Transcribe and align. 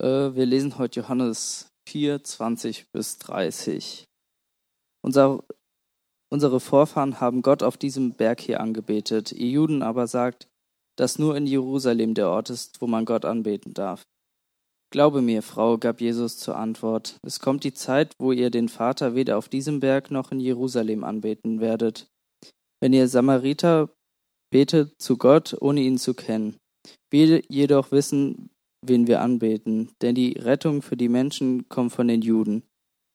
Äh, 0.00 0.34
wir 0.34 0.46
lesen 0.46 0.78
heute 0.78 1.00
Johannes 1.00 1.70
4, 1.88 2.22
20 2.22 2.92
bis 2.92 3.18
30. 3.18 4.04
Unser, 5.04 5.42
unsere 6.30 6.60
Vorfahren 6.60 7.20
haben 7.20 7.42
Gott 7.42 7.62
auf 7.62 7.76
diesem 7.76 8.12
Berg 8.12 8.40
hier 8.40 8.60
angebetet. 8.60 9.32
Ihr 9.32 9.48
Juden 9.48 9.82
aber 9.82 10.06
sagt, 10.06 10.48
dass 10.96 11.18
nur 11.18 11.36
in 11.36 11.46
Jerusalem 11.46 12.14
der 12.14 12.28
Ort 12.28 12.50
ist, 12.50 12.80
wo 12.80 12.86
man 12.86 13.04
Gott 13.04 13.24
anbeten 13.24 13.74
darf. 13.74 14.02
Glaube 14.90 15.20
mir, 15.20 15.42
Frau, 15.42 15.76
gab 15.76 16.00
Jesus 16.00 16.38
zur 16.38 16.56
Antwort, 16.56 17.18
es 17.22 17.40
kommt 17.40 17.62
die 17.62 17.74
Zeit, 17.74 18.14
wo 18.18 18.32
ihr 18.32 18.50
den 18.50 18.68
Vater 18.68 19.14
weder 19.14 19.36
auf 19.36 19.48
diesem 19.48 19.80
Berg 19.80 20.10
noch 20.10 20.32
in 20.32 20.40
Jerusalem 20.40 21.04
anbeten 21.04 21.60
werdet. 21.60 22.08
Wenn 22.80 22.94
ihr 22.94 23.06
Samariter 23.06 23.90
betet 24.50 24.94
zu 24.98 25.18
Gott, 25.18 25.54
ohne 25.60 25.82
ihn 25.82 25.98
zu 25.98 26.14
kennen. 26.14 26.56
Wir 27.10 27.42
jedoch 27.48 27.92
wissen, 27.92 28.50
wen 28.82 29.06
wir 29.06 29.20
anbeten, 29.20 29.90
denn 30.02 30.14
die 30.14 30.32
Rettung 30.32 30.82
für 30.82 30.96
die 30.96 31.08
Menschen 31.08 31.68
kommt 31.68 31.92
von 31.92 32.08
den 32.08 32.22
Juden. 32.22 32.62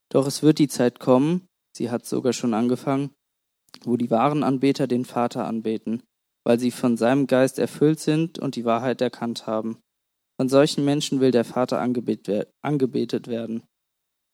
Doch 0.09 0.27
es 0.27 0.43
wird 0.43 0.59
die 0.59 0.67
Zeit 0.67 0.99
kommen, 0.99 1.47
sie 1.75 1.89
hat 1.89 2.05
sogar 2.05 2.33
schon 2.33 2.53
angefangen, 2.53 3.11
wo 3.83 3.97
die 3.97 4.11
wahren 4.11 4.43
Anbeter 4.43 4.87
den 4.87 5.05
Vater 5.05 5.45
anbeten, 5.45 6.03
weil 6.45 6.59
sie 6.59 6.71
von 6.71 6.97
seinem 6.97 7.27
Geist 7.27 7.59
erfüllt 7.59 7.99
sind 7.99 8.39
und 8.39 8.55
die 8.55 8.65
Wahrheit 8.65 9.01
erkannt 9.01 9.47
haben. 9.47 9.79
Von 10.39 10.49
solchen 10.49 10.83
Menschen 10.83 11.19
will 11.19 11.31
der 11.31 11.45
Vater 11.45 11.79
angebetet 11.79 13.27
werden. 13.27 13.63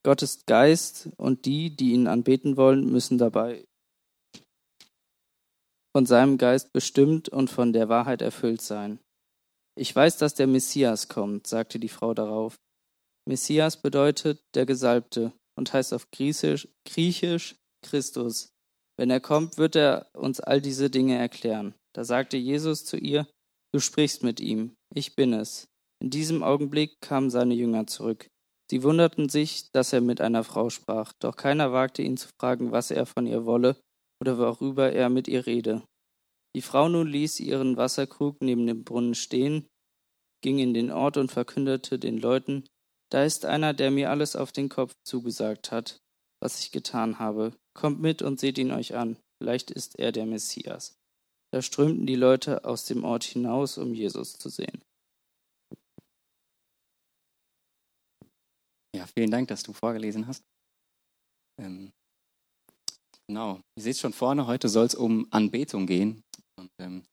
Gott 0.04 0.22
ist 0.22 0.48
Geist 0.48 1.10
und 1.18 1.46
die, 1.46 1.76
die 1.76 1.92
ihn 1.92 2.08
anbeten 2.08 2.58
wollen, 2.58 2.90
müssen 2.92 3.18
dabei 3.18 3.66
von 5.96 6.06
seinem 6.06 6.38
Geist 6.38 6.72
bestimmt 6.72 7.30
und 7.30 7.50
von 7.50 7.74
der 7.74 7.90
Wahrheit 7.90 8.22
erfüllt 8.22 8.62
sein. 8.62 9.00
Ich 9.80 9.96
weiß, 9.96 10.18
dass 10.18 10.34
der 10.34 10.48
Messias 10.48 11.08
kommt, 11.08 11.48
sagte 11.48 11.80
die 11.80 11.88
Frau 11.88 12.14
darauf. 12.14 12.60
Messias 13.26 13.82
bedeutet 13.82 14.42
der 14.54 14.66
Gesalbte 14.66 15.32
und 15.58 15.72
heißt 15.72 15.94
auf 15.94 16.12
Griechisch, 16.12 16.68
Griechisch 16.86 17.56
Christus. 17.82 18.50
Wenn 18.98 19.10
er 19.10 19.22
kommt, 19.22 19.58
wird 19.58 19.78
er 19.78 20.10
uns 20.14 20.42
all 20.42 20.60
diese 20.60 20.90
Dinge 20.90 21.18
erklären. 21.18 21.76
Da 21.96 22.04
sagte 22.04 22.36
Jesus 22.36 22.84
zu 22.84 22.98
ihr, 22.98 23.26
Du 23.72 23.80
sprichst 23.80 24.22
mit 24.22 24.42
ihm, 24.42 24.76
ich 24.94 25.16
bin 25.16 25.32
es. 25.32 25.70
In 26.04 26.10
diesem 26.10 26.44
Augenblick 26.44 27.00
kamen 27.00 27.30
seine 27.30 27.54
Jünger 27.54 27.88
zurück. 27.88 28.28
Sie 28.70 28.84
wunderten 28.84 29.30
sich, 29.30 29.72
dass 29.72 29.94
er 29.94 30.02
mit 30.02 30.20
einer 30.20 30.44
Frau 30.44 30.70
sprach, 30.70 31.14
doch 31.22 31.38
keiner 31.38 31.72
wagte 31.72 32.02
ihn 32.02 32.18
zu 32.18 32.28
fragen, 32.38 32.74
was 32.74 32.92
er 32.92 33.06
von 33.06 33.26
ihr 33.26 33.46
wolle 33.46 33.78
oder 34.22 34.38
worüber 34.38 34.92
er 34.92 35.08
mit 35.08 35.30
ihr 35.30 35.46
rede. 35.46 35.84
Die 36.56 36.62
Frau 36.62 36.90
nun 36.90 37.08
ließ 37.08 37.40
ihren 37.40 37.78
Wasserkrug 37.78 38.42
neben 38.42 38.66
dem 38.66 38.84
Brunnen 38.84 39.16
stehen, 39.16 39.68
ging 40.42 40.60
in 40.60 40.74
den 40.74 40.92
Ort 40.92 41.18
und 41.18 41.32
verkündete 41.32 42.00
den 42.00 42.18
Leuten, 42.18 42.64
da 43.12 43.24
ist 43.24 43.46
einer, 43.46 43.74
der 43.74 43.92
mir 43.92 44.12
alles 44.12 44.36
auf 44.36 44.52
den 44.52 44.70
Kopf 44.70 44.94
zugesagt 45.04 45.72
hat, 45.72 46.00
was 46.42 46.60
ich 46.60 46.72
getan 46.72 47.20
habe. 47.20 47.58
Kommt 47.74 48.00
mit 48.00 48.22
und 48.22 48.40
seht 48.40 48.58
ihn 48.58 48.72
euch 48.72 48.96
an, 48.96 49.18
vielleicht 49.42 49.72
ist 49.72 49.98
er 49.98 50.12
der 50.12 50.26
Messias. 50.26 50.96
Da 51.52 51.62
strömten 51.62 52.06
die 52.06 52.16
Leute 52.16 52.66
aus 52.66 52.86
dem 52.86 53.04
Ort 53.04 53.24
hinaus, 53.24 53.78
um 53.78 53.94
Jesus 53.94 54.34
zu 54.38 54.50
sehen. 54.50 54.84
Ja, 58.96 59.08
vielen 59.08 59.32
Dank, 59.32 59.48
dass 59.48 59.64
du 59.64 59.74
vorgelesen 59.74 60.28
hast. 60.28 60.44
Ähm, 61.60 61.92
genau, 63.28 63.62
ihr 63.76 63.84
seht 63.84 63.98
schon 63.98 64.14
vorne, 64.14 64.46
heute 64.46 64.70
soll 64.70 64.86
es 64.86 64.96
um 64.96 65.28
Anbetung 65.32 65.88
gehen. 65.88 66.24
Und 66.60 66.72
ähm, 66.80 67.06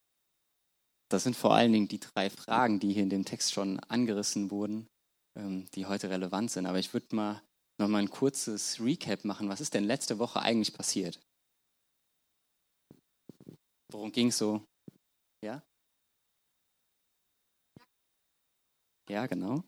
das 1.09 1.23
sind 1.23 1.37
vor 1.37 1.55
allen 1.55 1.73
Dingen 1.73 1.89
die 1.89 2.01
drei 2.01 2.31
Fragen, 2.31 2.81
die 2.81 2.93
hier 2.93 3.05
in 3.05 3.11
dem 3.11 3.25
Text 3.25 3.53
schon 3.53 3.79
angerissen 3.81 4.51
wurden, 4.51 4.89
ähm, 5.37 5.67
die 5.75 5.87
heute 5.87 6.11
relevant 6.11 6.51
sind. 6.51 6.67
Aber 6.67 6.79
ich 6.79 6.93
würde 6.93 7.15
mal 7.15 7.43
noch 7.79 7.89
mal 7.89 7.99
ein 7.99 8.11
kurzes 8.11 8.81
Recap 8.81 9.25
machen. 9.25 9.49
Was 9.49 9.61
ist 9.61 9.75
denn 9.75 9.85
letzte 9.85 10.19
Woche 10.19 10.41
eigentlich 10.41 10.75
passiert? 10.75 11.21
Worum 13.93 14.11
ging 14.13 14.29
es 14.29 14.39
so? 14.39 14.65
Ja? 15.45 15.63
Ja, 19.09 19.27
genau. 19.27 19.63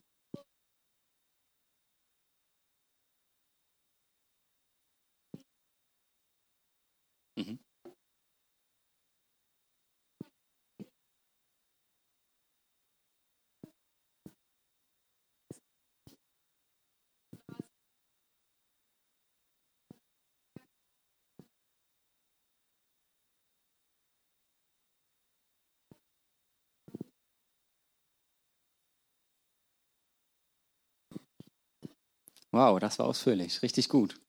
Wow, 32.53 32.79
das 32.79 32.99
war 32.99 33.07
ausführlich, 33.07 33.63
richtig 33.63 33.89
gut. 33.89 34.21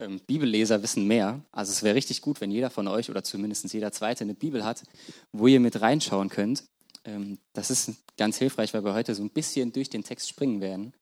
Ähm, 0.00 0.20
Bibelleser 0.26 0.82
wissen 0.82 1.06
mehr. 1.06 1.42
Also 1.52 1.72
es 1.72 1.82
wäre 1.82 1.94
richtig 1.94 2.20
gut, 2.20 2.40
wenn 2.40 2.50
jeder 2.50 2.70
von 2.70 2.86
euch 2.88 3.08
oder 3.08 3.24
zumindest 3.24 3.72
jeder 3.72 3.92
Zweite 3.92 4.24
eine 4.24 4.34
Bibel 4.34 4.64
hat, 4.64 4.82
wo 5.32 5.46
ihr 5.46 5.60
mit 5.60 5.80
reinschauen 5.80 6.28
könnt. 6.28 6.64
Ähm, 7.04 7.38
das 7.54 7.70
ist 7.70 7.92
ganz 8.16 8.36
hilfreich, 8.36 8.74
weil 8.74 8.84
wir 8.84 8.94
heute 8.94 9.14
so 9.14 9.22
ein 9.22 9.30
bisschen 9.30 9.72
durch 9.72 9.88
den 9.88 10.04
Text 10.04 10.28
springen 10.28 10.60
werden, 10.60 10.92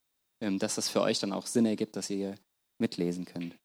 ähm, 0.41 0.59
dass 0.59 0.75
das 0.75 0.87
für 0.87 1.01
euch 1.01 1.19
dann 1.19 1.33
auch 1.33 1.47
Sinn 1.47 1.65
ergibt, 1.65 1.95
dass 1.95 2.09
ihr 2.09 2.35
mitlesen 2.79 3.25
könnt. 3.25 3.55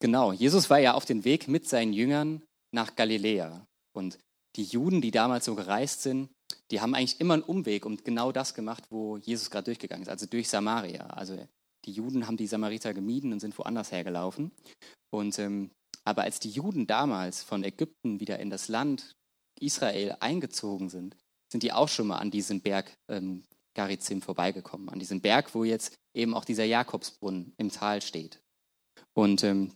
Genau, 0.00 0.32
Jesus 0.32 0.68
war 0.68 0.80
ja 0.80 0.94
auf 0.94 1.04
dem 1.04 1.24
Weg 1.24 1.46
mit 1.46 1.68
seinen 1.68 1.92
Jüngern 1.92 2.42
nach 2.72 2.96
Galiläa. 2.96 3.64
Und 3.94 4.18
die 4.56 4.64
Juden, 4.64 5.00
die 5.00 5.12
damals 5.12 5.44
so 5.44 5.54
gereist 5.54 6.02
sind, 6.02 6.28
die 6.72 6.80
haben 6.80 6.94
eigentlich 6.94 7.20
immer 7.20 7.34
einen 7.34 7.42
Umweg 7.42 7.84
und 7.84 8.02
genau 8.04 8.32
das 8.32 8.54
gemacht, 8.54 8.84
wo 8.88 9.18
Jesus 9.18 9.50
gerade 9.50 9.66
durchgegangen 9.66 10.02
ist, 10.02 10.08
also 10.08 10.24
durch 10.24 10.48
Samaria. 10.48 11.06
Also 11.08 11.36
die 11.84 11.92
Juden 11.92 12.26
haben 12.26 12.38
die 12.38 12.46
Samariter 12.46 12.94
gemieden 12.94 13.32
und 13.32 13.40
sind 13.40 13.56
woanders 13.58 13.92
hergelaufen. 13.92 14.52
Und, 15.10 15.38
ähm, 15.38 15.70
aber 16.04 16.22
als 16.22 16.40
die 16.40 16.48
Juden 16.48 16.86
damals 16.86 17.42
von 17.42 17.62
Ägypten 17.62 18.20
wieder 18.20 18.38
in 18.38 18.48
das 18.48 18.68
Land 18.68 19.14
Israel 19.60 20.16
eingezogen 20.20 20.88
sind, 20.88 21.14
sind 21.52 21.62
die 21.62 21.72
auch 21.72 21.88
schon 21.88 22.06
mal 22.06 22.18
an 22.18 22.30
diesem 22.30 22.62
Berg 22.62 22.96
ähm, 23.10 23.44
Garizim 23.74 24.22
vorbeigekommen, 24.22 24.88
an 24.88 24.98
diesem 24.98 25.20
Berg, 25.20 25.54
wo 25.54 25.64
jetzt 25.64 25.94
eben 26.14 26.32
auch 26.32 26.46
dieser 26.46 26.64
Jakobsbrunnen 26.64 27.52
im 27.58 27.70
Tal 27.70 28.00
steht. 28.00 28.40
Und 29.14 29.44
ähm, 29.44 29.72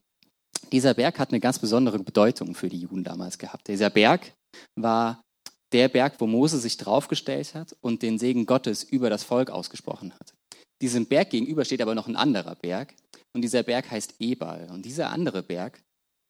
dieser 0.73 0.95
Berg 0.95 1.19
hat 1.19 1.31
eine 1.31 1.41
ganz 1.41 1.59
besondere 1.59 1.99
Bedeutung 1.99 2.55
für 2.55 2.71
die 2.71 2.81
Juden 2.81 3.05
damals 3.05 3.37
gehabt. 3.37 3.69
Dieser 3.69 3.91
Berg 3.91 4.33
war 4.77 5.23
der 5.73 5.89
Berg, 5.89 6.21
wo 6.21 6.27
Mose 6.27 6.59
sich 6.59 6.77
draufgestellt 6.77 7.55
hat 7.55 7.77
und 7.81 8.03
den 8.03 8.19
Segen 8.19 8.47
Gottes 8.47 8.85
über 8.85 9.11
das 9.11 9.25
Volk 9.25 9.51
ausgesprochen 9.51 10.15
hat. 10.15 10.35
Diesem 10.83 11.07
Berg 11.07 11.31
gegenüber 11.31 11.65
steht 11.65 11.83
aber 11.83 11.95
noch 11.95 12.07
ein 12.07 12.17
anderer 12.17 12.55
Berg 12.55 12.95
und 13.35 13.43
dieser 13.43 13.63
Berg 13.63 13.91
heißt 13.91 14.15
Ebal. 14.21 14.69
Und 14.71 14.85
dieser 14.85 15.11
andere 15.11 15.43
Berg, 15.43 15.83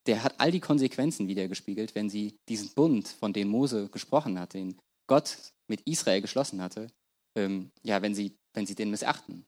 der 0.07 0.23
hat 0.23 0.39
all 0.39 0.53
die 0.53 0.61
Konsequenzen 0.61 1.29
wiedergespiegelt, 1.29 1.95
wenn 1.95 2.09
sie 2.09 2.37
diesen 2.49 2.71
Bund, 2.75 3.09
von 3.09 3.33
dem 3.33 3.49
Mose 3.49 3.89
gesprochen 3.89 4.39
hat, 4.39 4.55
den 4.55 4.79
Gott 5.09 5.37
mit 5.69 5.83
Israel 5.83 6.21
geschlossen 6.21 6.63
hatte, 6.63 6.89
ähm, 7.37 7.71
ja, 7.83 8.03
wenn 8.03 8.15
sie, 8.15 8.37
wenn 8.55 8.67
sie 8.67 8.75
den 8.75 8.91
missachten. 8.91 9.45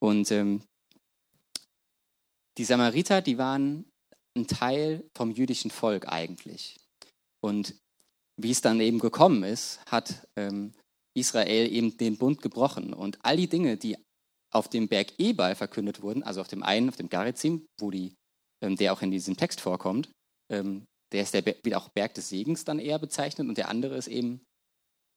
Und 0.00 0.30
ähm, 0.32 0.62
die 2.58 2.64
Samariter, 2.64 3.22
die 3.22 3.38
waren 3.38 3.84
ein 4.36 4.46
Teil 4.46 5.04
vom 5.16 5.30
jüdischen 5.30 5.70
Volk 5.70 6.08
eigentlich. 6.08 6.76
Und 7.40 7.74
wie 8.36 8.50
es 8.50 8.60
dann 8.60 8.80
eben 8.80 8.98
gekommen 8.98 9.42
ist, 9.44 9.80
hat 9.86 10.26
ähm, 10.36 10.72
Israel 11.14 11.70
eben 11.72 11.96
den 11.96 12.16
Bund 12.16 12.42
gebrochen. 12.42 12.94
Und 12.94 13.18
all 13.22 13.36
die 13.36 13.48
Dinge, 13.48 13.76
die 13.76 13.96
auf 14.52 14.68
dem 14.68 14.88
Berg 14.88 15.18
Ebal 15.18 15.54
verkündet 15.54 16.02
wurden, 16.02 16.22
also 16.22 16.40
auf 16.40 16.48
dem 16.48 16.62
einen, 16.62 16.88
auf 16.88 16.96
dem 16.96 17.08
Garizim, 17.08 17.66
wo 17.80 17.90
die, 17.90 18.14
ähm, 18.62 18.76
der 18.76 18.92
auch 18.92 19.02
in 19.02 19.10
diesem 19.10 19.36
Text 19.36 19.60
vorkommt, 19.60 20.10
ähm, 20.50 20.84
der 21.12 21.22
ist 21.22 21.34
der 21.34 21.44
wieder 21.44 21.78
auch 21.78 21.90
Berg 21.90 22.14
des 22.14 22.28
Segens 22.28 22.64
dann 22.64 22.78
eher 22.78 22.98
bezeichnet 22.98 23.48
und 23.48 23.58
der 23.58 23.68
andere 23.68 23.96
ist 23.96 24.08
eben 24.08 24.42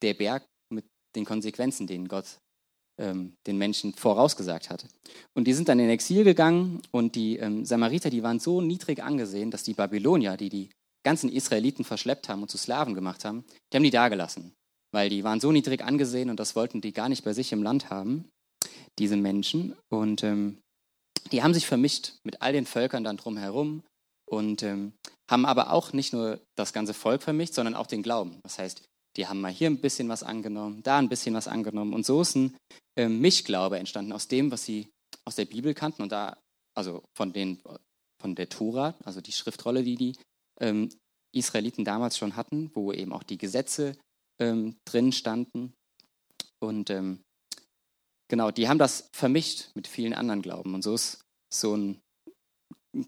der 0.02 0.14
Berg 0.14 0.46
mit 0.70 0.86
den 1.16 1.26
Konsequenzen, 1.26 1.88
denen 1.88 2.08
Gott 2.08 2.38
ähm, 3.00 3.36
den 3.48 3.58
Menschen 3.58 3.94
vorausgesagt 3.94 4.70
hat. 4.70 4.88
Und 5.34 5.46
die 5.46 5.54
sind 5.54 5.70
dann 5.70 5.80
in 5.80 5.90
Exil 5.90 6.24
gegangen 6.24 6.82
und 6.92 7.16
die 7.16 7.38
ähm, 7.38 7.66
Samariter, 7.66 8.10
die 8.10 8.24
waren 8.24 8.40
so 8.40 8.62
niedrig 8.62 9.02
angesehen, 9.04 9.52
dass 9.52 9.64
die 9.64 9.74
Babylonier, 9.74 10.38
die 10.38 10.50
die 10.50 10.70
ganzen 11.06 11.32
Israeliten 11.32 11.86
verschleppt 11.86 12.28
haben 12.28 12.42
und 12.42 12.52
zu 12.52 12.58
Slaven 12.58 12.96
gemacht 12.96 13.24
haben, 13.24 13.46
die 13.72 13.78
haben 13.78 13.84
die 13.84 13.92
dagelassen, 13.92 14.54
weil 14.92 15.08
die 15.10 15.24
waren 15.24 15.40
so 15.40 15.54
niedrig 15.54 15.82
angesehen 15.82 16.30
und 16.30 16.40
das 16.40 16.56
wollten 16.58 16.82
die 16.82 16.92
gar 16.92 17.08
nicht 17.08 17.24
bei 17.24 17.32
sich 17.32 17.54
im 17.54 17.64
Land 17.64 17.90
haben, 17.90 18.28
diese 19.00 19.16
Menschen. 19.16 19.76
Und 19.90 20.24
ähm, 20.24 20.58
die 21.32 21.44
haben 21.44 21.54
sich 21.54 21.68
vermischt 21.68 22.14
mit 22.24 22.42
all 22.42 22.52
den 22.52 22.66
Völkern 22.66 23.04
dann 23.04 23.18
drumherum 23.18 23.84
und 24.30 24.64
ähm, 24.64 24.94
haben 25.30 25.46
aber 25.46 25.72
auch 25.72 25.94
nicht 25.94 26.12
nur 26.12 26.42
das 26.58 26.74
ganze 26.74 26.94
Volk 26.94 27.22
vermischt, 27.22 27.54
sondern 27.54 27.76
auch 27.76 27.88
den 27.88 28.04
Glauben. 28.04 28.40
Das 28.44 28.58
heißt, 28.58 28.84
die 29.16 29.28
haben 29.28 29.42
mal 29.42 29.52
hier 29.52 29.70
ein 29.70 29.80
bisschen 29.80 30.10
was 30.10 30.24
angenommen, 30.24 30.82
da 30.84 30.98
ein 30.98 31.10
bisschen 31.10 31.36
was 31.36 31.48
angenommen. 31.48 31.94
Und 31.94 32.06
so 32.06 32.22
ist 32.22 32.36
ein 32.36 32.58
äh, 32.98 33.08
Mischglaube 33.08 33.78
entstanden 33.78 34.12
aus 34.12 34.28
dem, 34.28 34.52
was 34.52 34.66
sie 34.66 34.90
aus 35.24 35.36
der 35.36 35.46
Bibel 35.46 35.74
kannten 35.74 36.02
und 36.02 36.12
da, 36.12 36.38
also 36.76 37.04
von, 37.16 37.32
den, 37.32 37.62
von 38.20 38.36
der 38.36 38.50
Tora, 38.50 38.96
also 39.04 39.22
die 39.22 39.32
Schriftrolle, 39.32 39.84
die 39.84 39.96
die 39.96 40.16
ähm, 40.60 40.90
Israeliten 41.34 41.86
damals 41.86 42.18
schon 42.18 42.36
hatten, 42.36 42.72
wo 42.74 42.92
eben 42.92 43.12
auch 43.14 43.24
die 43.24 43.38
Gesetze 43.38 43.98
ähm, 44.40 44.78
drin 44.86 45.12
standen. 45.12 45.74
Und 46.60 46.90
ähm, 46.90 47.24
genau, 48.30 48.52
die 48.52 48.70
haben 48.70 48.80
das 48.80 49.10
vermischt 49.14 49.72
mit 49.76 49.88
vielen 49.88 50.14
anderen 50.14 50.42
Glauben. 50.42 50.74
Und 50.74 50.82
so 50.82 50.94
ist 50.94 51.22
so 51.54 51.76
ein 51.76 52.02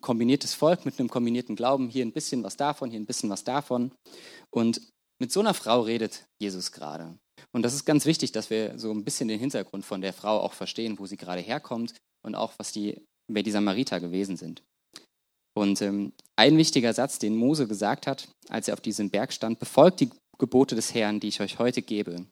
kombiniertes 0.01 0.53
Volk 0.53 0.85
mit 0.85 0.99
einem 0.99 1.09
kombinierten 1.09 1.55
Glauben, 1.55 1.89
hier 1.89 2.05
ein 2.05 2.11
bisschen 2.11 2.43
was 2.43 2.57
davon, 2.57 2.91
hier 2.91 2.99
ein 2.99 3.05
bisschen 3.05 3.29
was 3.29 3.43
davon. 3.43 3.93
Und 4.53 4.81
mit 5.19 5.31
so 5.31 5.39
einer 5.39 5.53
Frau 5.53 5.81
redet 5.81 6.25
Jesus 6.41 6.71
gerade. 6.71 7.17
Und 7.53 7.63
das 7.63 7.73
ist 7.73 7.85
ganz 7.85 8.05
wichtig, 8.05 8.31
dass 8.31 8.49
wir 8.49 8.77
so 8.77 8.91
ein 8.91 9.03
bisschen 9.03 9.27
den 9.27 9.39
Hintergrund 9.39 9.85
von 9.85 10.01
der 10.01 10.13
Frau 10.13 10.39
auch 10.39 10.53
verstehen, 10.53 10.99
wo 10.99 11.05
sie 11.05 11.17
gerade 11.17 11.41
herkommt 11.41 11.95
und 12.25 12.35
auch, 12.35 12.53
was 12.57 12.71
die, 12.71 13.05
wer 13.31 13.43
die 13.43 13.51
Samariter 13.51 13.99
gewesen 13.99 14.37
sind. 14.37 14.63
Und 15.57 15.81
ähm, 15.81 16.13
ein 16.35 16.55
wichtiger 16.55 16.93
Satz, 16.93 17.17
den 17.17 17.35
Mose 17.35 17.67
gesagt 17.67 18.05
hat, 18.05 18.27
als 18.47 18.67
er 18.67 18.75
auf 18.75 18.81
diesem 18.81 19.09
Berg 19.09 19.33
stand, 19.33 19.57
befolgt 19.57 19.99
die 19.99 20.11
Gebote 20.37 20.75
des 20.75 20.93
Herrn, 20.93 21.19
die 21.19 21.29
ich 21.29 21.41
euch 21.41 21.57
heute 21.57 21.81
gebe. 21.81 22.27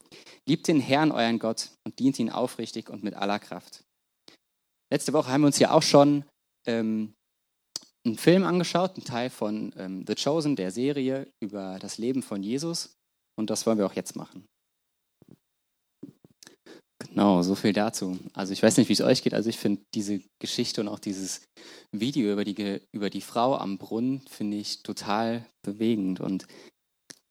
Liebt 0.45 0.68
den 0.68 0.80
Herrn, 0.80 1.12
euren 1.12 1.39
Gott, 1.39 1.72
und 1.83 1.98
dient 1.98 2.19
ihn 2.19 2.30
aufrichtig 2.30 2.88
und 2.88 3.04
mit 3.04 3.16
aller 3.16 3.39
Kraft. 3.39 3.83
Letzte 4.94 5.12
Woche 5.13 5.30
haben 5.30 5.42
wir 5.42 5.48
uns 5.48 5.57
ja 5.57 5.72
auch 5.72 5.81
schon 5.81 6.24
ähm, 6.68 7.16
einen 8.06 8.19
Film 8.19 8.44
angeschaut, 8.44 8.95
einen 8.95 9.06
Teil 9.06 9.31
von 9.31 9.74
ähm, 9.75 10.06
The 10.07 10.13
Chosen, 10.13 10.56
der 10.56 10.69
Serie 10.69 11.28
über 11.39 11.80
das 11.80 11.98
Leben 11.98 12.21
von 12.21 12.44
Jesus. 12.44 12.94
Und 13.39 13.50
das 13.50 13.66
wollen 13.66 13.80
wir 13.80 13.88
auch 13.88 13.94
jetzt 13.94 14.16
machen. 14.16 14.45
Genau, 17.15 17.41
so 17.44 17.56
viel 17.56 17.71
dazu. 17.71 18.19
Also 18.33 18.51
ich 18.51 18.62
weiß 18.62 18.75
nicht, 18.75 18.89
wie 18.89 18.94
es 18.94 19.00
euch 19.00 19.23
geht. 19.23 19.33
Also 19.33 19.50
ich 19.50 19.57
finde 19.57 19.81
diese 19.94 20.19
Geschichte 20.41 20.81
und 20.81 20.89
auch 20.89 21.00
dieses 21.00 21.47
Video 21.94 22.33
über 22.33 22.44
die, 22.44 22.81
über 22.91 23.09
die 23.09 23.21
Frau 23.21 23.56
am 23.56 23.77
Brunnen 23.77 24.19
finde 24.27 24.57
ich 24.57 24.83
total 24.83 25.45
bewegend. 25.62 26.19
Und 26.19 26.45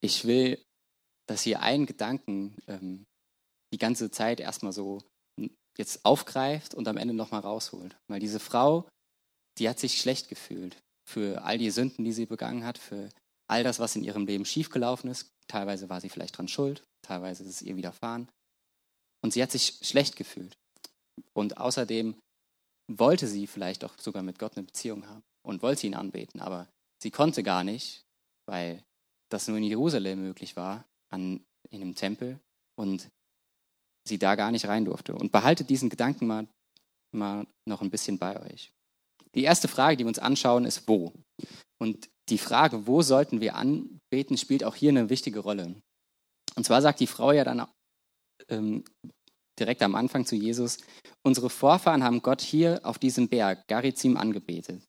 ich 0.01 0.25
will, 0.25 0.59
dass 1.29 1.45
ihr 1.45 1.61
einen 1.61 1.85
Gedanken 1.85 2.57
ähm, 2.67 3.05
die 3.75 3.79
ganze 3.79 4.11
Zeit 4.11 4.41
erstmal 4.41 4.73
so 4.73 5.03
jetzt 5.77 6.03
aufgreift 6.07 6.73
und 6.73 6.89
am 6.89 6.97
Ende 6.97 7.13
nochmal 7.13 7.43
rausholt. 7.43 7.95
Weil 8.09 8.21
diese 8.21 8.41
Frau, 8.41 8.89
die 9.59 9.69
hat 9.69 9.79
sich 9.79 10.01
schlecht 10.01 10.31
gefühlt 10.31 10.79
für 11.07 11.45
all 11.45 11.59
die 11.59 11.71
Sünden, 11.71 12.07
die 12.07 12.13
sie 12.13 12.25
begangen 12.25 12.65
hat, 12.65 12.79
für 12.79 13.11
all 13.51 13.63
das, 13.63 13.81
was 13.81 13.97
in 13.97 14.05
ihrem 14.05 14.25
Leben 14.25 14.47
schiefgelaufen 14.47 15.11
ist. 15.11 15.29
Teilweise 15.47 15.91
war 15.91 16.01
sie 16.01 16.09
vielleicht 16.09 16.39
dran 16.39 16.49
schuld, 16.49 16.83
teilweise 17.03 17.43
ist 17.43 17.51
es 17.51 17.61
ihr 17.61 17.77
widerfahren. 17.77 18.31
Und 19.25 19.33
sie 19.33 19.43
hat 19.43 19.51
sich 19.51 19.79
schlecht 19.81 20.17
gefühlt. 20.17 20.59
Und 21.33 21.57
außerdem 21.57 22.15
wollte 22.93 23.27
sie 23.27 23.47
vielleicht 23.47 23.83
auch 23.83 23.99
sogar 23.99 24.23
mit 24.23 24.39
Gott 24.39 24.59
eine 24.59 24.67
Beziehung 24.67 25.09
haben 25.09 25.23
und 25.43 25.63
wollte 25.63 25.87
ihn 25.87 25.95
anbeten, 25.95 26.43
aber 26.43 26.69
sie 27.03 27.11
konnte 27.11 27.43
gar 27.43 27.65
nicht, 27.65 28.05
weil 28.47 28.85
das 29.33 29.49
nur 29.49 29.57
in 29.57 29.65
Jerusalem 29.65 30.21
möglich 30.21 30.57
war, 30.57 30.85
an, 31.11 31.43
in 31.71 31.81
einem 31.81 31.95
Tempel 31.95 32.39
und 32.79 33.09
sie 34.07 34.19
da 34.19 34.35
gar 34.35 34.51
nicht 34.51 34.67
rein 34.67 34.85
durfte. 34.85 35.15
Und 35.15 35.33
behaltet 35.33 35.71
diesen 35.71 35.89
Gedanken 35.89 36.27
mal, 36.27 36.47
mal 37.17 37.47
noch 37.67 37.81
ein 37.81 37.91
bisschen 37.91 38.19
bei 38.19 38.39
euch. 38.39 38.73
Die 39.35 39.45
erste 39.45 39.69
Frage, 39.69 39.97
die 39.97 40.05
wir 40.05 40.09
uns 40.09 40.19
anschauen, 40.19 40.67
ist 40.67 40.87
wo. 40.87 41.15
Und 41.81 42.11
die 42.29 42.37
Frage, 42.37 42.87
wo 42.87 43.01
sollten 43.01 43.41
wir 43.41 43.55
anbeten, 43.55 44.37
spielt 44.37 44.65
auch 44.65 44.75
hier 44.75 44.91
eine 44.91 45.09
wichtige 45.09 45.41
Rolle. 45.41 45.81
Und 46.57 46.65
zwar 46.65 46.83
sagt 46.83 47.01
die 47.01 47.07
Frau 47.07 47.33
ja 47.33 47.43
dann 47.43 47.67
ähm, 48.49 48.85
direkt 49.59 49.83
am 49.83 49.95
Anfang 49.95 50.27
zu 50.27 50.37
Jesus, 50.37 50.79
unsere 51.23 51.51
Vorfahren 51.51 52.03
haben 52.03 52.23
Gott 52.23 52.41
hier 52.41 52.81
auf 52.83 52.99
diesem 52.99 53.29
Berg, 53.29 53.67
Garizim, 53.69 54.17
angebetet. 54.17 54.83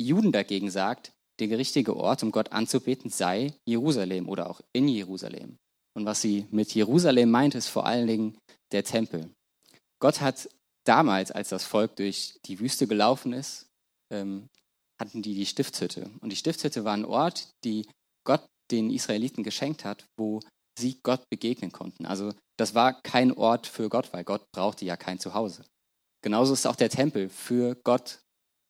Juden 0.00 0.32
dagegen 0.32 0.70
sagt, 0.70 1.12
der 1.40 1.58
richtige 1.58 1.96
Ort, 1.96 2.22
um 2.22 2.30
Gott 2.30 2.52
anzubeten, 2.52 3.10
sei 3.10 3.54
Jerusalem 3.66 4.28
oder 4.28 4.48
auch 4.50 4.60
in 4.72 4.88
Jerusalem. 4.88 5.56
Und 5.94 6.06
was 6.06 6.22
sie 6.22 6.46
mit 6.50 6.74
Jerusalem 6.74 7.30
meint, 7.30 7.54
ist 7.54 7.68
vor 7.68 7.86
allen 7.86 8.06
Dingen 8.06 8.38
der 8.72 8.84
Tempel. 8.84 9.30
Gott 10.00 10.20
hat 10.20 10.48
damals, 10.84 11.30
als 11.30 11.50
das 11.50 11.64
Volk 11.64 11.96
durch 11.96 12.38
die 12.46 12.60
Wüste 12.60 12.86
gelaufen 12.86 13.32
ist, 13.32 13.66
ähm, 14.12 14.48
hatten 15.00 15.22
die 15.22 15.34
die 15.34 15.46
Stiftshütte. 15.46 16.10
Und 16.20 16.30
die 16.30 16.36
Stiftshütte 16.36 16.84
war 16.84 16.94
ein 16.94 17.04
Ort, 17.04 17.48
die 17.64 17.86
Gott 18.24 18.44
den 18.70 18.90
Israeliten 18.90 19.42
geschenkt 19.42 19.84
hat, 19.84 20.04
wo 20.16 20.40
sie 20.82 21.00
Gott 21.02 21.28
begegnen 21.30 21.72
konnten. 21.72 22.04
Also 22.06 22.32
das 22.58 22.74
war 22.74 23.00
kein 23.02 23.32
Ort 23.32 23.66
für 23.66 23.88
Gott, 23.88 24.12
weil 24.12 24.24
Gott 24.24 24.44
brauchte 24.52 24.84
ja 24.84 24.96
kein 24.96 25.18
Zuhause. 25.18 25.64
Genauso 26.22 26.52
ist 26.52 26.66
auch 26.66 26.76
der 26.76 26.90
Tempel 26.90 27.28
für 27.28 27.74
Gott 27.84 28.20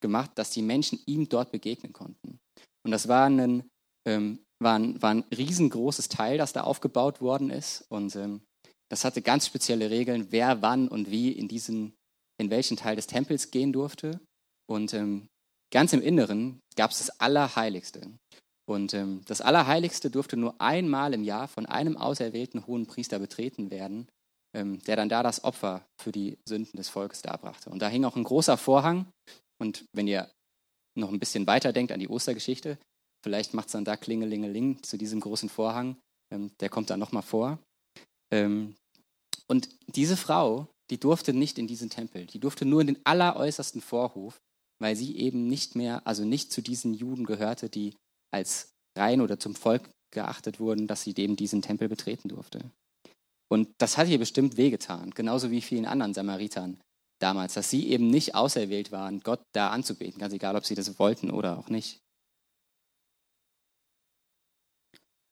gemacht, 0.00 0.31
dass 0.37 0.50
die 0.50 0.62
Menschen 0.62 1.00
ihm 1.06 1.29
dort 1.29 1.50
begegnen 1.50 1.93
konnten. 1.93 2.38
Und 2.85 2.91
das 2.91 3.09
war 3.09 3.29
ein, 3.29 3.69
ähm, 4.06 4.38
war 4.62 4.79
ein, 4.79 5.00
war 5.03 5.11
ein 5.11 5.25
riesengroßes 5.37 6.09
Teil, 6.09 6.38
das 6.38 6.53
da 6.53 6.62
aufgebaut 6.62 7.20
worden 7.20 7.50
ist. 7.50 7.85
Und 7.88 8.14
ähm, 8.17 8.43
das 8.88 9.05
hatte 9.05 9.23
ganz 9.23 9.47
spezielle 9.47 9.91
Regeln, 9.91 10.29
wer 10.31 10.62
wann 10.62 10.88
und 10.88 11.11
wie 11.11 11.32
in 11.32 11.49
diesen, 11.49 11.94
in 12.41 12.50
welchen 12.50 12.76
Teil 12.76 12.97
des 12.97 13.06
Tempels 13.06 13.50
gehen 13.50 13.73
durfte. 13.73 14.20
Und 14.67 14.94
ähm, 14.94 15.29
Ganz 15.73 15.94
im 15.94 16.03
Inneren 16.03 16.61
gab 16.76 16.91
es 16.91 16.99
das 16.99 17.19
Allerheiligste. 17.19 18.03
Und 18.69 18.94
ähm, 18.94 19.23
das 19.26 19.41
Allerheiligste 19.41 20.11
durfte 20.11 20.37
nur 20.37 20.61
einmal 20.61 21.14
im 21.14 21.25
Jahr 21.25 21.49
von 21.49 21.67
einem 21.67 21.97
auserwählten 21.97 22.67
hohen 22.67 22.87
Priester 22.87 23.19
betreten 23.19 23.70
werden, 23.70 24.09
ähm, 24.55 24.79
der 24.85 24.97
dann 24.97 25.09
da 25.09 25.23
das 25.23 25.44
Opfer 25.44 25.87
für 26.00 26.12
die 26.12 26.38
Sünden 26.49 26.76
des 26.76 26.88
Volkes 26.88 27.23
darbrachte. 27.23 27.70
Und 27.70 27.81
da 27.81 27.88
hing 27.88 28.05
auch 28.05 28.17
ein 28.17 28.25
großer 28.25 28.56
Vorhang. 28.56 29.06
Und 29.61 29.85
wenn 29.93 30.06
ihr 30.06 30.31
noch 30.97 31.11
ein 31.11 31.19
bisschen 31.19 31.47
weiter 31.47 31.73
denkt 31.73 31.93
an 31.93 32.00
die 32.00 32.09
Ostergeschichte, 32.09 32.79
vielleicht 33.25 33.55
macht 33.55 33.67
es 33.67 33.73
dann 33.73 33.85
da 33.85 33.97
Klingelingeling 33.97 34.82
zu 34.82 34.97
diesem 34.97 35.20
großen 35.20 35.49
Vorhang. 35.49 35.97
Ähm, 36.32 36.53
der 36.61 36.69
kommt 36.69 36.91
dann 36.91 37.00
nochmal 37.00 37.23
vor. 37.23 37.59
Ähm, 38.32 38.76
und 39.49 39.69
diese 39.88 40.17
Frau, 40.17 40.69
die 40.91 41.00
durfte 41.00 41.32
nicht 41.32 41.59
in 41.59 41.67
diesen 41.67 41.91
Tempel. 41.91 42.26
Die 42.26 42.38
durfte 42.38 42.64
nur 42.64 42.81
in 42.81 42.87
den 42.87 43.00
alleräußersten 43.05 43.81
Vorhof 43.81 44.41
weil 44.82 44.97
sie 44.97 45.17
eben 45.17 45.47
nicht 45.47 45.76
mehr, 45.76 46.06
also 46.06 46.25
nicht 46.25 46.53
zu 46.53 46.61
diesen 46.61 46.93
Juden 46.93 47.25
gehörte, 47.25 47.70
die 47.70 47.94
als 48.32 48.73
rein 48.96 49.20
oder 49.20 49.38
zum 49.38 49.55
Volk 49.55 49.90
geachtet 50.12 50.61
wurden, 50.61 50.87
dass 50.87 51.02
sie 51.02 51.14
eben 51.17 51.37
diesen 51.37 51.62
Tempel 51.62 51.88
betreten 51.88 52.29
durfte. 52.29 52.70
Und 53.50 53.69
das 53.79 53.99
hat 53.99 54.08
ihr 54.08 54.19
bestimmt 54.19 54.56
wehgetan, 54.56 55.11
genauso 55.11 55.50
wie 55.50 55.61
vielen 55.61 55.87
anderen 55.87 56.14
Samaritern 56.14 56.81
damals, 57.20 57.55
dass 57.55 57.70
sie 57.70 57.88
eben 57.88 58.09
nicht 58.09 58.35
auserwählt 58.35 58.92
waren, 58.92 59.21
Gott 59.21 59.42
da 59.52 59.71
anzubeten, 59.71 60.18
ganz 60.18 60.33
egal, 60.33 60.56
ob 60.56 60.64
sie 60.64 60.75
das 60.75 60.99
wollten 60.99 61.30
oder 61.30 61.59
auch 61.59 61.68
nicht. 61.68 62.00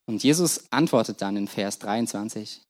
Und 0.06 0.22
Jesus 0.22 0.70
antwortet 0.72 1.22
dann 1.22 1.36
in 1.36 1.48
Vers 1.48 1.78
23, 1.78 2.62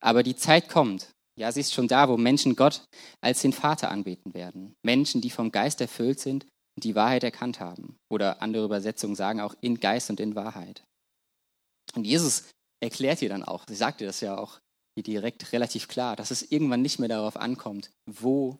aber 0.00 0.22
die 0.22 0.36
Zeit 0.36 0.68
kommt, 0.68 1.10
ja, 1.38 1.52
sie 1.52 1.60
ist 1.60 1.72
schon 1.72 1.88
da, 1.88 2.08
wo 2.08 2.16
Menschen 2.16 2.56
Gott 2.56 2.84
als 3.20 3.42
den 3.42 3.52
Vater 3.52 3.90
anbeten 3.90 4.34
werden. 4.34 4.74
Menschen, 4.84 5.20
die 5.20 5.30
vom 5.30 5.52
Geist 5.52 5.80
erfüllt 5.80 6.18
sind 6.18 6.46
die 6.84 6.94
Wahrheit 6.94 7.24
erkannt 7.24 7.60
haben. 7.60 7.96
Oder 8.10 8.42
andere 8.42 8.64
Übersetzungen 8.64 9.16
sagen 9.16 9.40
auch 9.40 9.54
in 9.60 9.80
Geist 9.80 10.10
und 10.10 10.20
in 10.20 10.34
Wahrheit. 10.34 10.84
Und 11.94 12.04
Jesus 12.04 12.50
erklärt 12.80 13.22
ihr 13.22 13.28
dann 13.28 13.44
auch, 13.44 13.64
sie 13.68 13.74
sagte 13.74 14.04
das 14.04 14.20
ja 14.20 14.36
auch 14.38 14.60
hier 14.94 15.04
direkt 15.04 15.52
relativ 15.52 15.88
klar, 15.88 16.16
dass 16.16 16.30
es 16.30 16.42
irgendwann 16.42 16.82
nicht 16.82 16.98
mehr 16.98 17.08
darauf 17.08 17.36
ankommt, 17.36 17.90
wo 18.06 18.58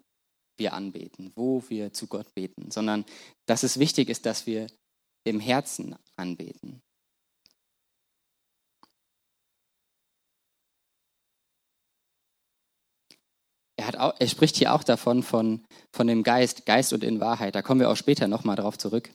wir 0.56 0.72
anbeten, 0.72 1.32
wo 1.36 1.62
wir 1.68 1.92
zu 1.92 2.06
Gott 2.06 2.34
beten, 2.34 2.70
sondern 2.70 3.04
dass 3.46 3.62
es 3.62 3.78
wichtig 3.78 4.08
ist, 4.08 4.26
dass 4.26 4.46
wir 4.46 4.66
im 5.24 5.40
Herzen 5.40 5.96
anbeten. 6.16 6.80
Er, 13.88 14.02
auch, 14.02 14.14
er 14.18 14.28
spricht 14.28 14.56
hier 14.56 14.74
auch 14.74 14.82
davon, 14.82 15.22
von, 15.22 15.64
von 15.94 16.06
dem 16.06 16.22
Geist, 16.22 16.66
Geist 16.66 16.92
und 16.92 17.04
in 17.04 17.20
Wahrheit. 17.20 17.54
Da 17.54 17.62
kommen 17.62 17.80
wir 17.80 17.90
auch 17.90 17.96
später 17.96 18.28
nochmal 18.28 18.56
drauf 18.56 18.78
zurück. 18.78 19.10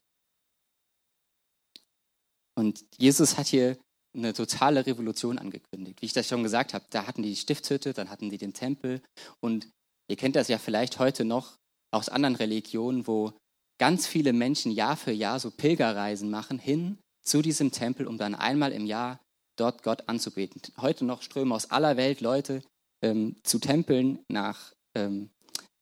Und 2.56 2.84
Jesus 2.98 3.38
hat 3.38 3.48
hier 3.48 3.77
eine 4.15 4.34
totale 4.34 4.86
Revolution 4.86 5.39
angekündigt. 5.39 6.01
Wie 6.01 6.06
ich 6.06 6.13
das 6.13 6.27
schon 6.27 6.44
gesagt 6.44 6.74
habe, 6.74 6.86
da 6.92 7.08
hatten 7.08 7.24
die 7.24 7.30
die 7.30 7.36
Stiftshütte, 7.36 7.94
dann 7.94 8.10
hatten 8.10 8.30
die 8.30 8.38
den 8.38 8.53
Tempel. 8.53 9.01
Und 9.42 9.68
ihr 10.08 10.18
kennt 10.18 10.36
das 10.36 10.48
ja 10.48 10.60
vielleicht 10.60 11.00
heute 11.00 11.25
noch 11.25 11.58
aus 11.92 12.10
anderen 12.10 12.36
Religionen, 12.36 13.08
wo 13.08 13.34
ganz 13.80 14.06
viele 14.08 14.34
Menschen 14.34 14.72
Jahr 14.72 14.98
für 14.98 15.12
Jahr 15.12 15.39
so 15.39 15.50
Pilgerreisen 15.51 16.30
machen 16.30 16.60
hin 16.60 17.00
zu 17.24 17.42
diesem 17.42 17.72
Tempel, 17.72 18.08
um 18.08 18.18
dann 18.18 18.36
einmal 18.36 18.72
im 18.72 18.86
Jahr 18.86 19.20
dort 19.58 19.84
Gott 19.84 20.08
anzubeten. 20.08 20.62
Heute 20.77 21.06
noch 21.06 21.22
strömen 21.22 21.53
aus 21.53 21.72
aller 21.72 21.98
Welt 21.98 22.22
Leute 22.22 22.63
ähm, 23.04 23.36
zu 23.44 23.60
Tempeln 23.60 24.24
nach, 24.32 24.74
ähm, 24.96 25.30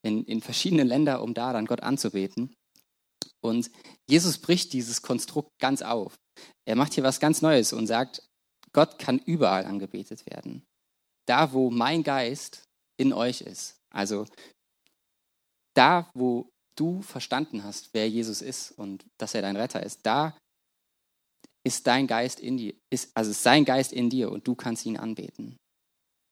in, 0.04 0.26
in 0.26 0.42
verschiedene 0.42 0.84
Länder, 0.84 1.22
um 1.22 1.34
da 1.34 1.54
dann 1.54 1.68
Gott 1.68 1.82
anzubeten. 1.82 2.54
Und 3.44 3.72
Jesus 4.10 4.40
bricht 4.40 4.74
dieses 4.74 5.02
Konstrukt 5.02 5.52
ganz 5.60 5.82
auf. 5.82 6.16
Er 6.68 6.76
macht 6.76 6.94
hier 6.94 7.04
was 7.04 7.20
ganz 7.20 7.42
Neues 7.42 7.74
und 7.74 7.88
sagt, 7.88 8.24
Gott 8.74 9.00
kann 9.00 9.20
überall 9.20 9.66
angebetet 9.66 10.26
werden. 10.26 10.64
Da, 11.28 11.54
wo 11.54 11.70
mein 11.70 12.04
Geist 12.04 12.64
in 12.98 13.14
euch 13.14 13.42
ist. 13.42 13.78
Also 13.94 14.26
da, 15.76 16.10
wo 16.14 16.50
du 16.76 17.02
verstanden 17.02 17.64
hast, 17.64 17.94
wer 17.94 18.10
Jesus 18.10 18.42
ist 18.42 18.72
und 18.72 19.06
dass 19.18 19.36
er 19.36 19.42
dein 19.42 19.56
Retter 19.56 19.84
ist, 19.84 20.00
da 20.04 20.38
ist 21.64 21.86
dein 21.86 22.08
Geist 22.08 22.40
in 22.40 22.58
dir, 22.58 22.74
ist, 22.90 23.16
also 23.16 23.32
ist 23.32 23.44
sein 23.44 23.66
Geist 23.66 23.94
in 23.94 24.10
dir 24.10 24.32
und 24.32 24.48
du 24.48 24.56
kannst 24.56 24.86
ihn 24.86 24.98
anbeten. 24.98 25.58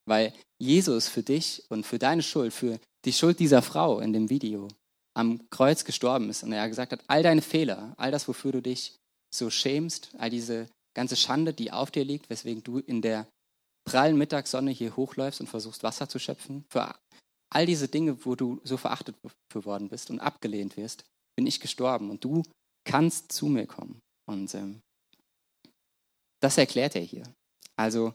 Weil 0.09 0.33
Jesus 0.59 1.07
für 1.07 1.21
dich 1.21 1.63
und 1.69 1.85
für 1.85 1.99
deine 1.99 2.23
Schuld, 2.23 2.51
für 2.51 2.79
die 3.05 3.13
Schuld 3.13 3.39
dieser 3.39 3.61
Frau 3.61 3.99
in 3.99 4.11
dem 4.11 4.29
Video 4.29 4.67
am 5.15 5.47
Kreuz 5.49 5.85
gestorben 5.85 6.29
ist 6.29 6.43
und 6.43 6.51
er 6.51 6.67
gesagt 6.67 6.91
hat, 6.91 7.03
all 7.07 7.21
deine 7.23 7.41
Fehler, 7.41 7.93
all 7.97 8.11
das, 8.11 8.27
wofür 8.27 8.51
du 8.51 8.61
dich 8.61 8.95
so 9.33 9.49
schämst, 9.49 10.11
all 10.17 10.29
diese 10.29 10.67
ganze 10.95 11.15
Schande, 11.15 11.53
die 11.53 11.71
auf 11.71 11.91
dir 11.91 12.03
liegt, 12.03 12.29
weswegen 12.29 12.63
du 12.63 12.79
in 12.79 13.01
der 13.01 13.27
prallen 13.85 14.17
Mittagssonne 14.17 14.71
hier 14.71 14.95
hochläufst 14.95 15.41
und 15.41 15.47
versuchst 15.47 15.83
Wasser 15.83 16.09
zu 16.09 16.19
schöpfen, 16.19 16.65
für 16.69 16.95
all 17.51 17.65
diese 17.65 17.87
Dinge, 17.87 18.25
wo 18.25 18.35
du 18.35 18.61
so 18.63 18.77
verachtet 18.77 19.15
geworden 19.53 19.89
bist 19.89 20.09
und 20.09 20.19
abgelehnt 20.19 20.77
wirst, 20.77 21.03
bin 21.35 21.45
ich 21.45 21.59
gestorben 21.59 22.09
und 22.09 22.23
du 22.23 22.43
kannst 22.83 23.31
zu 23.31 23.47
mir 23.47 23.67
kommen. 23.67 23.99
Und 24.27 24.53
ähm, 24.55 24.81
das 26.41 26.57
erklärt 26.57 26.95
er 26.95 27.01
hier. 27.01 27.23
Also 27.75 28.13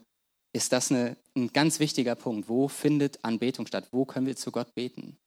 ist 0.54 0.72
das 0.72 0.90
eine, 0.90 1.16
ein 1.36 1.52
ganz 1.52 1.80
wichtiger 1.80 2.14
Punkt. 2.14 2.48
Wo 2.48 2.68
findet 2.68 3.24
Anbetung 3.24 3.66
statt? 3.66 3.88
Wo 3.90 4.04
können 4.04 4.26
wir 4.26 4.36
zu 4.36 4.52
Gott 4.52 4.74
beten? 4.74 5.18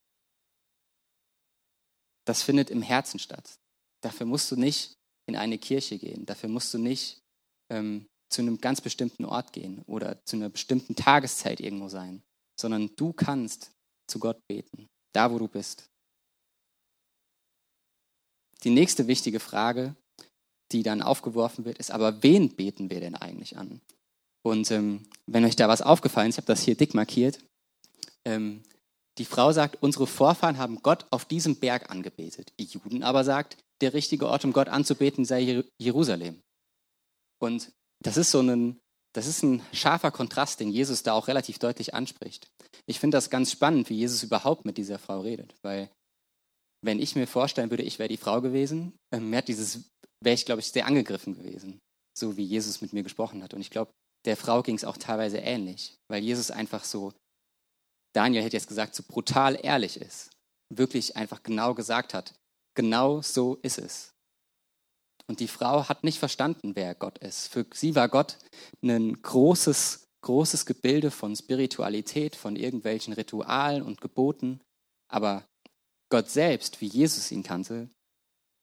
Das 2.25 2.43
findet 2.43 2.69
im 2.69 2.81
Herzen 2.81 3.19
statt. 3.19 3.59
Dafür 4.01 4.25
musst 4.25 4.49
du 4.51 4.55
nicht 4.55 4.97
in 5.27 5.35
eine 5.35 5.57
Kirche 5.57 5.97
gehen. 5.97 6.25
Dafür 6.25 6.49
musst 6.49 6.73
du 6.73 6.77
nicht 6.77 7.21
ähm, 7.69 8.07
zu 8.29 8.41
einem 8.41 8.59
ganz 8.59 8.79
bestimmten 8.79 9.25
Ort 9.25 9.51
gehen 9.51 9.81
oder 9.85 10.23
zu 10.23 10.37
einer 10.37 10.49
bestimmten 10.49 10.95
Tageszeit 10.95 11.59
irgendwo 11.59 11.89
sein, 11.89 12.23
sondern 12.59 12.95
du 12.95 13.11
kannst 13.11 13.71
zu 14.09 14.19
Gott 14.19 14.39
beten, 14.47 14.87
da 15.13 15.31
wo 15.31 15.39
du 15.39 15.49
bist. 15.49 15.89
Die 18.63 18.69
nächste 18.69 19.07
wichtige 19.07 19.39
Frage, 19.39 19.95
die 20.71 20.83
dann 20.83 21.01
aufgeworfen 21.01 21.65
wird, 21.65 21.77
ist 21.77 21.91
aber, 21.91 22.23
wen 22.23 22.55
beten 22.55 22.89
wir 22.89 23.01
denn 23.01 23.15
eigentlich 23.15 23.57
an? 23.57 23.81
Und 24.45 24.71
ähm, 24.71 25.07
wenn 25.25 25.45
euch 25.45 25.55
da 25.55 25.67
was 25.67 25.81
aufgefallen 25.81 26.29
ist, 26.29 26.35
ich 26.35 26.37
habe 26.37 26.47
das 26.47 26.63
hier 26.63 26.75
dick 26.75 26.93
markiert, 26.93 27.39
ähm, 28.25 28.63
die 29.17 29.25
Frau 29.25 29.51
sagt, 29.51 29.81
unsere 29.81 30.07
Vorfahren 30.07 30.57
haben 30.57 30.81
Gott 30.83 31.05
auf 31.09 31.25
diesem 31.25 31.55
Berg 31.55 31.89
angebetet. 31.89 32.53
Die 32.59 32.65
Juden 32.65 33.03
aber 33.03 33.23
sagt, 33.23 33.57
der 33.81 33.93
richtige 33.93 34.27
Ort, 34.27 34.45
um 34.45 34.53
Gott 34.53 34.69
anzubeten, 34.69 35.25
sei 35.25 35.63
Jerusalem. 35.79 36.41
Und 37.39 37.71
das 38.03 38.17
ist 38.17 38.31
so 38.31 38.41
ein, 38.41 38.79
das 39.13 39.27
ist 39.27 39.43
ein 39.43 39.61
scharfer 39.73 40.11
Kontrast, 40.11 40.59
den 40.59 40.69
Jesus 40.69 41.03
da 41.03 41.13
auch 41.13 41.27
relativ 41.27 41.59
deutlich 41.59 41.93
anspricht. 41.93 42.47
Ich 42.85 42.99
finde 42.99 43.17
das 43.17 43.29
ganz 43.29 43.51
spannend, 43.51 43.89
wie 43.89 43.95
Jesus 43.95 44.23
überhaupt 44.23 44.65
mit 44.65 44.77
dieser 44.77 44.99
Frau 44.99 45.21
redet, 45.21 45.55
weil 45.63 45.89
wenn 46.83 46.99
ich 46.99 47.15
mir 47.15 47.27
vorstellen 47.27 47.71
würde, 47.71 47.83
ich 47.83 47.97
wäre 47.97 48.09
die 48.09 48.17
Frau 48.17 48.41
gewesen, 48.41 48.93
ähm, 49.11 49.31
wäre 49.31 49.43
ich, 50.33 50.45
glaube 50.45 50.61
ich, 50.61 50.71
sehr 50.71 50.85
angegriffen 50.85 51.33
gewesen, 51.33 51.79
so 52.17 52.37
wie 52.37 52.43
Jesus 52.43 52.81
mit 52.81 52.93
mir 52.93 53.03
gesprochen 53.03 53.43
hat. 53.43 53.53
Und 53.53 53.61
ich 53.61 53.71
glaube, 53.71 53.91
der 54.27 54.37
Frau 54.37 54.61
ging 54.61 54.75
es 54.75 54.83
auch 54.83 54.97
teilweise 54.97 55.37
ähnlich, 55.37 55.97
weil 56.09 56.21
Jesus 56.21 56.51
einfach 56.51 56.83
so, 56.83 57.13
Daniel 58.13 58.43
hätte 58.43 58.57
jetzt 58.57 58.67
gesagt, 58.67 58.93
so 58.93 59.03
brutal 59.07 59.57
ehrlich 59.63 59.99
ist, 59.99 60.31
wirklich 60.69 61.15
einfach 61.15 61.43
genau 61.43 61.73
gesagt 61.73 62.13
hat, 62.13 62.33
genau 62.75 63.21
so 63.21 63.55
ist 63.61 63.79
es. 63.79 64.13
Und 65.27 65.39
die 65.39 65.47
Frau 65.47 65.87
hat 65.87 66.03
nicht 66.03 66.19
verstanden, 66.19 66.75
wer 66.75 66.93
Gott 66.93 67.17
ist. 67.19 67.47
Für 67.47 67.65
sie 67.73 67.95
war 67.95 68.09
Gott 68.09 68.37
ein 68.81 69.21
großes, 69.21 70.03
großes 70.21 70.65
Gebilde 70.65 71.09
von 71.09 71.35
Spiritualität, 71.35 72.35
von 72.35 72.57
irgendwelchen 72.57 73.13
Ritualen 73.13 73.81
und 73.81 74.01
Geboten. 74.01 74.59
Aber 75.09 75.45
Gott 76.09 76.29
selbst, 76.29 76.81
wie 76.81 76.87
Jesus 76.87 77.31
ihn 77.31 77.43
kannte, 77.43 77.89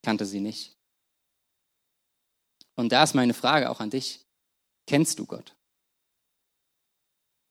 kannte 0.04 0.26
sie 0.26 0.40
nicht. 0.40 0.74
Und 2.76 2.92
da 2.92 3.02
ist 3.02 3.14
meine 3.14 3.34
Frage 3.34 3.70
auch 3.70 3.80
an 3.80 3.90
dich. 3.90 4.23
Kennst 4.86 5.18
du 5.18 5.26
Gott? 5.26 5.56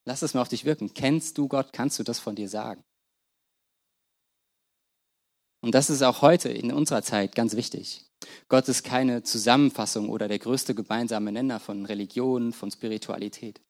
Lass 0.05 0.21
es 0.21 0.33
mal 0.33 0.41
auf 0.41 0.49
dich 0.49 0.65
wirken. 0.65 0.93
Kennst 0.93 1.37
du 1.37 1.47
Gott? 1.47 1.71
Kannst 1.73 1.97
du 1.99 2.03
das 2.03 2.19
von 2.19 2.35
dir 2.35 2.49
sagen? 2.49 2.83
Und 5.61 5.73
das 5.73 5.89
ist 5.89 6.01
auch 6.01 6.21
heute 6.21 6.49
in 6.49 6.73
unserer 6.73 7.03
Zeit 7.03 7.35
ganz 7.35 7.55
wichtig. 7.55 8.05
Gott 8.49 8.67
ist 8.67 8.83
keine 8.83 9.23
Zusammenfassung 9.23 10.09
oder 10.09 10.27
der 10.27 10.39
größte 10.39 10.75
gemeinsame 10.75 11.31
Nenner 11.31 11.59
von 11.59 11.85
Religion, 11.85 12.51
von 12.51 12.69
Spiritualität. 12.69 13.61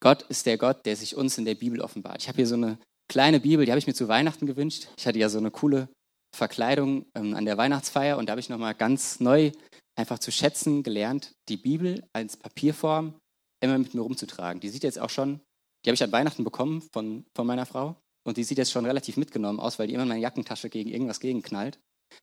Gott 0.00 0.22
ist 0.22 0.46
der 0.46 0.58
Gott, 0.58 0.84
der 0.84 0.96
sich 0.96 1.16
uns 1.16 1.38
in 1.38 1.44
der 1.44 1.54
Bibel 1.54 1.80
offenbart. 1.80 2.22
Ich 2.22 2.28
habe 2.28 2.36
hier 2.36 2.46
so 2.46 2.54
eine 2.54 2.78
kleine 3.08 3.40
Bibel, 3.40 3.64
die 3.64 3.70
habe 3.72 3.78
ich 3.78 3.86
mir 3.86 3.94
zu 3.94 4.08
Weihnachten 4.08 4.46
gewünscht. 4.46 4.88
Ich 4.96 5.06
hatte 5.06 5.18
ja 5.18 5.28
so 5.28 5.38
eine 5.38 5.50
coole 5.50 5.88
Verkleidung 6.36 7.06
ähm, 7.14 7.34
an 7.34 7.44
der 7.44 7.56
Weihnachtsfeier 7.56 8.18
und 8.18 8.26
da 8.26 8.32
habe 8.32 8.40
ich 8.40 8.48
nochmal 8.48 8.74
ganz 8.74 9.20
neu 9.20 9.52
einfach 9.98 10.18
zu 10.18 10.30
schätzen 10.30 10.82
gelernt, 10.82 11.32
die 11.48 11.56
Bibel 11.56 12.04
als 12.12 12.36
Papierform 12.36 13.14
immer 13.62 13.78
mit 13.78 13.94
mir 13.94 14.02
rumzutragen. 14.02 14.60
Die 14.60 14.68
sieht 14.68 14.84
jetzt 14.84 14.98
auch 14.98 15.10
schon 15.10 15.40
die 15.86 15.90
habe 15.90 15.94
ich 15.94 16.02
an 16.02 16.10
Weihnachten 16.10 16.42
bekommen 16.42 16.82
von, 16.92 17.24
von 17.36 17.46
meiner 17.46 17.64
Frau. 17.64 17.96
Und 18.26 18.38
die 18.38 18.44
sieht 18.44 18.58
jetzt 18.58 18.72
schon 18.72 18.84
relativ 18.84 19.16
mitgenommen 19.16 19.60
aus, 19.60 19.78
weil 19.78 19.86
die 19.86 19.94
immer 19.94 20.02
in 20.02 20.08
meine 20.08 20.20
Jackentasche 20.20 20.68
gegen 20.68 20.90
irgendwas 20.90 21.20
gegenknallt. 21.20 21.78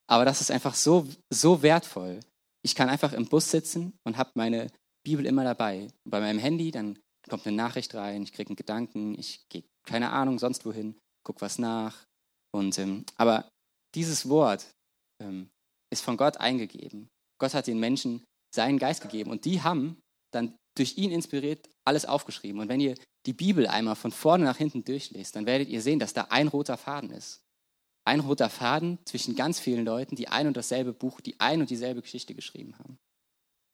Aber 0.05 0.25
das 0.25 0.41
ist 0.41 0.51
einfach 0.51 0.75
so, 0.75 1.07
so 1.29 1.61
wertvoll. 1.61 2.19
Ich 2.61 2.75
kann 2.75 2.89
einfach 2.89 3.13
im 3.13 3.25
Bus 3.25 3.49
sitzen 3.49 3.93
und 4.05 4.17
habe 4.17 4.31
meine 4.35 4.67
Bibel 5.05 5.25
immer 5.25 5.45
dabei. 5.45 5.87
Bei 6.03 6.19
meinem 6.19 6.39
Handy, 6.39 6.71
dann 6.71 6.99
kommt 7.29 7.47
eine 7.47 7.55
Nachricht 7.55 7.95
rein, 7.95 8.23
ich 8.23 8.33
kriege 8.33 8.49
einen 8.49 8.57
Gedanken, 8.57 9.17
ich 9.17 9.45
gehe, 9.47 9.63
keine 9.87 10.11
Ahnung, 10.11 10.39
sonst 10.39 10.65
wohin, 10.65 10.99
gucke 11.25 11.39
was 11.39 11.57
nach. 11.57 12.03
Und, 12.51 12.77
ähm, 12.79 13.05
aber 13.15 13.49
dieses 13.95 14.29
Wort 14.29 14.65
ähm, 15.21 15.49
ist 15.91 16.01
von 16.01 16.17
Gott 16.17 16.37
eingegeben. 16.37 17.09
Gott 17.39 17.53
hat 17.53 17.67
den 17.67 17.79
Menschen 17.79 18.23
seinen 18.53 18.77
Geist 18.77 19.01
gegeben 19.01 19.31
und 19.31 19.45
die 19.45 19.61
haben 19.61 20.01
dann 20.31 20.55
durch 20.75 20.97
ihn 20.97 21.11
inspiriert 21.11 21.69
alles 21.85 22.05
aufgeschrieben. 22.05 22.59
Und 22.61 22.69
wenn 22.69 22.79
ihr 22.79 22.95
die 23.25 23.33
Bibel 23.33 23.67
einmal 23.67 23.95
von 23.95 24.11
vorne 24.11 24.45
nach 24.45 24.57
hinten 24.57 24.83
durchlest, 24.83 25.35
dann 25.35 25.45
werdet 25.45 25.69
ihr 25.69 25.81
sehen, 25.81 25.99
dass 25.99 26.13
da 26.13 26.27
ein 26.29 26.47
roter 26.47 26.77
Faden 26.77 27.11
ist. 27.11 27.41
Ein 28.05 28.19
roter 28.19 28.49
Faden 28.49 28.99
zwischen 29.05 29.35
ganz 29.35 29.59
vielen 29.59 29.85
Leuten, 29.85 30.15
die 30.15 30.27
ein 30.27 30.47
und 30.47 30.57
dasselbe 30.57 30.93
Buch, 30.93 31.21
die 31.21 31.39
ein 31.39 31.61
und 31.61 31.69
dieselbe 31.69 32.01
Geschichte 32.01 32.35
geschrieben 32.35 32.77
haben. 32.79 32.97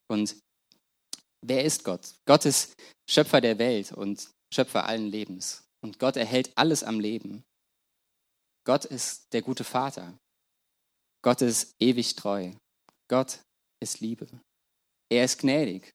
Und 0.08 0.36
wer 1.44 1.64
ist 1.64 1.84
Gott? 1.84 2.14
Gott 2.26 2.44
ist 2.44 2.74
Schöpfer 3.08 3.40
der 3.40 3.58
Welt 3.58 3.92
und 3.92 4.30
Schöpfer 4.52 4.86
allen 4.86 5.06
Lebens. 5.06 5.64
Und 5.82 5.98
Gott 5.98 6.16
erhält 6.16 6.52
alles 6.56 6.84
am 6.84 7.00
Leben. 7.00 7.42
Gott 8.64 8.84
ist 8.84 9.32
der 9.32 9.42
gute 9.42 9.64
Vater. 9.64 10.18
Gott 11.22 11.42
ist 11.42 11.74
ewig 11.78 12.16
treu. 12.16 12.52
Gott 13.08 13.40
ist 13.80 14.00
Liebe. 14.00 14.26
Er 15.10 15.24
ist 15.24 15.38
gnädig, 15.38 15.94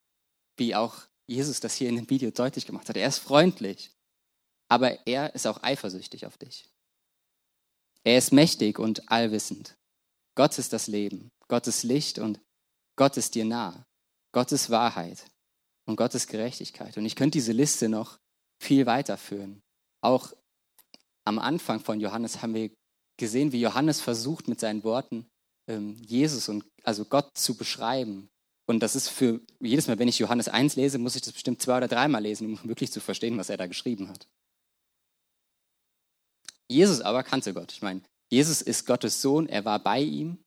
wie 0.58 0.76
auch 0.76 1.08
Jesus 1.28 1.60
das 1.60 1.76
hier 1.76 1.90
in 1.90 1.96
dem 1.96 2.10
Video 2.10 2.32
deutlich 2.32 2.66
gemacht 2.66 2.90
hat. 2.90 2.98
Er 2.98 3.08
ist 3.08 3.20
freundlich, 3.20 3.92
aber 4.70 5.08
er 5.08 5.34
ist 5.34 5.48
auch 5.48 5.64
eifersüchtig 5.64 6.26
auf 6.26 6.38
dich. 6.38 6.70
Er 8.04 8.18
ist 8.18 8.32
mächtig 8.32 8.78
und 8.78 9.10
allwissend. 9.10 9.76
Gott 10.36 10.58
ist 10.60 10.74
das 10.74 10.88
Leben, 10.88 11.32
Gott 11.48 11.66
ist 11.68 11.84
Licht 11.84 12.20
und 12.20 12.40
Gott 12.98 13.18
ist 13.18 13.36
dir 13.36 13.46
nah. 13.46 13.86
Gott 14.32 14.52
ist 14.52 14.70
Wahrheit 14.70 15.26
und 15.86 15.96
Gott 15.96 16.14
ist 16.14 16.28
Gerechtigkeit. 16.28 16.98
Und 16.98 17.06
ich 17.06 17.16
könnte 17.16 17.38
diese 17.38 17.54
Liste 17.54 17.88
noch 17.88 18.20
viel 18.62 18.86
weiterführen. 18.86 19.62
Auch 20.02 20.34
am 21.26 21.40
Anfang 21.40 21.80
von 21.80 22.00
Johannes 22.00 22.42
haben 22.42 22.54
wir 22.54 22.72
gesehen, 23.18 23.52
wie 23.52 23.62
Johannes 23.62 24.02
versucht 24.02 24.48
mit 24.48 24.60
seinen 24.60 24.84
Worten 24.84 25.28
ähm, 25.70 25.96
Jesus 26.02 26.50
und 26.50 26.66
also 26.84 27.06
Gott 27.06 27.38
zu 27.38 27.56
beschreiben 27.56 28.30
und 28.68 28.80
das 28.80 28.96
ist 28.96 29.10
für 29.10 29.42
jedes 29.60 29.88
Mal, 29.88 30.00
wenn 30.00 30.08
ich 30.08 30.18
Johannes 30.18 30.48
1 30.48 30.76
lese, 30.76 30.98
muss 30.98 31.16
ich 31.16 31.22
das 31.22 31.34
bestimmt 31.34 31.62
zwei 31.62 31.78
oder 31.78 31.88
dreimal 31.88 32.22
lesen, 32.22 32.58
um 32.58 32.70
wirklich 32.70 32.92
zu 32.92 33.00
verstehen, 33.00 33.38
was 33.38 33.50
er 33.50 33.58
da 33.58 33.68
geschrieben 33.68 34.10
hat. 34.10 34.28
Jesus 36.68 37.02
aber 37.02 37.24
kannte 37.24 37.54
Gott. 37.54 37.72
Ich 37.72 37.84
meine, 37.84 38.02
Jesus 38.32 38.62
ist 38.64 38.88
Gottes 38.88 39.22
Sohn, 39.22 39.48
er 39.48 39.66
war 39.66 39.80
bei 39.80 40.02
ihm 40.02 40.40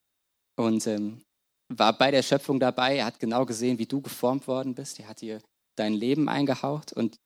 und 0.56 0.85
ähm, 0.88 1.23
war 1.73 1.97
bei 1.97 2.11
der 2.11 2.25
Schöpfung 2.25 2.58
dabei. 2.58 2.97
Er 2.97 3.04
hat 3.04 3.20
genau 3.20 3.47
gesehen, 3.47 3.78
wie 3.78 3.87
du 3.87 4.00
geformt 4.00 4.49
worden 4.49 4.75
bist. 4.75 4.99
Er 4.99 5.08
hat 5.08 5.20
dir 5.20 5.40
dein 5.76 5.94
Leben 5.94 6.28
eingehaucht 6.28 6.92
und 6.92 7.16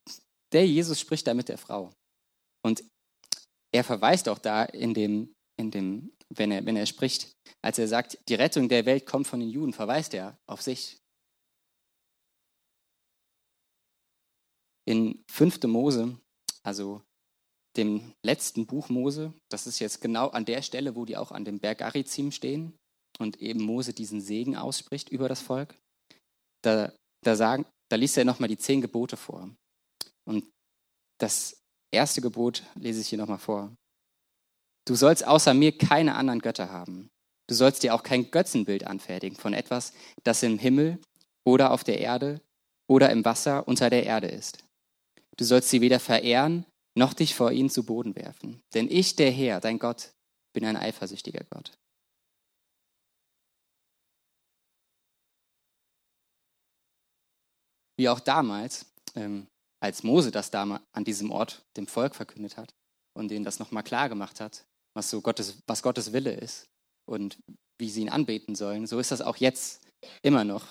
der 0.53 0.67
Jesus 0.67 1.01
spricht 1.01 1.27
da 1.27 1.33
mit 1.33 1.49
der 1.49 1.57
Frau. 1.57 1.91
Und 2.63 2.85
er 3.73 3.85
verweist 3.85 4.29
auch 4.29 4.39
da 4.39 4.65
in 4.65 4.95
dem, 4.95 5.35
in 5.59 5.71
dem 5.71 6.13
wenn 6.35 6.51
er, 6.51 6.65
wenn 6.65 6.77
er 6.77 6.87
spricht, 6.87 7.37
als 7.63 7.79
er 7.79 7.89
sagt, 7.89 8.19
die 8.29 8.35
Rettung 8.35 8.69
der 8.69 8.87
Welt 8.87 9.07
kommt 9.07 9.27
von 9.27 9.41
den 9.41 9.51
Juden, 9.51 9.73
verweist 9.73 10.15
er 10.15 10.39
auf 10.47 10.63
sich. 10.63 10.99
In 14.89 15.23
5. 15.31 15.63
Mose, 15.65 16.19
also 16.63 17.03
dem 17.77 18.15
letzten 18.25 18.67
Buch 18.67 18.89
Mose, 18.89 19.33
das 19.51 19.67
ist 19.67 19.79
jetzt 19.79 20.01
genau 20.01 20.29
an 20.29 20.45
der 20.45 20.63
Stelle, 20.63 20.97
wo 20.97 21.05
die 21.05 21.17
auch 21.17 21.33
an 21.33 21.45
dem 21.45 21.61
Berg 21.61 21.81
Arizim 21.81 22.33
stehen, 22.33 22.77
und 23.19 23.37
eben 23.37 23.63
Mose 23.63 23.93
diesen 23.93 24.21
Segen 24.21 24.57
ausspricht 24.57 25.11
über 25.11 25.29
das 25.29 25.43
Volk, 25.43 25.79
da, 26.65 26.93
da, 27.23 27.37
sagen, 27.37 27.67
da 27.91 27.97
liest 27.97 28.17
er 28.17 28.25
nochmal 28.25 28.49
die 28.49 28.59
zehn 28.59 28.81
Gebote 28.81 29.17
vor. 29.17 29.55
Und 30.25 30.51
das 31.21 31.62
erste 31.93 32.21
Gebot 32.21 32.63
lese 32.75 33.01
ich 33.01 33.09
hier 33.09 33.19
nochmal 33.19 33.39
vor. 33.39 33.73
Du 34.87 34.95
sollst 34.95 35.27
außer 35.27 35.55
mir 35.55 35.77
keine 35.77 36.17
anderen 36.17 36.41
Götter 36.41 36.71
haben. 36.71 37.11
Du 37.49 37.55
sollst 37.55 37.83
dir 37.83 37.95
auch 37.95 38.03
kein 38.03 38.31
Götzenbild 38.31 38.87
anfertigen 38.87 39.37
von 39.37 39.53
etwas, 39.53 39.93
das 40.25 40.43
im 40.43 40.59
Himmel 40.59 40.99
oder 41.45 41.71
auf 41.71 41.85
der 41.85 42.01
Erde 42.01 42.41
oder 42.89 43.11
im 43.11 43.25
Wasser 43.25 43.67
unter 43.69 43.91
der 43.91 44.05
Erde 44.05 44.29
ist. 44.29 44.65
Du 45.37 45.45
sollst 45.45 45.71
sie 45.71 45.81
weder 45.81 46.01
verehren, 46.01 46.67
noch 46.95 47.15
dich 47.15 47.35
vor 47.35 47.53
ihnen 47.53 47.71
zu 47.71 47.85
Boden 47.85 48.15
werfen. 48.17 48.63
Denn 48.75 48.89
ich, 48.91 49.17
der 49.17 49.31
Herr, 49.31 49.61
dein 49.61 49.79
Gott, 49.79 50.13
bin 50.53 50.65
ein 50.65 50.77
eifersüchtiger 50.77 51.45
Gott. 51.51 51.73
Wie 57.97 58.09
auch 58.09 58.21
damals, 58.21 58.87
ähm, 59.15 59.47
als 59.83 60.05
Mose 60.05 60.31
das 60.31 60.51
damals 60.51 60.83
an 60.93 61.05
diesem 61.05 61.31
Ort 61.31 61.65
dem 61.77 61.89
Volk 61.89 62.15
verkündet 62.15 62.57
hat 62.57 62.73
und 63.15 63.29
denen 63.29 63.45
das 63.45 63.59
nochmal 63.59 63.83
klar 63.83 64.09
gemacht 64.09 64.41
hat, 64.41 64.65
was 64.95 65.11
so 65.11 65.21
Gottes, 65.21 65.59
was 65.67 65.83
Gottes 65.83 66.13
Wille 66.13 66.33
ist 66.33 66.69
und 67.05 67.39
wie 67.81 67.91
sie 67.91 68.03
ihn 68.03 68.09
anbeten 68.09 68.55
sollen, 68.55 68.87
so 68.87 69.01
ist 69.01 69.11
das 69.11 69.21
auch 69.21 69.37
jetzt 69.37 69.83
immer 70.23 70.45
noch, 70.45 70.67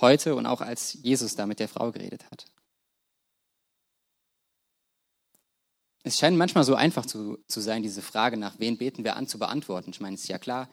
heute 0.00 0.34
und 0.34 0.46
auch 0.46 0.62
als 0.62 0.94
Jesus 0.94 1.36
da 1.36 1.46
mit 1.46 1.60
der 1.60 1.68
Frau 1.68 1.92
geredet 1.92 2.24
hat. 2.30 2.46
Es 6.02 6.18
scheint 6.18 6.36
manchmal 6.36 6.64
so 6.64 6.74
einfach 6.74 7.06
zu, 7.06 7.38
zu 7.48 7.60
sein, 7.60 7.82
diese 7.82 8.02
Frage 8.02 8.36
nach 8.36 8.58
wen 8.58 8.78
beten 8.78 9.04
wir 9.04 9.16
an 9.16 9.26
zu 9.26 9.38
beantworten. 9.38 9.90
Ich 9.90 10.00
meine, 10.00 10.14
es 10.14 10.22
ist 10.22 10.28
ja 10.28 10.38
klar, 10.38 10.70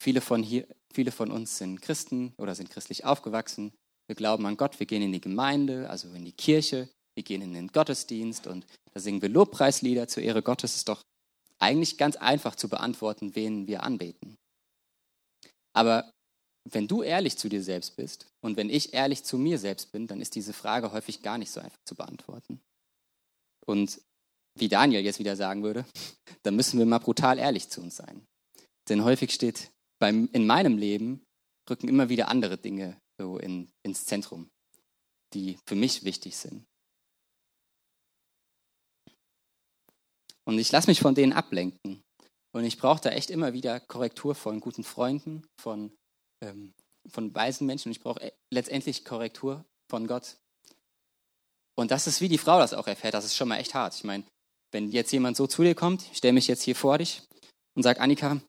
viele 0.00 0.20
von, 0.20 0.42
hier, 0.42 0.66
viele 0.92 1.12
von 1.12 1.30
uns 1.30 1.58
sind 1.58 1.82
Christen 1.82 2.34
oder 2.36 2.54
sind 2.54 2.70
christlich 2.70 3.04
aufgewachsen. 3.04 3.72
Wir 4.08 4.16
glauben 4.16 4.46
an 4.46 4.56
Gott, 4.56 4.78
wir 4.80 4.86
gehen 4.86 5.02
in 5.02 5.12
die 5.12 5.20
Gemeinde, 5.20 5.88
also 5.90 6.12
in 6.14 6.24
die 6.24 6.32
Kirche, 6.32 6.88
wir 7.18 7.24
gehen 7.24 7.42
in 7.42 7.52
den 7.52 7.66
Gottesdienst 7.66 8.46
und 8.46 8.64
da 8.94 9.00
singen 9.00 9.20
wir 9.20 9.28
Lobpreislieder 9.28 10.06
zur 10.06 10.22
Ehre 10.22 10.40
Gottes. 10.40 10.70
Es 10.70 10.76
ist 10.78 10.88
doch 10.88 11.02
eigentlich 11.58 11.98
ganz 11.98 12.14
einfach 12.14 12.54
zu 12.54 12.68
beantworten, 12.68 13.34
wen 13.34 13.66
wir 13.66 13.82
anbeten. 13.82 14.36
Aber 15.72 16.12
wenn 16.70 16.86
du 16.86 17.02
ehrlich 17.02 17.36
zu 17.36 17.48
dir 17.48 17.60
selbst 17.60 17.96
bist 17.96 18.28
und 18.40 18.56
wenn 18.56 18.70
ich 18.70 18.94
ehrlich 18.94 19.24
zu 19.24 19.36
mir 19.36 19.58
selbst 19.58 19.90
bin, 19.90 20.06
dann 20.06 20.20
ist 20.20 20.36
diese 20.36 20.52
Frage 20.52 20.92
häufig 20.92 21.20
gar 21.20 21.38
nicht 21.38 21.50
so 21.50 21.58
einfach 21.58 21.80
zu 21.84 21.96
beantworten. 21.96 22.60
Und 23.66 24.00
wie 24.56 24.68
Daniel 24.68 25.02
jetzt 25.02 25.18
wieder 25.18 25.34
sagen 25.34 25.64
würde, 25.64 25.84
dann 26.44 26.54
müssen 26.54 26.78
wir 26.78 26.86
mal 26.86 26.98
brutal 26.98 27.40
ehrlich 27.40 27.68
zu 27.68 27.80
uns 27.80 27.96
sein. 27.96 28.24
Denn 28.88 29.02
häufig 29.02 29.32
steht 29.32 29.72
beim, 29.98 30.28
in 30.32 30.46
meinem 30.46 30.78
Leben, 30.78 31.26
rücken 31.68 31.88
immer 31.88 32.10
wieder 32.10 32.28
andere 32.28 32.58
Dinge 32.58 32.96
so 33.20 33.38
in, 33.38 33.72
ins 33.82 34.04
Zentrum, 34.04 34.48
die 35.34 35.58
für 35.66 35.74
mich 35.74 36.04
wichtig 36.04 36.36
sind. 36.36 36.67
Und 40.48 40.58
ich 40.58 40.72
lasse 40.72 40.88
mich 40.88 41.00
von 41.00 41.14
denen 41.14 41.34
ablenken. 41.34 42.02
Und 42.56 42.64
ich 42.64 42.78
brauche 42.78 43.02
da 43.02 43.10
echt 43.10 43.28
immer 43.28 43.52
wieder 43.52 43.80
Korrektur 43.80 44.34
von 44.34 44.60
guten 44.60 44.82
Freunden, 44.82 45.46
von, 45.60 45.94
ähm, 46.42 46.72
von 47.10 47.34
weisen 47.34 47.66
Menschen. 47.66 47.88
Und 47.88 47.92
ich 47.92 48.00
brauche 48.00 48.22
äh, 48.22 48.32
letztendlich 48.50 49.04
Korrektur 49.04 49.62
von 49.90 50.06
Gott. 50.06 50.38
Und 51.78 51.90
das 51.90 52.06
ist, 52.06 52.22
wie 52.22 52.28
die 52.28 52.38
Frau 52.38 52.58
das 52.58 52.72
auch 52.72 52.86
erfährt, 52.86 53.12
das 53.12 53.26
ist 53.26 53.36
schon 53.36 53.48
mal 53.48 53.58
echt 53.58 53.74
hart. 53.74 53.94
Ich 53.94 54.04
meine, 54.04 54.24
wenn 54.72 54.90
jetzt 54.90 55.12
jemand 55.12 55.36
so 55.36 55.46
zu 55.46 55.62
dir 55.62 55.74
kommt, 55.74 56.10
ich 56.10 56.16
stelle 56.16 56.32
mich 56.32 56.48
jetzt 56.48 56.62
hier 56.62 56.74
vor 56.74 56.96
dich 56.96 57.22
und 57.76 57.82
sage, 57.82 58.00
Annika, 58.00 58.40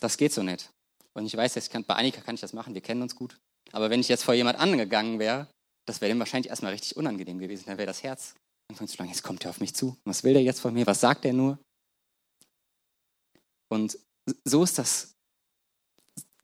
das 0.00 0.16
geht 0.16 0.32
so 0.32 0.42
nicht. 0.42 0.70
Und 1.16 1.24
ich 1.24 1.36
weiß, 1.36 1.54
jetzt 1.54 1.70
kann, 1.70 1.84
bei 1.84 1.94
Annika 1.94 2.20
kann 2.20 2.34
ich 2.34 2.40
das 2.40 2.52
machen, 2.52 2.74
wir 2.74 2.82
kennen 2.82 3.02
uns 3.02 3.14
gut. 3.14 3.36
Aber 3.70 3.90
wenn 3.90 4.00
ich 4.00 4.08
jetzt 4.08 4.24
vor 4.24 4.34
jemand 4.34 4.58
angegangen 4.58 5.20
wäre, 5.20 5.46
das 5.86 6.00
wäre 6.00 6.12
dem 6.12 6.18
wahrscheinlich 6.18 6.50
erstmal 6.50 6.72
richtig 6.72 6.96
unangenehm 6.96 7.38
gewesen. 7.38 7.66
Dann 7.66 7.78
wäre 7.78 7.86
das 7.86 8.02
Herz 8.02 8.34
anfangen 8.70 8.88
zu 8.88 8.94
schlagen, 8.96 9.10
jetzt 9.10 9.22
kommt 9.22 9.44
er 9.44 9.50
auf 9.50 9.60
mich 9.60 9.74
zu. 9.74 9.96
Was 10.04 10.24
will 10.24 10.32
der 10.32 10.42
jetzt 10.42 10.60
von 10.60 10.74
mir? 10.74 10.86
Was 10.86 11.00
sagt 11.00 11.24
er 11.24 11.32
nur? 11.32 11.58
Und 13.68 13.98
so 14.44 14.62
ist 14.62 14.78
das, 14.78 15.14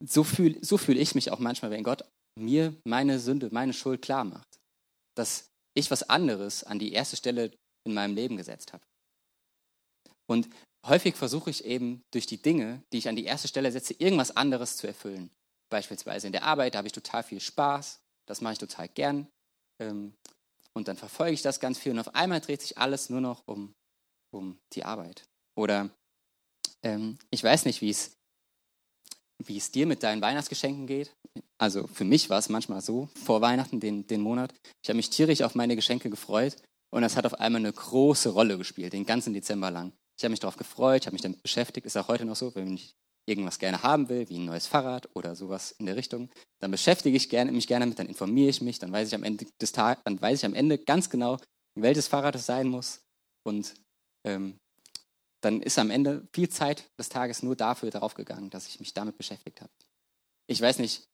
so 0.03 0.23
fühle 0.23 0.63
so 0.63 0.77
fühl 0.77 0.97
ich 0.97 1.15
mich 1.15 1.31
auch 1.31 1.39
manchmal, 1.39 1.71
wenn 1.71 1.83
Gott 1.83 2.03
mir 2.39 2.75
meine 2.85 3.19
Sünde, 3.19 3.49
meine 3.51 3.73
Schuld 3.73 4.01
klar 4.01 4.23
macht. 4.23 4.59
Dass 5.15 5.49
ich 5.75 5.91
was 5.91 6.03
anderes 6.03 6.63
an 6.63 6.79
die 6.79 6.93
erste 6.93 7.15
Stelle 7.15 7.51
in 7.85 7.93
meinem 7.93 8.15
Leben 8.15 8.37
gesetzt 8.37 8.73
habe. 8.73 8.83
Und 10.29 10.49
häufig 10.85 11.15
versuche 11.15 11.49
ich 11.49 11.65
eben 11.65 12.01
durch 12.13 12.25
die 12.25 12.41
Dinge, 12.41 12.81
die 12.91 12.97
ich 12.97 13.09
an 13.09 13.15
die 13.15 13.25
erste 13.25 13.47
Stelle 13.47 13.71
setze, 13.71 13.93
irgendwas 13.93 14.35
anderes 14.35 14.77
zu 14.77 14.87
erfüllen. 14.87 15.29
Beispielsweise 15.69 16.27
in 16.27 16.33
der 16.33 16.43
Arbeit, 16.43 16.73
da 16.73 16.79
habe 16.79 16.87
ich 16.87 16.93
total 16.93 17.23
viel 17.23 17.39
Spaß, 17.39 17.99
das 18.27 18.41
mache 18.41 18.53
ich 18.53 18.59
total 18.59 18.87
gern. 18.89 19.27
Ähm, 19.81 20.13
und 20.75 20.87
dann 20.87 20.97
verfolge 20.97 21.33
ich 21.33 21.41
das 21.41 21.59
ganz 21.59 21.77
viel 21.77 21.91
und 21.91 21.99
auf 21.99 22.15
einmal 22.15 22.41
dreht 22.41 22.61
sich 22.61 22.77
alles 22.77 23.09
nur 23.09 23.21
noch 23.21 23.43
um, 23.47 23.73
um 24.31 24.59
die 24.73 24.83
Arbeit. 24.83 25.23
Oder 25.55 25.89
ähm, 26.83 27.17
ich 27.29 27.43
weiß 27.43 27.65
nicht, 27.65 27.81
wie 27.81 27.89
es, 27.89 28.11
dir 29.71 29.85
mit 29.85 30.03
deinen 30.03 30.21
Weihnachtsgeschenken 30.21 30.87
geht. 30.87 31.15
Also 31.57 31.87
für 31.87 32.05
mich 32.05 32.29
war 32.29 32.39
es 32.39 32.49
manchmal 32.49 32.81
so, 32.81 33.09
vor 33.23 33.41
Weihnachten, 33.41 33.79
den, 33.79 34.07
den 34.07 34.21
Monat. 34.21 34.53
Ich 34.83 34.89
habe 34.89 34.97
mich 34.97 35.09
tierisch 35.09 35.41
auf 35.41 35.55
meine 35.55 35.75
Geschenke 35.75 36.09
gefreut 36.09 36.57
und 36.91 37.01
das 37.01 37.15
hat 37.17 37.25
auf 37.25 37.39
einmal 37.39 37.59
eine 37.59 37.73
große 37.73 38.29
Rolle 38.29 38.57
gespielt, 38.57 38.93
den 38.93 39.05
ganzen 39.05 39.33
Dezember 39.33 39.71
lang. 39.71 39.93
Ich 40.17 40.23
habe 40.23 40.31
mich 40.31 40.39
darauf 40.39 40.57
gefreut, 40.57 41.01
ich 41.01 41.07
habe 41.07 41.15
mich 41.15 41.21
damit 41.21 41.41
beschäftigt. 41.41 41.85
Ist 41.85 41.97
auch 41.97 42.07
heute 42.07 42.25
noch 42.25 42.35
so, 42.35 42.53
wenn 42.55 42.75
ich 42.75 42.95
irgendwas 43.25 43.59
gerne 43.59 43.83
haben 43.83 44.09
will, 44.09 44.27
wie 44.29 44.37
ein 44.37 44.45
neues 44.45 44.67
Fahrrad 44.67 45.09
oder 45.15 45.35
sowas 45.35 45.71
in 45.71 45.85
der 45.85 45.95
Richtung, 45.95 46.29
dann 46.61 46.71
beschäftige 46.71 47.15
ich 47.15 47.29
gerne, 47.29 47.51
mich 47.51 47.67
gerne 47.67 47.85
damit, 47.85 47.99
dann 47.99 48.07
informiere 48.07 48.49
ich 48.49 48.61
mich, 48.61 48.79
dann 48.79 48.91
weiß 48.91 49.07
ich 49.07 49.15
am 49.15 49.23
Ende 49.23 49.45
des 49.61 49.71
Tages, 49.71 50.03
dann 50.03 50.21
weiß 50.21 50.39
ich 50.39 50.45
am 50.45 50.53
Ende 50.53 50.77
ganz 50.77 51.09
genau, 51.09 51.37
welches 51.75 52.07
Fahrrad 52.07 52.35
es 52.35 52.45
sein 52.45 52.67
muss. 52.67 53.01
Und 53.45 53.73
ähm, 54.25 54.57
dann 55.43 55.61
ist 55.61 55.77
am 55.79 55.89
Ende 55.89 56.27
viel 56.33 56.49
Zeit 56.49 56.89
des 56.99 57.09
Tages 57.09 57.43
nur 57.43 57.55
dafür 57.55 57.89
darauf 57.91 58.13
gegangen, 58.13 58.49
dass 58.49 58.67
ich 58.67 58.79
mich 58.79 58.93
damit 58.93 59.17
beschäftigt 59.17 59.61
habe. 59.61 59.71
Ich 60.49 60.61
weiß 60.61 60.79
nicht, 60.79 61.05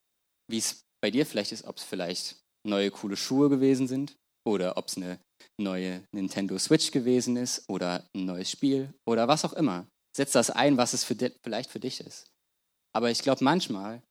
wie 0.50 0.58
es 0.58 0.82
bei 1.02 1.12
dir 1.12 1.26
vielleicht 1.26 1.52
ist, 1.52 1.66
ob 1.66 1.78
es 1.78 1.84
vielleicht 1.84 2.40
neue 2.68 2.92
coole 2.92 3.18
Schuhe 3.18 3.50
gewesen 3.50 3.88
sind 3.88 4.16
oder 4.46 4.78
ob 4.78 4.88
es 4.88 4.98
eine 4.98 5.20
neue 5.60 6.04
Nintendo 6.14 6.58
Switch 6.58 6.92
gewesen 6.92 7.38
ist 7.38 7.64
oder 7.70 8.08
ein 8.16 8.26
neues 8.26 8.52
Spiel 8.52 8.94
oder 9.08 9.28
was 9.28 9.46
auch 9.46 9.54
immer. 9.54 9.88
Setz 10.20 10.34
das 10.34 10.50
ein, 10.50 10.76
was 10.76 10.92
es 10.92 11.06
für 11.06 11.16
vielleicht 11.42 11.72
für 11.72 11.80
dich 11.80 12.02
ist. 12.02 12.30
Aber 12.94 13.10
ich 13.10 13.22
glaube, 13.22 13.42
manchmal 13.42 14.04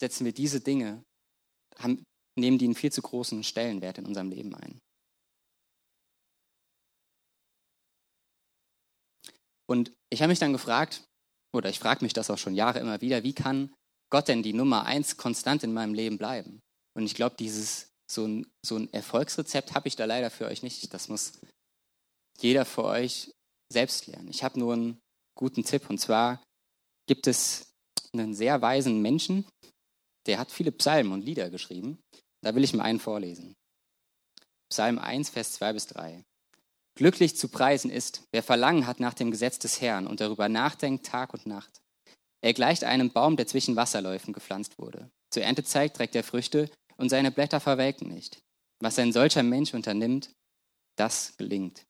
setzen 0.00 0.24
wir 0.24 0.32
diese 0.32 0.60
Dinge, 0.60 1.02
haben, 1.76 2.04
nehmen 2.38 2.56
die 2.56 2.66
einen 2.66 2.76
viel 2.76 2.92
zu 2.92 3.02
großen 3.02 3.42
Stellenwert 3.42 3.98
in 3.98 4.06
unserem 4.06 4.30
Leben 4.30 4.54
ein. 4.54 4.78
Und 9.68 9.90
ich 10.12 10.22
habe 10.22 10.30
mich 10.30 10.38
dann 10.38 10.52
gefragt, 10.52 11.02
oder 11.52 11.68
ich 11.68 11.80
frage 11.80 12.04
mich 12.04 12.12
das 12.12 12.30
auch 12.30 12.38
schon 12.38 12.54
Jahre 12.54 12.78
immer 12.78 13.00
wieder, 13.00 13.24
wie 13.24 13.34
kann 13.34 13.74
Gott 14.08 14.28
denn 14.28 14.44
die 14.44 14.52
Nummer 14.52 14.86
eins 14.86 15.16
konstant 15.16 15.64
in 15.64 15.72
meinem 15.72 15.94
Leben 15.94 16.16
bleiben? 16.16 16.60
Und 16.96 17.06
ich 17.06 17.14
glaube, 17.16 17.34
dieses 17.36 17.90
so 18.08 18.24
ein, 18.24 18.46
so 18.64 18.76
ein 18.76 18.92
Erfolgsrezept 18.92 19.74
habe 19.74 19.88
ich 19.88 19.96
da 19.96 20.04
leider 20.04 20.30
für 20.30 20.46
euch 20.46 20.62
nicht. 20.62 20.94
Das 20.94 21.08
muss 21.08 21.40
jeder 22.38 22.64
für 22.64 22.84
euch 22.84 23.32
selbst 23.68 24.06
lernen. 24.06 24.28
Ich 24.28 24.44
habe 24.44 24.60
nur 24.60 24.74
einen 24.74 25.00
guten 25.40 25.64
Tipp 25.64 25.88
und 25.88 25.98
zwar 25.98 26.42
gibt 27.06 27.26
es 27.26 27.72
einen 28.12 28.34
sehr 28.34 28.60
weisen 28.60 29.00
Menschen, 29.00 29.46
der 30.26 30.38
hat 30.38 30.52
viele 30.52 30.70
Psalmen 30.70 31.12
und 31.12 31.24
Lieder 31.24 31.48
geschrieben. 31.48 31.98
Da 32.42 32.54
will 32.54 32.62
ich 32.62 32.74
mal 32.74 32.84
einen 32.84 33.00
vorlesen. 33.00 33.56
Psalm 34.68 34.98
1, 34.98 35.30
Vers 35.30 35.52
2 35.54 35.72
bis 35.72 35.86
3. 35.88 36.24
Glücklich 36.94 37.36
zu 37.36 37.48
preisen 37.48 37.90
ist, 37.90 38.22
wer 38.32 38.42
Verlangen 38.42 38.86
hat 38.86 39.00
nach 39.00 39.14
dem 39.14 39.30
Gesetz 39.30 39.58
des 39.58 39.80
Herrn 39.80 40.06
und 40.06 40.20
darüber 40.20 40.48
nachdenkt 40.48 41.06
Tag 41.06 41.32
und 41.32 41.46
Nacht. 41.46 41.80
Er 42.42 42.52
gleicht 42.52 42.84
einem 42.84 43.10
Baum, 43.10 43.36
der 43.36 43.46
zwischen 43.46 43.76
Wasserläufen 43.76 44.34
gepflanzt 44.34 44.78
wurde. 44.78 45.10
Zur 45.30 45.42
Erntezeit 45.42 45.94
trägt 45.94 46.14
er 46.14 46.24
Früchte 46.24 46.70
und 46.96 47.08
seine 47.08 47.30
Blätter 47.30 47.60
verwelken 47.60 48.08
nicht. 48.08 48.42
Was 48.80 48.98
ein 48.98 49.12
solcher 49.12 49.42
Mensch 49.42 49.72
unternimmt, 49.72 50.30
das 50.96 51.36
gelingt. 51.38 51.86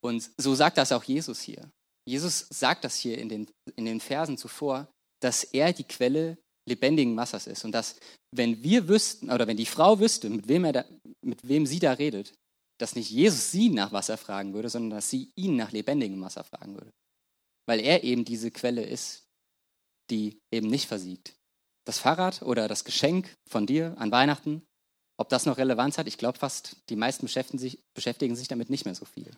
Und 0.00 0.30
so 0.36 0.54
sagt 0.54 0.78
das 0.78 0.92
auch 0.92 1.04
Jesus 1.04 1.40
hier. 1.40 1.70
Jesus 2.06 2.46
sagt 2.50 2.84
das 2.84 2.96
hier 2.96 3.18
in 3.18 3.28
den, 3.28 3.50
in 3.76 3.84
den 3.84 4.00
Versen 4.00 4.38
zuvor, 4.38 4.88
dass 5.20 5.44
er 5.44 5.72
die 5.72 5.84
Quelle 5.84 6.38
lebendigen 6.68 7.16
Wassers 7.16 7.46
ist. 7.46 7.64
Und 7.64 7.72
dass, 7.72 7.96
wenn 8.34 8.62
wir 8.62 8.88
wüssten, 8.88 9.30
oder 9.30 9.46
wenn 9.46 9.56
die 9.56 9.66
Frau 9.66 9.98
wüsste, 9.98 10.30
mit 10.30 10.48
wem, 10.48 10.64
er 10.64 10.72
da, 10.72 10.84
mit 11.22 11.46
wem 11.46 11.66
sie 11.66 11.80
da 11.80 11.92
redet, 11.92 12.34
dass 12.78 12.94
nicht 12.94 13.10
Jesus 13.10 13.50
sie 13.50 13.70
nach 13.70 13.92
Wasser 13.92 14.16
fragen 14.16 14.54
würde, 14.54 14.68
sondern 14.68 14.98
dass 14.98 15.10
sie 15.10 15.32
ihn 15.34 15.56
nach 15.56 15.72
lebendigem 15.72 16.20
Wasser 16.20 16.44
fragen 16.44 16.74
würde. 16.74 16.92
Weil 17.66 17.80
er 17.80 18.04
eben 18.04 18.24
diese 18.24 18.50
Quelle 18.50 18.84
ist, 18.84 19.24
die 20.10 20.38
eben 20.52 20.68
nicht 20.68 20.86
versiegt 20.86 21.38
das 21.88 21.98
Fahrrad 21.98 22.42
oder 22.42 22.68
das 22.68 22.84
Geschenk 22.84 23.34
von 23.48 23.64
dir 23.64 23.94
an 23.96 24.12
Weihnachten, 24.12 24.62
ob 25.16 25.30
das 25.30 25.46
noch 25.46 25.56
Relevanz 25.56 25.96
hat, 25.96 26.06
ich 26.06 26.18
glaube 26.18 26.38
fast, 26.38 26.76
die 26.90 26.96
meisten 26.96 27.24
beschäftigen 27.24 27.58
sich, 27.58 27.82
beschäftigen 27.94 28.36
sich 28.36 28.46
damit 28.46 28.68
nicht 28.68 28.84
mehr 28.84 28.94
so 28.94 29.06
viel. 29.06 29.34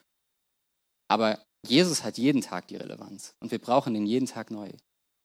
Aber 1.11 1.45
Jesus 1.67 2.05
hat 2.05 2.19
jeden 2.19 2.41
Tag 2.41 2.69
die 2.69 2.77
Relevanz 2.77 3.35
und 3.41 3.51
wir 3.51 3.59
brauchen 3.59 3.95
ihn 3.95 4.07
jeden 4.07 4.27
Tag 4.27 4.51
neu. 4.51 4.71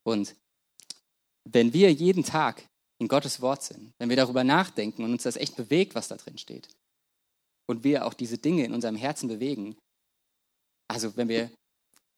Und 0.03 0.35
wenn 1.47 1.73
wir 1.73 1.93
jeden 1.93 2.23
Tag 2.23 2.67
in 2.99 3.07
Gottes 3.07 3.39
Wort 3.39 3.61
sind, 3.61 3.93
wenn 3.99 4.09
wir 4.09 4.15
darüber 4.15 4.43
nachdenken 4.43 5.03
und 5.03 5.11
uns 5.11 5.23
das 5.23 5.35
echt 5.35 5.55
bewegt, 5.55 5.93
was 5.93 6.07
da 6.07 6.15
drin 6.15 6.37
steht, 6.37 6.69
und 7.67 7.83
wir 7.83 8.05
auch 8.05 8.13
diese 8.13 8.37
Dinge 8.37 8.63
in 8.65 8.73
unserem 8.73 8.95
Herzen 8.95 9.27
bewegen, 9.27 9.77
also 10.87 11.15
wenn 11.17 11.27
wir, 11.27 11.51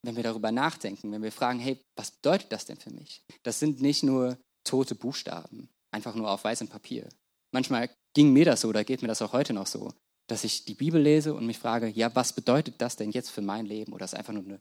wenn 0.06 0.15
wir 0.15 0.23
darüber 0.23 0.51
nachdenken, 0.51 1.12
wenn 1.12 1.23
wir 1.23 1.32
fragen, 1.32 1.60
hey, 1.60 1.82
was 1.97 2.12
bedeutet 2.12 2.51
das 2.51 2.65
denn 2.65 2.77
für 2.77 2.91
mich? 2.91 3.21
Das 3.43 3.60
sind 3.60 3.82
nicht 3.82 4.03
nur 4.03 4.38
tote 4.63 4.95
Buchstaben, 4.95 5.69
einfach 5.91 6.15
nur 6.15 6.32
auf 6.32 6.43
weißem 6.43 6.67
Papier. 6.67 7.08
Manchmal 7.53 7.89
ging 8.13 8.34
mir 8.34 8.45
das 8.45 8.62
so, 8.62 8.69
oder 8.69 8.84
geht 8.84 9.01
mir 9.01 9.08
das 9.08 9.21
auch 9.21 9.34
heute 9.34 9.53
noch 9.53 9.67
so, 9.67 9.93
dass 10.29 10.43
ich 10.43 10.65
die 10.65 10.73
Bibel 10.73 11.01
lese 11.01 11.33
und 11.33 11.45
mich 11.45 11.57
frage, 11.57 11.87
ja, 11.87 12.13
was 12.15 12.33
bedeutet 12.33 12.75
das 12.79 12.95
denn 12.95 13.11
jetzt 13.11 13.29
für 13.29 13.41
mein 13.41 13.65
Leben? 13.65 13.93
Oder 13.93 14.05
ist 14.05 14.15
einfach 14.15 14.33
nur 14.33 14.43
eine, 14.43 14.59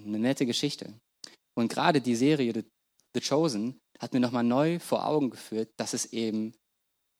eine 0.00 0.18
nette 0.18 0.46
Geschichte? 0.46 0.94
Und 1.56 1.68
gerade 1.68 2.00
die 2.00 2.16
Serie 2.16 2.52
The, 2.54 2.64
The 3.14 3.20
Chosen 3.20 3.78
hat 3.98 4.12
mir 4.12 4.20
nochmal 4.20 4.44
neu 4.44 4.78
vor 4.78 5.06
Augen 5.06 5.30
geführt, 5.30 5.70
dass 5.76 5.92
es 5.92 6.12
eben 6.12 6.54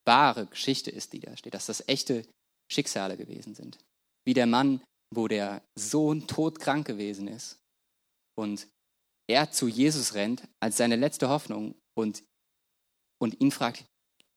wahre 0.06 0.46
Geschichte 0.46 0.90
ist, 0.90 1.12
die 1.12 1.20
da 1.20 1.36
steht, 1.36 1.54
dass 1.54 1.66
das 1.66 1.86
echte 1.88 2.24
Schicksale 2.70 3.16
gewesen 3.16 3.54
sind. 3.54 3.78
Wie 4.24 4.34
der 4.34 4.46
Mann, 4.46 4.80
wo 5.12 5.26
der 5.26 5.62
Sohn 5.76 6.26
todkrank 6.26 6.86
gewesen 6.86 7.28
ist 7.28 7.58
und 8.38 8.68
er 9.28 9.50
zu 9.50 9.68
Jesus 9.68 10.14
rennt 10.14 10.46
als 10.60 10.76
seine 10.76 10.96
letzte 10.96 11.28
Hoffnung 11.28 11.74
und, 11.96 12.22
und 13.20 13.40
ihn 13.40 13.50
fragt, 13.50 13.84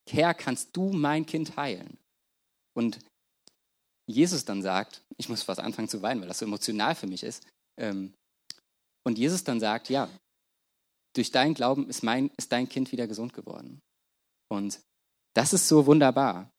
Herr, 0.10 0.34
kannst 0.34 0.76
du 0.76 0.91
mein 0.91 1.26
Kind 1.26 1.56
heilen? 1.56 1.97
Und 2.76 3.00
Jesus 4.12 4.45
dann 4.45 4.62
sagt, 4.62 5.02
ich 5.17 5.30
muss 5.30 5.43
fast 5.43 5.60
anfangen 5.60 5.89
zu 5.89 6.02
weinen, 6.02 6.21
weil 6.21 6.28
das 6.28 6.39
so 6.39 6.45
emotional 6.45 6.95
für 6.95 7.08
mich 7.08 7.24
ist. 7.24 7.45
Ähm, 7.80 8.13
und 9.06 9.17
Jesus 9.17 9.43
dann 9.43 9.60
sagt, 9.60 9.89
ja, 9.89 10.10
durch 11.15 11.32
deinen 11.32 11.54
Glauben 11.54 11.89
ist, 11.89 12.04
mein, 12.04 12.30
ist 12.38 12.52
dein 12.52 12.69
Kind 12.69 12.91
wieder 12.91 13.08
gesund 13.08 13.34
geworden. 13.34 13.82
Und 14.50 14.80
das 15.36 15.54
ist 15.54 15.67
so 15.67 15.86
wunderbar. 15.86 16.52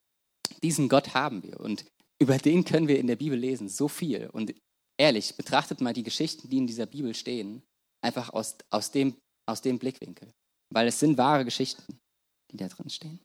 Diesen 0.63 0.89
Gott 0.89 1.15
haben 1.15 1.43
wir 1.43 1.61
und 1.61 1.85
über 2.21 2.39
den 2.39 2.65
können 2.65 2.89
wir 2.89 2.99
in 2.99 3.07
der 3.07 3.17
Bibel 3.17 3.39
lesen, 3.39 3.69
so 3.69 3.89
viel. 3.89 4.29
Und 4.29 4.55
ehrlich, 4.99 5.37
betrachtet 5.37 5.81
mal 5.81 5.93
die 5.93 6.05
Geschichten, 6.05 6.49
die 6.49 6.59
in 6.59 6.67
dieser 6.67 6.87
Bibel 6.87 7.15
stehen, 7.15 7.63
einfach 8.01 8.31
aus, 8.31 8.57
aus, 8.71 8.91
dem, 8.91 9.17
aus 9.47 9.61
dem 9.61 9.79
Blickwinkel. 9.79 10.33
Weil 10.73 10.89
es 10.89 11.01
sind 11.01 11.19
wahre 11.19 11.45
Geschichten, 11.45 11.99
die 12.51 12.57
da 12.57 12.69
drin 12.69 12.91
stehen. 12.91 13.21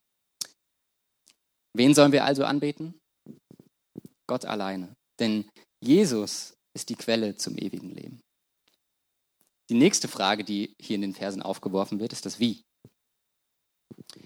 Wen 1.75 1.93
sollen 1.93 2.11
wir 2.11 2.25
also 2.25 2.43
anbeten? 2.43 2.99
Gott 4.27 4.45
alleine. 4.45 4.93
Denn 5.19 5.49
Jesus 5.83 6.53
ist 6.75 6.89
die 6.89 6.95
Quelle 6.95 7.35
zum 7.35 7.57
ewigen 7.57 7.89
Leben. 7.89 8.19
Die 9.69 9.75
nächste 9.75 10.07
Frage, 10.07 10.43
die 10.43 10.73
hier 10.81 10.95
in 10.95 11.01
den 11.01 11.13
Versen 11.13 11.41
aufgeworfen 11.41 11.99
wird, 11.99 12.13
ist 12.13 12.25
das 12.25 12.39
Wie. 12.39 12.61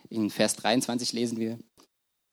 In 0.10 0.30
Vers 0.30 0.56
23 0.56 1.14
lesen 1.14 1.40
wir, 1.40 1.58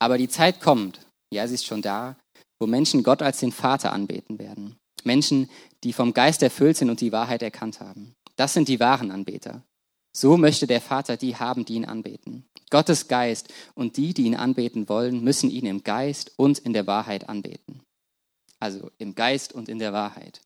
aber 0.01 0.17
die 0.17 0.29
Zeit 0.29 0.61
kommt, 0.61 1.05
ja, 1.33 1.47
sie 1.47 1.55
ist 1.55 1.65
schon 1.65 1.81
da, 1.81 2.17
wo 2.59 2.67
Menschen 2.67 3.03
Gott 3.03 3.21
als 3.21 3.39
den 3.39 3.51
Vater 3.51 3.93
anbeten 3.93 4.39
werden. 4.39 4.77
Menschen, 5.03 5.49
die 5.83 5.93
vom 5.93 6.13
Geist 6.13 6.43
erfüllt 6.43 6.77
sind 6.77 6.89
und 6.89 7.01
die 7.01 7.11
Wahrheit 7.11 7.41
erkannt 7.41 7.79
haben. 7.79 8.13
Das 8.35 8.53
sind 8.53 8.67
die 8.67 8.79
wahren 8.79 9.11
Anbeter. 9.11 9.63
So 10.15 10.37
möchte 10.37 10.67
der 10.67 10.81
Vater 10.81 11.17
die 11.17 11.35
haben, 11.35 11.65
die 11.65 11.75
ihn 11.75 11.85
anbeten. 11.85 12.45
Gottes 12.69 13.07
Geist 13.07 13.53
und 13.75 13.97
die, 13.97 14.13
die 14.13 14.23
ihn 14.23 14.35
anbeten 14.35 14.89
wollen, 14.89 15.23
müssen 15.23 15.49
ihn 15.49 15.65
im 15.65 15.83
Geist 15.83 16.33
und 16.37 16.59
in 16.59 16.73
der 16.73 16.87
Wahrheit 16.87 17.29
anbeten. 17.29 17.81
Also 18.59 18.91
im 18.97 19.15
Geist 19.15 19.53
und 19.53 19.69
in 19.69 19.79
der 19.79 19.93
Wahrheit. 19.93 20.41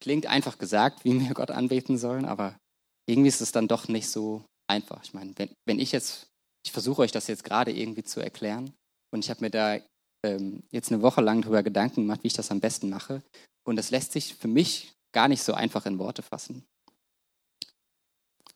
Klingt 0.00 0.26
einfach 0.26 0.58
gesagt, 0.58 1.04
wie 1.04 1.20
wir 1.20 1.34
Gott 1.34 1.50
anbeten 1.50 1.98
sollen, 1.98 2.24
aber 2.24 2.58
irgendwie 3.06 3.28
ist 3.28 3.40
es 3.40 3.52
dann 3.52 3.68
doch 3.68 3.88
nicht 3.88 4.08
so 4.08 4.44
einfach. 4.68 5.02
Ich 5.04 5.14
meine, 5.14 5.32
wenn, 5.36 5.50
wenn 5.64 5.78
ich 5.78 5.92
jetzt, 5.92 6.26
ich 6.64 6.72
versuche 6.72 7.02
euch 7.02 7.12
das 7.12 7.28
jetzt 7.28 7.44
gerade 7.44 7.72
irgendwie 7.72 8.02
zu 8.02 8.20
erklären 8.20 8.72
und 9.12 9.24
ich 9.24 9.30
habe 9.30 9.42
mir 9.42 9.50
da 9.50 9.78
ähm, 10.24 10.64
jetzt 10.70 10.92
eine 10.92 11.02
Woche 11.02 11.20
lang 11.20 11.42
darüber 11.42 11.62
Gedanken 11.62 12.02
gemacht, 12.02 12.22
wie 12.22 12.28
ich 12.28 12.34
das 12.34 12.50
am 12.50 12.60
besten 12.60 12.90
mache 12.90 13.22
und 13.64 13.76
das 13.76 13.90
lässt 13.90 14.12
sich 14.12 14.34
für 14.34 14.48
mich 14.48 14.92
gar 15.12 15.28
nicht 15.28 15.42
so 15.42 15.54
einfach 15.54 15.86
in 15.86 15.98
Worte 15.98 16.22
fassen. 16.22 16.66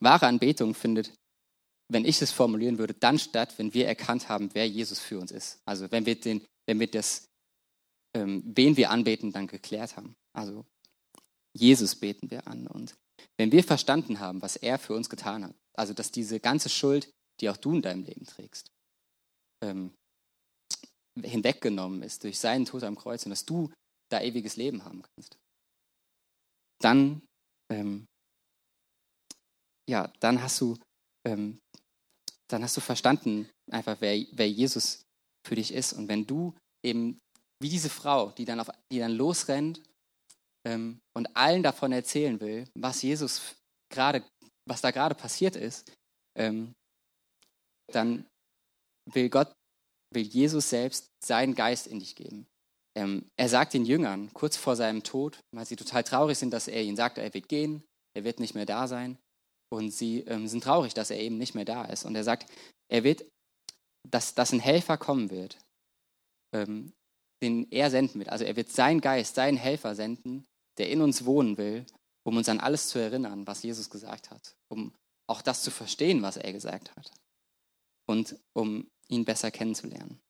Wahre 0.00 0.26
Anbetung 0.26 0.74
findet 0.74 1.12
wenn 1.92 2.04
ich 2.04 2.22
es 2.22 2.30
formulieren 2.30 2.78
würde, 2.78 2.94
dann 2.94 3.18
statt, 3.18 3.54
wenn 3.58 3.74
wir 3.74 3.86
erkannt 3.86 4.28
haben, 4.28 4.50
wer 4.54 4.68
Jesus 4.68 5.00
für 5.00 5.18
uns 5.18 5.32
ist. 5.32 5.60
Also 5.64 5.90
wenn 5.90 6.06
wir, 6.06 6.18
den, 6.18 6.46
wenn 6.66 6.78
wir 6.78 6.88
das, 6.88 7.26
ähm, 8.14 8.42
wen 8.46 8.76
wir 8.76 8.90
anbeten, 8.90 9.32
dann 9.32 9.48
geklärt 9.48 9.96
haben. 9.96 10.14
Also 10.32 10.64
Jesus 11.52 11.96
beten 11.96 12.30
wir 12.30 12.46
an. 12.46 12.68
Und 12.68 12.94
wenn 13.36 13.50
wir 13.50 13.64
verstanden 13.64 14.20
haben, 14.20 14.40
was 14.40 14.56
er 14.56 14.78
für 14.78 14.94
uns 14.94 15.10
getan 15.10 15.44
hat, 15.44 15.54
also 15.76 15.92
dass 15.92 16.12
diese 16.12 16.38
ganze 16.38 16.68
Schuld, 16.68 17.10
die 17.40 17.50
auch 17.50 17.56
du 17.56 17.74
in 17.74 17.82
deinem 17.82 18.04
Leben 18.04 18.24
trägst, 18.24 18.70
ähm, 19.62 19.92
hinweggenommen 21.20 22.02
ist 22.02 22.22
durch 22.22 22.38
seinen 22.38 22.66
Tod 22.66 22.84
am 22.84 22.96
Kreuz 22.96 23.24
und 23.26 23.30
dass 23.30 23.44
du 23.44 23.70
da 24.10 24.20
ewiges 24.20 24.56
Leben 24.56 24.84
haben 24.84 25.02
kannst, 25.02 25.38
dann, 26.80 27.22
ähm, 27.68 28.06
ja, 29.90 30.12
dann 30.20 30.42
hast 30.42 30.60
du 30.60 30.76
ähm, 31.26 31.58
dann 32.52 32.62
hast 32.62 32.76
du 32.76 32.80
verstanden 32.80 33.48
einfach, 33.70 33.96
wer, 34.00 34.24
wer 34.32 34.48
Jesus 34.48 35.04
für 35.46 35.54
dich 35.54 35.72
ist. 35.72 35.92
Und 35.92 36.08
wenn 36.08 36.26
du 36.26 36.54
eben 36.84 37.18
wie 37.62 37.68
diese 37.68 37.90
Frau, 37.90 38.30
die 38.30 38.44
dann, 38.44 38.60
auf, 38.60 38.70
die 38.90 38.98
dann 38.98 39.12
losrennt 39.12 39.82
ähm, 40.66 41.00
und 41.16 41.34
allen 41.36 41.62
davon 41.62 41.92
erzählen 41.92 42.40
will, 42.40 42.66
was 42.74 43.02
Jesus 43.02 43.56
gerade, 43.92 44.24
was 44.68 44.80
da 44.80 44.90
gerade 44.90 45.14
passiert 45.14 45.56
ist, 45.56 45.92
ähm, 46.36 46.72
dann 47.92 48.26
will 49.12 49.28
Gott, 49.28 49.52
will 50.12 50.22
Jesus 50.22 50.70
selbst 50.70 51.08
seinen 51.24 51.54
Geist 51.54 51.86
in 51.86 51.98
dich 51.98 52.14
geben. 52.14 52.46
Ähm, 52.96 53.26
er 53.36 53.48
sagt 53.48 53.74
den 53.74 53.84
Jüngern 53.84 54.32
kurz 54.32 54.56
vor 54.56 54.74
seinem 54.76 55.02
Tod, 55.02 55.38
weil 55.54 55.66
sie 55.66 55.76
total 55.76 56.02
traurig 56.02 56.38
sind, 56.38 56.50
dass 56.50 56.68
er 56.68 56.82
ihnen 56.82 56.96
sagt, 56.96 57.18
er 57.18 57.32
wird 57.32 57.48
gehen, 57.48 57.84
er 58.16 58.24
wird 58.24 58.40
nicht 58.40 58.54
mehr 58.54 58.66
da 58.66 58.88
sein. 58.88 59.18
Und 59.72 59.90
sie 59.90 60.20
ähm, 60.20 60.48
sind 60.48 60.64
traurig, 60.64 60.94
dass 60.94 61.10
er 61.10 61.20
eben 61.20 61.38
nicht 61.38 61.54
mehr 61.54 61.64
da 61.64 61.84
ist. 61.84 62.04
Und 62.04 62.16
er 62.16 62.24
sagt, 62.24 62.50
er 62.88 63.04
wird, 63.04 63.24
dass, 64.08 64.34
dass 64.34 64.52
ein 64.52 64.60
Helfer 64.60 64.96
kommen 64.98 65.30
wird, 65.30 65.58
ähm, 66.52 66.92
den 67.42 67.70
er 67.70 67.90
senden 67.90 68.18
wird. 68.18 68.30
Also 68.30 68.44
er 68.44 68.56
wird 68.56 68.70
seinen 68.70 69.00
Geist, 69.00 69.34
seinen 69.34 69.56
Helfer 69.56 69.94
senden, 69.94 70.44
der 70.78 70.90
in 70.90 71.00
uns 71.00 71.24
wohnen 71.24 71.56
will, 71.56 71.86
um 72.26 72.36
uns 72.36 72.48
an 72.48 72.60
alles 72.60 72.88
zu 72.88 72.98
erinnern, 72.98 73.46
was 73.46 73.62
Jesus 73.62 73.90
gesagt 73.90 74.30
hat, 74.30 74.56
um 74.68 74.92
auch 75.28 75.42
das 75.42 75.62
zu 75.62 75.70
verstehen, 75.70 76.22
was 76.22 76.36
er 76.36 76.52
gesagt 76.52 76.94
hat 76.96 77.12
und 78.06 78.36
um 78.52 78.90
ihn 79.08 79.24
besser 79.24 79.50
kennenzulernen. 79.50 80.20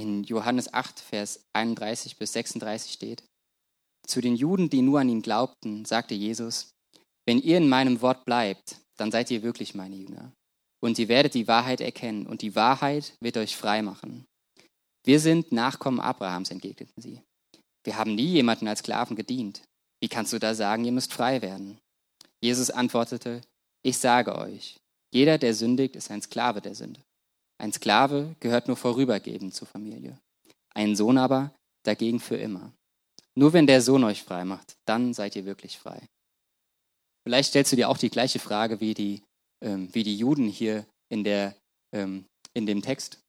In 0.00 0.24
Johannes 0.24 0.72
8, 0.72 0.98
Vers 1.00 1.40
31 1.52 2.16
bis 2.16 2.32
36 2.32 2.92
steht. 2.92 3.22
Zu 4.06 4.20
den 4.20 4.34
Juden, 4.34 4.70
die 4.70 4.82
nur 4.82 5.00
an 5.00 5.08
ihn 5.08 5.22
glaubten, 5.22 5.84
sagte 5.84 6.14
Jesus, 6.14 6.70
wenn 7.26 7.38
ihr 7.38 7.58
in 7.58 7.68
meinem 7.68 8.00
Wort 8.00 8.24
bleibt, 8.24 8.76
dann 8.96 9.10
seid 9.10 9.30
ihr 9.30 9.42
wirklich 9.42 9.74
meine 9.74 9.96
Jünger. 9.96 10.32
Und 10.82 10.98
ihr 10.98 11.08
werdet 11.08 11.34
die 11.34 11.46
Wahrheit 11.46 11.80
erkennen, 11.80 12.26
und 12.26 12.42
die 12.42 12.54
Wahrheit 12.54 13.14
wird 13.20 13.36
euch 13.36 13.56
frei 13.56 13.82
machen. 13.82 14.24
Wir 15.04 15.20
sind 15.20 15.52
Nachkommen 15.52 16.00
Abrahams, 16.00 16.50
entgegneten 16.50 17.00
sie. 17.00 17.20
Wir 17.84 17.96
haben 17.96 18.14
nie 18.14 18.26
jemanden 18.26 18.68
als 18.68 18.80
Sklaven 18.80 19.16
gedient. 19.16 19.62
Wie 20.02 20.08
kannst 20.08 20.32
du 20.32 20.38
da 20.38 20.54
sagen, 20.54 20.84
ihr 20.84 20.92
müsst 20.92 21.12
frei 21.12 21.42
werden? 21.42 21.78
Jesus 22.42 22.70
antwortete, 22.70 23.42
ich 23.82 23.98
sage 23.98 24.36
euch, 24.36 24.76
jeder, 25.12 25.38
der 25.38 25.54
sündigt, 25.54 25.96
ist 25.96 26.10
ein 26.10 26.22
Sklave 26.22 26.60
der 26.60 26.74
Sünde. 26.74 27.00
Ein 27.60 27.74
Sklave 27.74 28.36
gehört 28.40 28.68
nur 28.68 28.76
vorübergehend 28.78 29.54
zur 29.54 29.68
Familie, 29.68 30.18
ein 30.74 30.96
Sohn 30.96 31.18
aber 31.18 31.54
dagegen 31.84 32.18
für 32.18 32.36
immer. 32.36 32.72
Nur 33.34 33.52
wenn 33.52 33.66
der 33.66 33.82
Sohn 33.82 34.02
euch 34.02 34.22
frei 34.22 34.46
macht, 34.46 34.78
dann 34.86 35.12
seid 35.12 35.36
ihr 35.36 35.44
wirklich 35.44 35.78
frei. 35.78 36.08
Vielleicht 37.22 37.50
stellst 37.50 37.70
du 37.70 37.76
dir 37.76 37.90
auch 37.90 37.98
die 37.98 38.08
gleiche 38.08 38.38
Frage 38.38 38.80
wie 38.80 38.94
die, 38.94 39.22
ähm, 39.62 39.94
wie 39.94 40.04
die 40.04 40.16
Juden 40.16 40.48
hier 40.48 40.86
in, 41.10 41.22
der, 41.22 41.54
ähm, 41.94 42.24
in 42.54 42.64
dem 42.64 42.80
Text. 42.80 43.20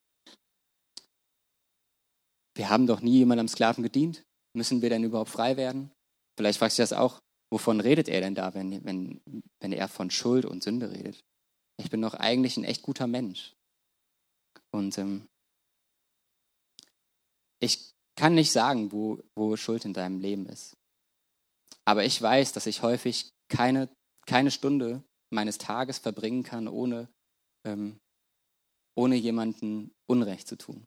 Wir 2.56 2.70
haben 2.70 2.88
doch 2.88 3.02
nie 3.02 3.17
jemand 3.17 3.41
am 3.41 3.50
Sklaven 3.50 3.84
gedient. 3.84 4.24
Müssen 4.56 4.82
wir 4.82 4.89
denn 4.89 5.04
überhaupt 5.04 5.30
frei 5.30 5.58
werden? 5.58 5.91
Vielleicht 6.38 6.60
fragst 6.60 6.80
du 6.80 6.84
das 6.84 6.94
auch, 6.94 7.20
wovon 7.52 7.82
redet 7.82 8.08
er 8.08 8.22
denn 8.22 8.36
da, 8.36 8.54
wenn, 8.54 8.84
wenn, 8.86 9.20
wenn 9.60 9.74
er 9.74 9.89
von 9.89 10.10
Schuld 10.10 10.46
und 10.46 10.63
Sünde 10.63 10.89
redet? 10.89 11.20
Ich 11.78 11.89
bin 11.89 12.02
doch 12.02 12.13
eigentlich 12.13 12.56
ein 12.56 12.63
echt 12.63 12.82
guter 12.82 13.08
Mensch. 13.08 13.54
Und 14.71 14.97
ähm, 14.97 15.27
ich 17.60 17.91
kann 18.15 18.36
nicht 18.36 18.51
sagen, 18.51 18.91
wo, 18.91 19.19
wo 19.36 19.55
Schuld 19.55 19.86
in 19.86 19.93
deinem 19.93 20.19
Leben 20.19 20.45
ist. 20.45 20.75
Aber 21.86 22.05
ich 22.05 22.21
weiß, 22.21 22.53
dass 22.53 22.65
ich 22.65 22.81
häufig 22.81 23.29
keine, 23.49 23.89
keine 24.27 24.51
Stunde 24.51 25.03
meines 25.34 25.57
Tages 25.57 25.99
verbringen 25.99 26.43
kann, 26.43 26.67
ohne, 26.67 27.07
ähm, 27.65 27.99
ohne 28.95 29.15
jemanden 29.15 29.91
Unrecht 30.10 30.47
zu 30.47 30.57
tun. 30.57 30.86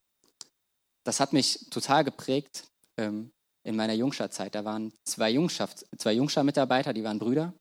Das 1.05 1.21
hat 1.21 1.33
mich 1.33 1.67
total 1.71 2.05
geprägt 2.05 2.69
ähm, 2.99 3.31
in 3.67 3.77
meiner 3.77 3.95
Jungschar-Zeit. 3.95 4.55
Da 4.55 4.65
waren 4.65 4.93
zwei, 5.05 5.31
Jungschaft, 5.31 5.87
zwei 5.99 6.13
Jungschar-Mitarbeiter, 6.13 6.93
die 6.93 7.05
waren 7.05 7.19
Brüder. 7.19 7.53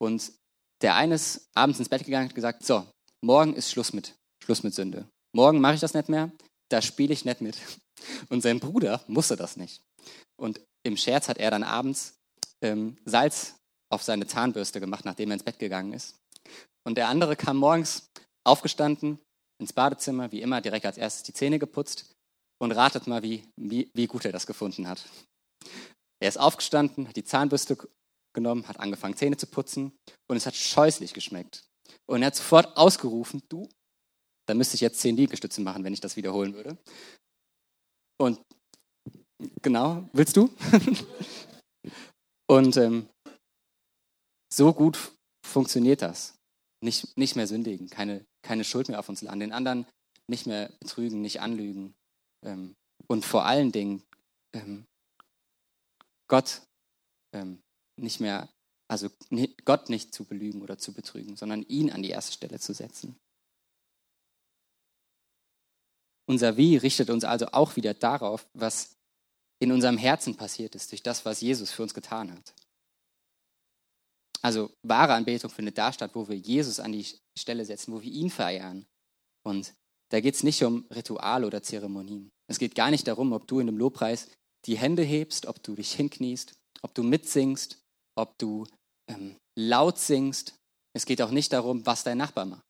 Und 0.00 0.32
der 0.82 0.96
eine 0.96 1.14
ist 1.14 1.48
abends 1.54 1.78
ins 1.78 1.88
Bett 1.88 2.04
gegangen 2.04 2.28
und 2.28 2.34
gesagt, 2.34 2.64
so, 2.64 2.86
morgen 3.22 3.54
ist 3.54 3.70
Schluss 3.70 3.92
mit, 3.92 4.16
Schluss 4.42 4.62
mit 4.62 4.74
Sünde. 4.74 5.08
Morgen 5.34 5.60
mache 5.60 5.74
ich 5.74 5.80
das 5.80 5.94
nicht 5.94 6.08
mehr, 6.08 6.30
da 6.70 6.80
spiele 6.80 7.12
ich 7.12 7.24
nicht 7.24 7.40
mit. 7.40 7.58
Und 8.28 8.42
sein 8.42 8.60
Bruder 8.60 9.02
musste 9.08 9.36
das 9.36 9.56
nicht. 9.56 9.82
Und 10.36 10.60
im 10.84 10.96
Scherz 10.96 11.28
hat 11.28 11.38
er 11.38 11.50
dann 11.50 11.64
abends 11.64 12.14
ähm, 12.62 12.96
Salz 13.04 13.56
auf 13.90 14.02
seine 14.02 14.26
Zahnbürste 14.26 14.80
gemacht, 14.80 15.04
nachdem 15.04 15.30
er 15.30 15.34
ins 15.34 15.42
Bett 15.42 15.58
gegangen 15.58 15.92
ist. 15.92 16.14
Und 16.86 16.96
der 16.96 17.08
andere 17.08 17.36
kam 17.36 17.56
morgens 17.56 18.08
aufgestanden 18.44 19.18
ins 19.60 19.72
Badezimmer, 19.72 20.30
wie 20.30 20.42
immer, 20.42 20.60
direkt 20.60 20.86
als 20.86 20.98
erstes 20.98 21.22
die 21.22 21.32
Zähne 21.32 21.58
geputzt 21.58 22.12
und 22.60 22.72
ratet 22.72 23.06
mal, 23.06 23.22
wie, 23.22 23.44
wie, 23.56 23.90
wie 23.94 24.06
gut 24.06 24.24
er 24.24 24.32
das 24.32 24.46
gefunden 24.46 24.88
hat. 24.88 25.04
Er 26.20 26.28
ist 26.28 26.38
aufgestanden, 26.38 27.08
hat 27.08 27.16
die 27.16 27.24
Zahnbürste 27.24 27.76
genommen, 28.34 28.68
hat 28.68 28.78
angefangen, 28.78 29.16
Zähne 29.16 29.36
zu 29.36 29.46
putzen 29.46 29.92
und 30.28 30.36
es 30.36 30.46
hat 30.46 30.54
scheußlich 30.54 31.14
geschmeckt. 31.14 31.64
Und 32.06 32.22
er 32.22 32.26
hat 32.26 32.36
sofort 32.36 32.76
ausgerufen, 32.76 33.42
du, 33.48 33.68
da 34.46 34.54
müsste 34.54 34.74
ich 34.74 34.80
jetzt 34.80 35.00
zehn 35.00 35.16
Liegestütze 35.16 35.60
machen, 35.60 35.84
wenn 35.84 35.92
ich 35.92 36.00
das 36.00 36.16
wiederholen 36.16 36.54
würde. 36.54 36.76
Und 38.20 38.40
genau, 39.62 40.08
willst 40.12 40.36
du? 40.36 40.50
und 42.46 42.76
ähm, 42.76 43.08
so 44.52 44.72
gut 44.72 45.12
funktioniert 45.44 46.02
das. 46.02 46.34
Nicht, 46.82 47.16
nicht 47.16 47.34
mehr 47.34 47.46
sündigen, 47.46 47.88
keine, 47.88 48.24
keine 48.42 48.64
Schuld 48.64 48.88
mehr 48.88 48.98
auf 48.98 49.08
uns 49.08 49.22
laden, 49.22 49.40
den 49.40 49.52
anderen 49.52 49.86
nicht 50.28 50.46
mehr 50.46 50.70
betrügen, 50.80 51.20
nicht 51.20 51.40
anlügen. 51.40 51.94
Ähm, 52.44 52.74
und 53.06 53.24
vor 53.24 53.46
allen 53.46 53.72
Dingen 53.72 54.02
ähm, 54.54 54.84
Gott 56.28 56.62
ähm, 57.34 57.60
nicht 58.00 58.20
mehr, 58.20 58.48
also 58.88 59.08
Gott 59.64 59.88
nicht 59.88 60.14
zu 60.14 60.24
belügen 60.24 60.62
oder 60.62 60.78
zu 60.78 60.92
betrügen, 60.92 61.36
sondern 61.36 61.62
ihn 61.62 61.90
an 61.90 62.02
die 62.02 62.10
erste 62.10 62.32
Stelle 62.32 62.60
zu 62.60 62.74
setzen. 62.74 63.16
Unser 66.26 66.56
Wie 66.56 66.76
richtet 66.76 67.10
uns 67.10 67.24
also 67.24 67.46
auch 67.52 67.76
wieder 67.76 67.94
darauf, 67.94 68.46
was 68.54 68.96
in 69.60 69.72
unserem 69.72 69.98
Herzen 69.98 70.36
passiert 70.36 70.74
ist, 70.74 70.90
durch 70.90 71.02
das, 71.02 71.24
was 71.24 71.40
Jesus 71.40 71.70
für 71.70 71.82
uns 71.82 71.94
getan 71.94 72.32
hat. 72.32 72.54
Also 74.42 74.70
wahre 74.82 75.14
Anbetung 75.14 75.50
findet 75.50 75.78
da 75.78 75.92
statt, 75.92 76.10
wo 76.14 76.28
wir 76.28 76.36
Jesus 76.36 76.80
an 76.80 76.92
die 76.92 77.06
Stelle 77.38 77.64
setzen, 77.64 77.94
wo 77.94 78.02
wir 78.02 78.12
ihn 78.12 78.30
verehren. 78.30 78.86
Und 79.42 79.72
da 80.10 80.20
geht 80.20 80.34
es 80.34 80.42
nicht 80.42 80.62
um 80.62 80.84
Rituale 80.94 81.46
oder 81.46 81.62
Zeremonien. 81.62 82.30
Es 82.46 82.58
geht 82.58 82.74
gar 82.74 82.90
nicht 82.90 83.06
darum, 83.06 83.32
ob 83.32 83.46
du 83.46 83.60
in 83.60 83.66
dem 83.66 83.78
Lobpreis 83.78 84.28
die 84.66 84.76
Hände 84.76 85.02
hebst, 85.02 85.46
ob 85.46 85.62
du 85.62 85.74
dich 85.74 85.92
hinkniest, 85.92 86.54
ob 86.82 86.94
du 86.94 87.02
mitsingst, 87.02 87.78
ob 88.16 88.36
du 88.38 88.66
ähm, 89.08 89.36
laut 89.58 89.98
singst. 89.98 90.54
Es 90.94 91.06
geht 91.06 91.22
auch 91.22 91.30
nicht 91.30 91.52
darum, 91.52 91.84
was 91.86 92.04
dein 92.04 92.18
Nachbar 92.18 92.44
macht. 92.44 92.64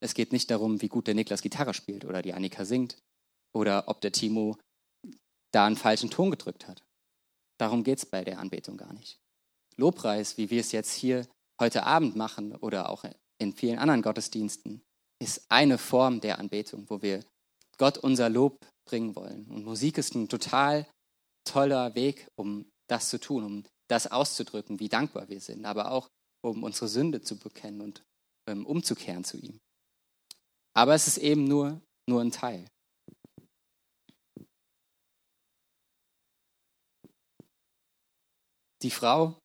Es 0.00 0.14
geht 0.14 0.32
nicht 0.32 0.50
darum, 0.50 0.80
wie 0.80 0.88
gut 0.88 1.06
der 1.06 1.14
Niklas 1.14 1.42
Gitarre 1.42 1.74
spielt 1.74 2.04
oder 2.04 2.22
die 2.22 2.32
Annika 2.32 2.64
singt 2.64 2.98
oder 3.52 3.88
ob 3.88 4.00
der 4.00 4.12
Timo 4.12 4.56
da 5.52 5.66
einen 5.66 5.76
falschen 5.76 6.10
Ton 6.10 6.30
gedrückt 6.30 6.68
hat. 6.68 6.84
Darum 7.58 7.82
geht 7.82 7.98
es 7.98 8.06
bei 8.06 8.22
der 8.24 8.38
Anbetung 8.38 8.76
gar 8.76 8.92
nicht. 8.92 9.18
Lobpreis, 9.76 10.36
wie 10.38 10.50
wir 10.50 10.60
es 10.60 10.72
jetzt 10.72 10.92
hier 10.92 11.26
heute 11.60 11.84
Abend 11.84 12.16
machen 12.16 12.54
oder 12.56 12.88
auch 12.88 13.04
in 13.38 13.52
vielen 13.52 13.78
anderen 13.78 14.02
Gottesdiensten, 14.02 14.82
ist 15.20 15.46
eine 15.48 15.78
Form 15.78 16.20
der 16.20 16.38
Anbetung, 16.38 16.88
wo 16.88 17.02
wir 17.02 17.24
Gott 17.78 17.98
unser 17.98 18.28
Lob 18.28 18.66
bringen 18.84 19.16
wollen. 19.16 19.46
Und 19.48 19.64
Musik 19.64 19.98
ist 19.98 20.14
ein 20.14 20.28
total 20.28 20.86
toller 21.44 21.94
Weg, 21.94 22.28
um 22.36 22.66
das 22.88 23.08
zu 23.08 23.18
tun, 23.18 23.44
um 23.44 23.64
das 23.88 24.10
auszudrücken, 24.10 24.80
wie 24.80 24.88
dankbar 24.88 25.28
wir 25.28 25.40
sind, 25.40 25.64
aber 25.64 25.90
auch 25.90 26.08
um 26.44 26.62
unsere 26.62 26.88
Sünde 26.88 27.20
zu 27.20 27.38
bekennen 27.38 27.80
und 27.80 28.02
ähm, 28.48 28.66
umzukehren 28.66 29.24
zu 29.24 29.38
ihm. 29.38 29.58
Aber 30.74 30.94
es 30.94 31.08
ist 31.08 31.18
eben 31.18 31.44
nur, 31.44 31.80
nur 32.08 32.20
ein 32.20 32.30
Teil. 32.30 32.68
Die 38.82 38.90
Frau, 38.90 39.40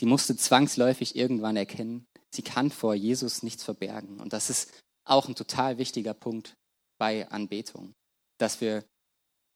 die 0.00 0.06
musste 0.06 0.36
zwangsläufig 0.36 1.16
irgendwann 1.16 1.56
erkennen, 1.56 2.06
sie 2.34 2.42
kann 2.42 2.70
vor 2.70 2.94
Jesus 2.94 3.42
nichts 3.42 3.62
verbergen. 3.62 4.20
Und 4.20 4.32
das 4.32 4.48
ist 4.48 4.82
auch 5.04 5.28
ein 5.28 5.34
total 5.34 5.78
wichtiger 5.78 6.14
Punkt 6.14 6.56
bei 6.98 7.28
Anbetung, 7.28 7.94
dass 8.38 8.60
wir 8.60 8.84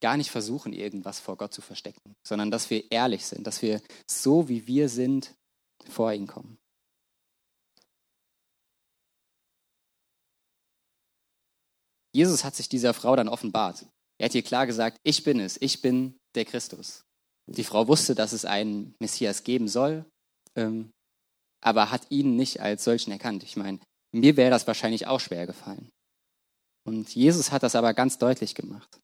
gar 0.00 0.16
nicht 0.16 0.30
versuchen, 0.30 0.72
irgendwas 0.72 1.20
vor 1.20 1.36
Gott 1.36 1.54
zu 1.54 1.62
verstecken, 1.62 2.14
sondern 2.26 2.50
dass 2.50 2.68
wir 2.68 2.90
ehrlich 2.90 3.24
sind, 3.24 3.46
dass 3.46 3.62
wir 3.62 3.80
so, 4.10 4.48
wie 4.48 4.66
wir 4.66 4.88
sind, 4.88 5.34
vor 5.88 6.12
ihn 6.12 6.26
kommen. 6.26 6.58
Jesus 12.16 12.44
hat 12.44 12.56
sich 12.56 12.70
dieser 12.70 12.94
Frau 12.94 13.14
dann 13.14 13.28
offenbart. 13.28 13.84
Er 14.18 14.24
hat 14.24 14.34
ihr 14.34 14.42
klar 14.42 14.66
gesagt, 14.66 14.98
ich 15.02 15.22
bin 15.22 15.38
es, 15.38 15.60
ich 15.60 15.82
bin 15.82 16.18
der 16.34 16.46
Christus. 16.46 17.04
Die 17.46 17.62
Frau 17.62 17.88
wusste, 17.88 18.14
dass 18.14 18.32
es 18.32 18.46
einen 18.46 18.94
Messias 19.00 19.44
geben 19.44 19.68
soll, 19.68 20.06
ähm, 20.56 20.90
aber 21.60 21.90
hat 21.90 22.10
ihn 22.10 22.34
nicht 22.34 22.60
als 22.60 22.84
solchen 22.84 23.12
erkannt. 23.12 23.42
Ich 23.42 23.58
meine, 23.58 23.80
mir 24.14 24.38
wäre 24.38 24.50
das 24.50 24.66
wahrscheinlich 24.66 25.06
auch 25.06 25.20
schwer 25.20 25.46
gefallen. 25.46 25.90
Und 26.88 27.14
Jesus 27.14 27.52
hat 27.52 27.62
das 27.62 27.74
aber 27.74 27.92
ganz 27.92 28.16
deutlich 28.16 28.54
gemacht. 28.54 28.98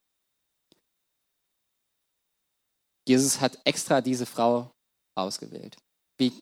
Jesus 3.06 3.42
hat 3.42 3.60
extra 3.64 4.00
diese 4.00 4.24
Frau 4.24 4.70
ausgewählt. 5.18 5.76
Wie, 6.18 6.32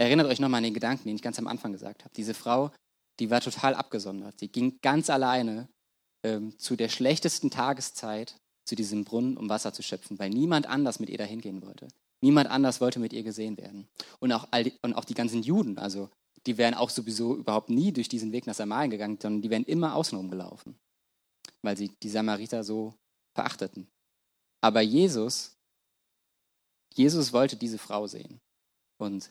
erinnert 0.00 0.28
euch 0.28 0.40
nochmal 0.40 0.58
an 0.58 0.64
den 0.64 0.72
Gedanken, 0.72 1.04
den 1.08 1.16
ich 1.16 1.22
ganz 1.22 1.38
am 1.38 1.46
Anfang 1.46 1.72
gesagt 1.72 2.04
habe. 2.04 2.14
Diese 2.16 2.32
Frau, 2.32 2.72
die 3.20 3.28
war 3.28 3.42
total 3.42 3.74
abgesondert. 3.74 4.40
Sie 4.40 4.48
ging 4.48 4.78
ganz 4.80 5.10
alleine 5.10 5.68
ähm, 6.26 6.58
zu 6.58 6.74
der 6.74 6.88
schlechtesten 6.88 7.50
Tageszeit 7.50 8.34
zu 8.64 8.74
diesem 8.74 9.04
Brunnen, 9.04 9.36
um 9.36 9.48
Wasser 9.48 9.72
zu 9.72 9.84
schöpfen, 9.84 10.18
weil 10.18 10.30
niemand 10.30 10.66
anders 10.66 10.98
mit 10.98 11.08
ihr 11.08 11.18
dahin 11.18 11.40
gehen 11.40 11.62
wollte. 11.62 11.86
Niemand 12.20 12.50
anders 12.50 12.80
wollte 12.80 12.98
mit 12.98 13.12
ihr 13.12 13.22
gesehen 13.22 13.56
werden. 13.56 13.86
Und 14.18 14.32
auch, 14.32 14.48
die, 14.50 14.72
und 14.82 14.94
auch 14.94 15.04
die 15.04 15.14
ganzen 15.14 15.44
Juden, 15.44 15.78
also 15.78 16.10
die 16.46 16.58
wären 16.58 16.74
auch 16.74 16.90
sowieso 16.90 17.36
überhaupt 17.36 17.70
nie 17.70 17.92
durch 17.92 18.08
diesen 18.08 18.32
Weg 18.32 18.46
nach 18.48 18.54
Samarien 18.54 18.90
gegangen, 18.90 19.18
sondern 19.22 19.42
die 19.42 19.50
wären 19.50 19.64
immer 19.64 19.94
außenrum 19.94 20.28
gelaufen, 20.28 20.76
weil 21.62 21.76
sie 21.76 21.92
die 22.02 22.08
Samariter 22.08 22.64
so 22.64 22.94
verachteten. 23.34 23.86
Aber 24.60 24.80
Jesus, 24.80 25.56
Jesus 26.94 27.32
wollte 27.32 27.56
diese 27.56 27.78
Frau 27.78 28.08
sehen. 28.08 28.40
Und 28.98 29.30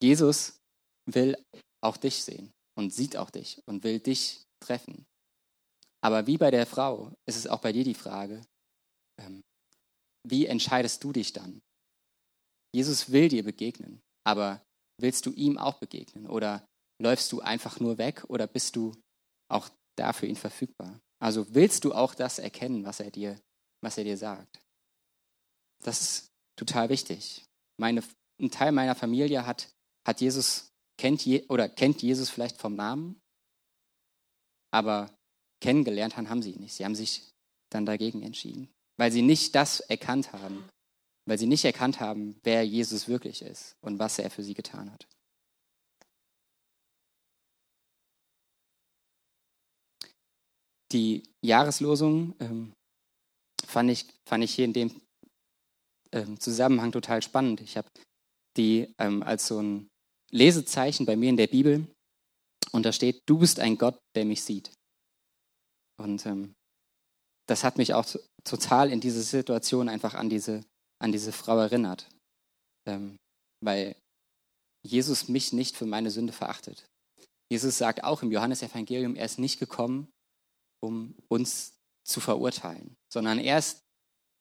Jesus 0.00 0.60
will 1.06 1.36
auch 1.80 1.96
dich 1.96 2.22
sehen 2.22 2.52
und 2.76 2.92
sieht 2.92 3.16
auch 3.16 3.30
dich 3.30 3.60
und 3.66 3.82
will 3.82 3.98
dich 3.98 4.46
treffen. 4.60 5.06
Aber 6.06 6.28
wie 6.28 6.38
bei 6.38 6.52
der 6.52 6.66
Frau 6.66 7.12
ist 7.26 7.34
es 7.34 7.48
auch 7.48 7.60
bei 7.60 7.72
dir 7.72 7.82
die 7.82 7.92
Frage, 7.92 8.40
ähm, 9.20 9.42
wie 10.24 10.46
entscheidest 10.46 11.02
du 11.02 11.12
dich 11.12 11.32
dann? 11.32 11.60
Jesus 12.72 13.10
will 13.10 13.28
dir 13.28 13.42
begegnen, 13.42 14.00
aber 14.24 14.64
willst 15.00 15.26
du 15.26 15.32
ihm 15.32 15.58
auch 15.58 15.80
begegnen? 15.80 16.28
Oder 16.28 16.64
läufst 17.02 17.32
du 17.32 17.40
einfach 17.40 17.80
nur 17.80 17.98
weg 17.98 18.22
oder 18.28 18.46
bist 18.46 18.76
du 18.76 18.94
auch 19.50 19.68
da 19.98 20.12
für 20.12 20.28
ihn 20.28 20.36
verfügbar? 20.36 21.00
Also 21.20 21.52
willst 21.52 21.84
du 21.84 21.92
auch 21.92 22.14
das 22.14 22.38
erkennen, 22.38 22.84
was 22.84 23.00
er 23.00 23.10
dir, 23.10 23.40
was 23.82 23.98
er 23.98 24.04
dir 24.04 24.16
sagt? 24.16 24.62
Das 25.82 26.00
ist 26.00 26.28
total 26.56 26.88
wichtig. 26.88 27.44
Meine, 27.80 28.04
ein 28.40 28.52
Teil 28.52 28.70
meiner 28.70 28.94
Familie 28.94 29.44
hat, 29.44 29.74
hat 30.06 30.20
Jesus, 30.20 30.68
kennt 31.00 31.26
Je, 31.26 31.44
oder 31.48 31.68
kennt 31.68 32.00
Jesus 32.00 32.30
vielleicht 32.30 32.58
vom 32.58 32.76
Namen, 32.76 33.18
aber 34.72 35.10
kennengelernt 35.60 36.16
haben, 36.16 36.28
haben 36.28 36.42
sie 36.42 36.52
ihn 36.52 36.60
nicht. 36.60 36.74
Sie 36.74 36.84
haben 36.84 36.94
sich 36.94 37.30
dann 37.70 37.86
dagegen 37.86 38.22
entschieden, 38.22 38.68
weil 38.96 39.10
sie 39.10 39.22
nicht 39.22 39.54
das 39.54 39.80
erkannt 39.80 40.32
haben, 40.32 40.68
weil 41.26 41.38
sie 41.38 41.46
nicht 41.46 41.64
erkannt 41.64 42.00
haben, 42.00 42.38
wer 42.42 42.64
Jesus 42.64 43.08
wirklich 43.08 43.42
ist 43.42 43.76
und 43.80 43.98
was 43.98 44.18
er 44.18 44.30
für 44.30 44.42
sie 44.42 44.54
getan 44.54 44.92
hat. 44.92 45.06
Die 50.92 51.24
Jahreslosung 51.44 52.34
ähm, 52.38 52.72
fand, 53.66 53.90
ich, 53.90 54.06
fand 54.24 54.44
ich 54.44 54.54
hier 54.54 54.64
in 54.64 54.72
dem 54.72 55.00
ähm, 56.12 56.38
Zusammenhang 56.38 56.92
total 56.92 57.22
spannend. 57.22 57.60
Ich 57.60 57.76
habe 57.76 57.88
die 58.56 58.94
ähm, 58.98 59.22
als 59.22 59.48
so 59.48 59.60
ein 59.60 59.88
Lesezeichen 60.30 61.04
bei 61.04 61.16
mir 61.16 61.28
in 61.28 61.36
der 61.36 61.48
Bibel 61.48 61.86
und 62.72 62.84
da 62.84 62.92
steht, 62.92 63.22
du 63.26 63.38
bist 63.38 63.58
ein 63.58 63.78
Gott, 63.78 63.98
der 64.14 64.24
mich 64.24 64.42
sieht. 64.42 64.75
Und 65.98 66.26
ähm, 66.26 66.54
das 67.46 67.64
hat 67.64 67.78
mich 67.78 67.94
auch 67.94 68.06
total 68.44 68.90
in 68.90 69.00
diese 69.00 69.22
Situation 69.22 69.88
einfach 69.88 70.14
an 70.14 70.28
diese, 70.28 70.64
an 70.98 71.12
diese 71.12 71.32
Frau 71.32 71.58
erinnert. 71.58 72.08
Ähm, 72.86 73.16
weil 73.62 73.96
Jesus 74.84 75.28
mich 75.28 75.52
nicht 75.52 75.76
für 75.76 75.86
meine 75.86 76.10
Sünde 76.10 76.32
verachtet. 76.32 76.88
Jesus 77.50 77.78
sagt 77.78 78.04
auch 78.04 78.22
im 78.22 78.32
Johannesevangelium, 78.32 79.16
er 79.16 79.24
ist 79.24 79.38
nicht 79.38 79.58
gekommen, 79.58 80.08
um 80.80 81.14
uns 81.28 81.74
zu 82.04 82.20
verurteilen, 82.20 82.96
sondern 83.12 83.38
er 83.38 83.58
ist 83.58 83.82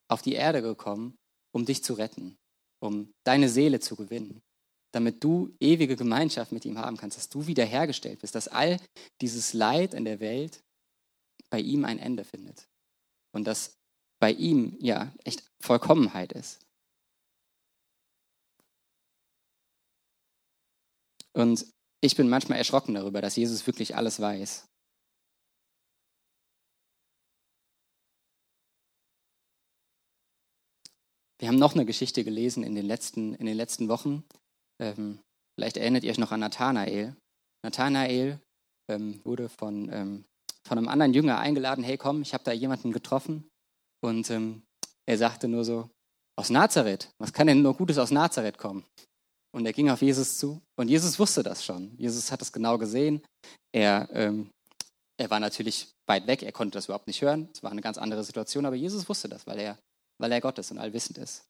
auf 0.07 0.21
die 0.21 0.33
Erde 0.33 0.61
gekommen, 0.61 1.17
um 1.51 1.65
dich 1.65 1.83
zu 1.83 1.93
retten, 1.93 2.37
um 2.79 3.11
deine 3.23 3.49
Seele 3.49 3.79
zu 3.79 3.95
gewinnen, 3.95 4.41
damit 4.91 5.23
du 5.23 5.55
ewige 5.59 5.95
Gemeinschaft 5.95 6.51
mit 6.51 6.65
ihm 6.65 6.77
haben 6.77 6.97
kannst, 6.97 7.17
dass 7.17 7.29
du 7.29 7.47
wiederhergestellt 7.47 8.19
bist, 8.19 8.35
dass 8.35 8.47
all 8.47 8.79
dieses 9.21 9.53
Leid 9.53 9.93
in 9.93 10.05
der 10.05 10.19
Welt 10.19 10.61
bei 11.55 11.61
ihm 11.61 11.85
ein 11.85 11.99
Ende 11.99 12.25
findet 12.25 12.67
und 13.33 13.47
dass 13.47 13.77
bei 14.19 14.29
ihm 14.29 14.77
ja 14.81 15.15
echt 15.23 15.49
Vollkommenheit 15.61 16.33
ist. 16.33 16.59
Und 21.31 21.65
ich 22.01 22.17
bin 22.17 22.27
manchmal 22.27 22.57
erschrocken 22.57 22.93
darüber, 22.93 23.21
dass 23.21 23.37
Jesus 23.37 23.65
wirklich 23.67 23.95
alles 23.95 24.19
weiß. 24.19 24.67
Wir 31.39 31.47
haben 31.47 31.55
noch 31.55 31.73
eine 31.73 31.85
Geschichte 31.85 32.25
gelesen 32.25 32.65
in 32.65 32.75
den 32.75 32.85
letzten, 32.85 33.33
in 33.35 33.45
den 33.45 33.55
letzten 33.55 33.87
Wochen. 33.87 34.25
Ähm, 34.81 35.19
vielleicht 35.57 35.77
erinnert 35.77 36.03
ihr 36.03 36.11
euch 36.11 36.17
noch 36.17 36.33
an 36.33 36.41
Nathanael. 36.41 37.15
Nathanael 37.63 38.41
ähm, 38.89 39.23
wurde 39.23 39.47
von, 39.47 39.89
ähm, 39.89 40.25
von 40.67 40.77
einem 40.77 40.87
anderen 40.87 41.13
Jünger 41.13 41.39
eingeladen, 41.39 41.83
hey 41.83 41.97
komm, 41.97 42.21
ich 42.21 42.33
habe 42.33 42.43
da 42.43 42.51
jemanden 42.51 42.91
getroffen. 42.91 43.49
Und 44.03 44.29
ähm, 44.29 44.63
er 45.05 45.17
sagte 45.17 45.47
nur 45.47 45.63
so, 45.63 45.89
aus 46.37 46.49
Nazareth, 46.49 47.09
was 47.17 47.31
kann 47.31 47.47
denn 47.47 47.61
nur 47.61 47.75
Gutes 47.75 47.97
aus 47.97 48.11
Nazareth 48.11 48.57
kommen? 48.57 48.85
Und 49.53 49.65
er 49.65 49.73
ging 49.73 49.89
auf 49.89 50.01
Jesus 50.01 50.37
zu. 50.37 50.61
Und 50.77 50.89
Jesus 50.89 51.17
wusste 51.17 51.43
das 51.43 51.63
schon. 51.63 51.95
Jesus 51.97 52.31
hat 52.31 52.41
es 52.41 52.51
genau 52.51 52.77
gesehen. 52.77 53.21
Er, 53.73 54.09
ähm, 54.11 54.49
er 55.17 55.29
war 55.29 55.39
natürlich 55.39 55.93
weit 56.07 56.27
weg, 56.27 56.43
er 56.43 56.51
konnte 56.51 56.77
das 56.77 56.85
überhaupt 56.85 57.07
nicht 57.07 57.21
hören. 57.21 57.49
Es 57.53 57.63
war 57.63 57.71
eine 57.71 57.81
ganz 57.81 57.97
andere 57.97 58.23
Situation, 58.23 58.65
aber 58.65 58.75
Jesus 58.75 59.07
wusste 59.07 59.29
das, 59.29 59.47
weil 59.47 59.59
er, 59.59 59.79
weil 60.19 60.31
er 60.31 60.41
Gott 60.41 60.59
ist 60.59 60.71
und 60.71 60.77
allwissend 60.77 61.17
ist. 61.17 61.45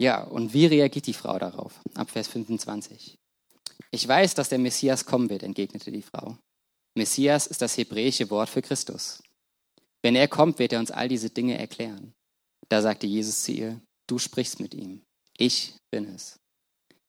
Ja, 0.00 0.22
und 0.22 0.54
wie 0.54 0.64
reagiert 0.64 1.06
die 1.06 1.12
Frau 1.12 1.38
darauf? 1.38 1.78
Ab 1.94 2.10
Vers 2.10 2.26
25. 2.28 3.18
Ich 3.90 4.08
weiß, 4.08 4.32
dass 4.34 4.48
der 4.48 4.58
Messias 4.58 5.04
kommen 5.04 5.28
wird, 5.28 5.42
entgegnete 5.42 5.92
die 5.92 6.00
Frau. 6.00 6.38
Messias 6.96 7.46
ist 7.46 7.60
das 7.60 7.76
hebräische 7.76 8.30
Wort 8.30 8.48
für 8.48 8.62
Christus. 8.62 9.22
Wenn 10.00 10.16
er 10.16 10.26
kommt, 10.26 10.58
wird 10.58 10.72
er 10.72 10.80
uns 10.80 10.90
all 10.90 11.08
diese 11.08 11.28
Dinge 11.28 11.58
erklären. 11.58 12.14
Da 12.70 12.80
sagte 12.80 13.06
Jesus 13.06 13.42
zu 13.42 13.52
ihr, 13.52 13.78
du 14.06 14.18
sprichst 14.18 14.58
mit 14.58 14.72
ihm. 14.72 15.02
Ich 15.36 15.74
bin 15.90 16.06
es. 16.06 16.40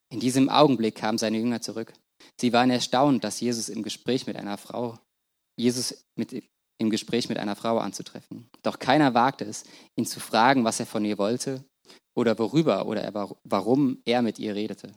In 0.10 0.20
diesem 0.20 0.50
Augenblick 0.50 0.96
kamen 0.96 1.18
seine 1.18 1.38
Jünger 1.38 1.62
zurück. 1.62 1.94
Sie 2.42 2.52
waren 2.52 2.72
erstaunt, 2.72 3.24
dass 3.24 3.40
Jesus 3.40 3.70
im 3.70 3.84
Gespräch 3.84 4.28
mit 4.28 4.36
einer 4.36 4.58
Frau, 4.58 5.00
Jesus 5.56 6.04
mit, 6.18 6.44
im 6.78 6.90
Gespräch 6.90 7.30
mit 7.30 7.38
einer 7.38 7.56
Frau 7.56 7.78
anzutreffen. 7.78 8.50
Doch 8.64 8.80
keiner 8.80 9.14
wagte 9.14 9.46
es, 9.46 9.64
ihn 9.96 10.06
zu 10.06 10.20
fragen, 10.20 10.66
was 10.66 10.82
er 10.82 10.86
von 10.86 11.06
ihr 11.06 11.18
wollte 11.18 11.64
oder 12.16 12.38
worüber 12.38 12.86
oder 12.86 13.02
er, 13.02 13.36
warum 13.44 14.02
er 14.06 14.22
mit 14.22 14.40
ihr 14.40 14.56
redete. 14.56 14.92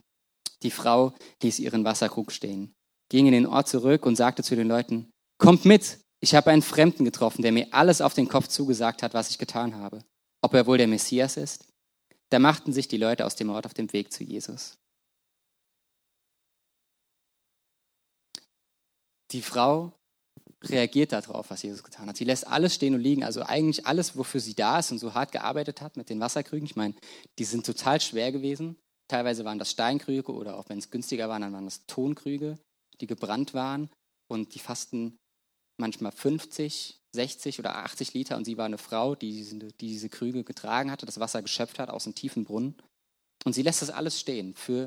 Die 0.63 0.71
Frau 0.71 1.13
ließ 1.43 1.59
ihren 1.59 1.85
Wasserkrug 1.85 2.33
stehen, 2.33 2.75
ging 3.11 3.27
in 3.27 3.33
den 3.33 3.47
Ort 3.47 3.69
zurück 3.69 4.07
und 4.07 4.17
sagte 4.17 4.43
zu 4.43 4.57
den 4.57 4.69
Leuten, 4.69 5.11
Kommt 5.39 5.65
mit, 5.65 5.99
ich 6.21 6.35
habe 6.35 6.51
einen 6.51 6.63
Fremden 6.63 7.05
getroffen, 7.05 7.43
der 7.43 7.53
mir 7.53 7.69
alles 7.73 8.01
auf 8.01 8.15
den 8.15 8.29
Kopf 8.29 8.49
zugesagt 8.49 9.03
hat, 9.03 9.15
was 9.15 9.31
ich 9.31 9.39
getan 9.39 9.77
habe. 9.77 10.05
Ob 10.43 10.55
er 10.55 10.67
wohl 10.67 10.79
der 10.79 10.87
Messias 10.87 11.37
ist? 11.37 11.67
Da 12.31 12.39
machten 12.39 12.73
sich 12.73 12.89
die 12.89 12.97
Leute 12.97 13.27
aus 13.27 13.37
dem 13.37 13.51
Ort 13.51 13.67
auf 13.67 13.75
den 13.75 13.93
Weg 13.93 14.13
zu 14.13 14.25
Jesus. 14.25 14.79
Die 19.33 19.43
Frau 19.43 19.93
reagiert 20.71 21.13
darauf, 21.13 21.51
was 21.51 21.63
Jesus 21.63 21.83
getan 21.83 22.09
hat. 22.09 22.17
Sie 22.17 22.25
lässt 22.25 22.47
alles 22.47 22.75
stehen 22.75 22.95
und 22.95 23.01
liegen, 23.01 23.25
also 23.25 23.43
eigentlich 23.43 23.87
alles, 23.87 24.17
wofür 24.17 24.41
sie 24.41 24.55
da 24.55 24.79
ist 24.79 24.93
und 24.93 24.99
so 24.99 25.15
hart 25.15 25.33
gearbeitet 25.33 25.81
hat 25.81 25.97
mit 25.97 26.11
den 26.11 26.21
Wasserkrügen. 26.21 26.67
Ich 26.67 26.77
meine, 26.77 26.95
die 27.39 27.45
sind 27.45 27.67
total 27.67 28.01
schwer 28.01 28.33
gewesen. 28.33 28.77
Teilweise 29.09 29.45
waren 29.45 29.59
das 29.59 29.71
Steinkrüge 29.71 30.33
oder 30.33 30.57
auch 30.57 30.69
wenn 30.69 30.79
es 30.79 30.91
günstiger 30.91 31.29
war, 31.29 31.39
dann 31.39 31.53
waren 31.53 31.67
das 31.67 31.87
Tonkrüge, 31.87 32.59
die 33.01 33.07
gebrannt 33.07 33.55
waren 33.55 33.91
und 34.29 34.55
die 34.55 34.59
fassten 34.59 35.19
manchmal 35.79 36.13
50, 36.13 37.01
60 37.13 37.59
oder 37.59 37.77
80 37.77 38.15
Liter 38.15 38.37
und 38.37 38.45
sie 38.45 38.57
war 38.57 38.65
eine 38.65 38.79
Frau, 38.79 39.15
die 39.15 39.33
diese, 39.33 39.59
die 39.59 39.89
diese 39.89 40.09
Krüge 40.09 40.45
getragen 40.45 40.91
hatte, 40.91 41.07
das 41.07 41.21
Wasser 41.21 41.43
geschöpft 41.43 41.79
hat 41.79 41.91
aus 41.91 42.07
einem 42.07 42.15
tiefen 42.15 42.45
Brunnen. 42.45 42.77
Und 43.45 43.53
sie 43.53 43.63
lässt 43.63 43.83
das 43.83 43.91
alles 43.91 44.19
stehen 44.19 44.55
für, 44.55 44.87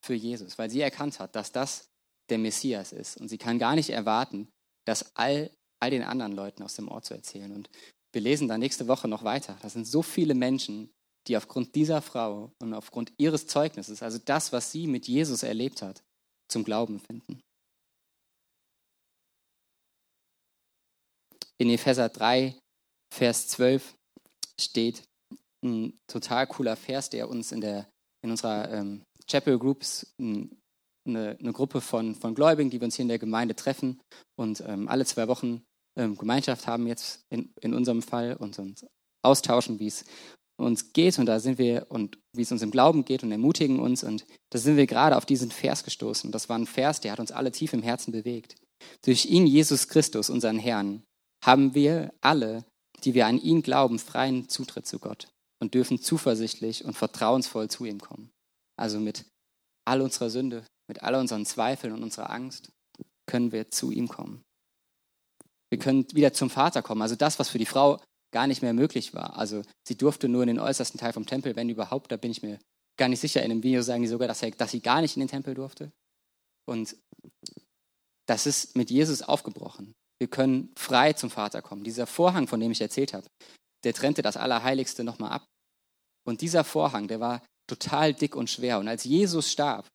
für 0.00 0.14
Jesus, 0.14 0.58
weil 0.58 0.70
sie 0.70 0.80
erkannt 0.80 1.20
hat, 1.20 1.36
dass 1.36 1.52
das 1.52 1.88
der 2.30 2.38
Messias 2.38 2.92
ist. 2.92 3.16
Und 3.18 3.28
sie 3.28 3.38
kann 3.38 3.58
gar 3.58 3.74
nicht 3.74 3.90
erwarten, 3.90 4.48
das 4.88 5.14
all, 5.16 5.50
all 5.80 5.90
den 5.90 6.02
anderen 6.02 6.32
Leuten 6.32 6.62
aus 6.62 6.74
dem 6.74 6.88
Ort 6.88 7.04
zu 7.04 7.14
erzählen. 7.14 7.52
Und 7.52 7.70
wir 8.12 8.22
lesen 8.22 8.48
da 8.48 8.58
nächste 8.58 8.88
Woche 8.88 9.08
noch 9.08 9.24
weiter. 9.24 9.56
Da 9.62 9.68
sind 9.68 9.86
so 9.86 10.02
viele 10.02 10.34
Menschen, 10.34 10.90
die 11.26 11.36
aufgrund 11.36 11.74
dieser 11.74 12.02
Frau 12.02 12.52
und 12.60 12.74
aufgrund 12.74 13.12
ihres 13.18 13.46
Zeugnisses, 13.46 14.02
also 14.02 14.18
das, 14.24 14.52
was 14.52 14.72
sie 14.72 14.86
mit 14.86 15.06
Jesus 15.06 15.42
erlebt 15.42 15.82
hat, 15.82 16.02
zum 16.50 16.64
Glauben 16.64 17.00
finden. 17.00 17.42
in 21.58 21.70
Epheser 21.70 22.08
3, 22.08 22.56
Vers 23.12 23.48
12 23.48 23.94
steht 24.60 25.02
ein 25.64 25.98
total 26.06 26.46
cooler 26.46 26.76
Vers, 26.76 27.10
der 27.10 27.28
uns 27.28 27.52
in, 27.52 27.60
der, 27.60 27.90
in 28.22 28.30
unserer 28.30 28.70
ähm, 28.72 29.02
Chapel 29.28 29.58
Groups 29.58 30.14
eine, 31.08 31.36
eine, 31.38 31.52
Gruppe 31.52 31.80
von, 31.80 32.14
von 32.14 32.34
Gläubigen, 32.34 32.70
die 32.70 32.80
wir 32.80 32.84
uns 32.84 32.96
hier 32.96 33.04
in 33.04 33.08
der 33.08 33.18
Gemeinde 33.18 33.56
treffen 33.56 34.00
und 34.36 34.62
ähm, 34.66 34.88
alle 34.88 35.04
zwei 35.04 35.28
Wochen 35.28 35.62
ähm, 35.98 36.16
Gemeinschaft 36.16 36.66
haben 36.66 36.86
jetzt 36.86 37.24
in, 37.30 37.52
in 37.60 37.74
unserem 37.74 38.02
Fall 38.02 38.36
und 38.36 38.58
uns 38.58 38.86
austauschen, 39.24 39.78
wie 39.80 39.88
es 39.88 40.04
uns 40.58 40.92
geht 40.92 41.18
und 41.18 41.26
da 41.26 41.40
sind 41.40 41.58
wir 41.58 41.86
und 41.88 42.18
wie 42.34 42.42
es 42.42 42.52
uns 42.52 42.62
im 42.62 42.70
Glauben 42.70 43.04
geht 43.04 43.22
und 43.22 43.30
ermutigen 43.30 43.78
uns 43.78 44.02
und 44.02 44.26
da 44.50 44.58
sind 44.58 44.76
wir 44.76 44.86
gerade 44.86 45.16
auf 45.16 45.24
diesen 45.24 45.50
Vers 45.50 45.84
gestoßen. 45.84 46.32
Das 46.32 46.48
war 46.48 46.58
ein 46.58 46.66
Vers, 46.66 47.00
der 47.00 47.12
hat 47.12 47.20
uns 47.20 47.30
alle 47.30 47.52
tief 47.52 47.72
im 47.72 47.82
Herzen 47.82 48.12
bewegt. 48.12 48.56
Durch 49.02 49.26
ihn, 49.26 49.46
Jesus 49.46 49.88
Christus, 49.88 50.30
unseren 50.30 50.58
Herrn, 50.58 51.02
haben 51.44 51.74
wir 51.74 52.12
alle, 52.20 52.64
die 53.04 53.14
wir 53.14 53.26
an 53.26 53.38
ihn 53.38 53.62
glauben, 53.62 53.98
freien 53.98 54.48
Zutritt 54.48 54.86
zu 54.86 54.98
Gott 54.98 55.28
und 55.60 55.74
dürfen 55.74 56.00
zuversichtlich 56.00 56.84
und 56.84 56.94
vertrauensvoll 56.94 57.68
zu 57.68 57.84
ihm 57.84 58.00
kommen. 58.00 58.30
Also 58.76 58.98
mit 58.98 59.24
all 59.84 60.00
unserer 60.00 60.30
Sünde, 60.30 60.64
mit 60.88 61.02
all 61.02 61.14
unseren 61.14 61.46
Zweifeln 61.46 61.92
und 61.92 62.02
unserer 62.02 62.30
Angst 62.30 62.70
können 63.26 63.52
wir 63.52 63.70
zu 63.70 63.90
ihm 63.90 64.08
kommen. 64.08 64.42
Wir 65.70 65.78
können 65.78 66.06
wieder 66.12 66.32
zum 66.32 66.50
Vater 66.50 66.82
kommen. 66.82 67.02
Also 67.02 67.14
das, 67.14 67.38
was 67.38 67.50
für 67.50 67.58
die 67.58 67.66
Frau 67.66 68.00
gar 68.32 68.46
nicht 68.46 68.62
mehr 68.62 68.72
möglich 68.72 69.14
war. 69.14 69.36
Also 69.36 69.62
sie 69.86 69.96
durfte 69.96 70.28
nur 70.28 70.42
in 70.42 70.48
den 70.48 70.58
äußersten 70.58 70.98
Teil 70.98 71.12
vom 71.12 71.26
Tempel, 71.26 71.56
wenn 71.56 71.68
überhaupt, 71.68 72.10
da 72.10 72.16
bin 72.16 72.30
ich 72.30 72.42
mir 72.42 72.58
gar 72.98 73.08
nicht 73.08 73.20
sicher. 73.20 73.42
In 73.42 73.50
dem 73.50 73.62
Video 73.62 73.82
sagen 73.82 74.02
die 74.02 74.08
sogar, 74.08 74.28
dass, 74.28 74.42
er, 74.42 74.50
dass 74.50 74.70
sie 74.70 74.80
gar 74.80 75.00
nicht 75.00 75.16
in 75.16 75.20
den 75.20 75.28
Tempel 75.28 75.54
durfte. 75.54 75.92
Und 76.66 76.96
das 78.26 78.46
ist 78.46 78.76
mit 78.76 78.90
Jesus 78.90 79.22
aufgebrochen. 79.22 79.94
Wir 80.20 80.28
können 80.28 80.72
frei 80.76 81.12
zum 81.12 81.30
Vater 81.30 81.62
kommen. 81.62 81.84
Dieser 81.84 82.06
Vorhang, 82.06 82.48
von 82.48 82.60
dem 82.60 82.72
ich 82.72 82.80
erzählt 82.80 83.14
habe, 83.14 83.26
der 83.84 83.94
trennte 83.94 84.22
das 84.22 84.36
Allerheiligste 84.36 85.04
nochmal 85.04 85.30
ab. 85.30 85.46
Und 86.26 86.40
dieser 86.40 86.64
Vorhang, 86.64 87.08
der 87.08 87.20
war 87.20 87.42
total 87.68 88.12
dick 88.12 88.34
und 88.34 88.50
schwer. 88.50 88.78
Und 88.78 88.88
als 88.88 89.04
Jesus 89.04 89.50
starb, 89.50 89.86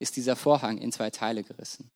ist 0.00 0.16
dieser 0.16 0.36
Vorhang 0.36 0.78
in 0.78 0.92
zwei 0.92 1.10
Teile 1.10 1.44
gerissen. 1.44 1.90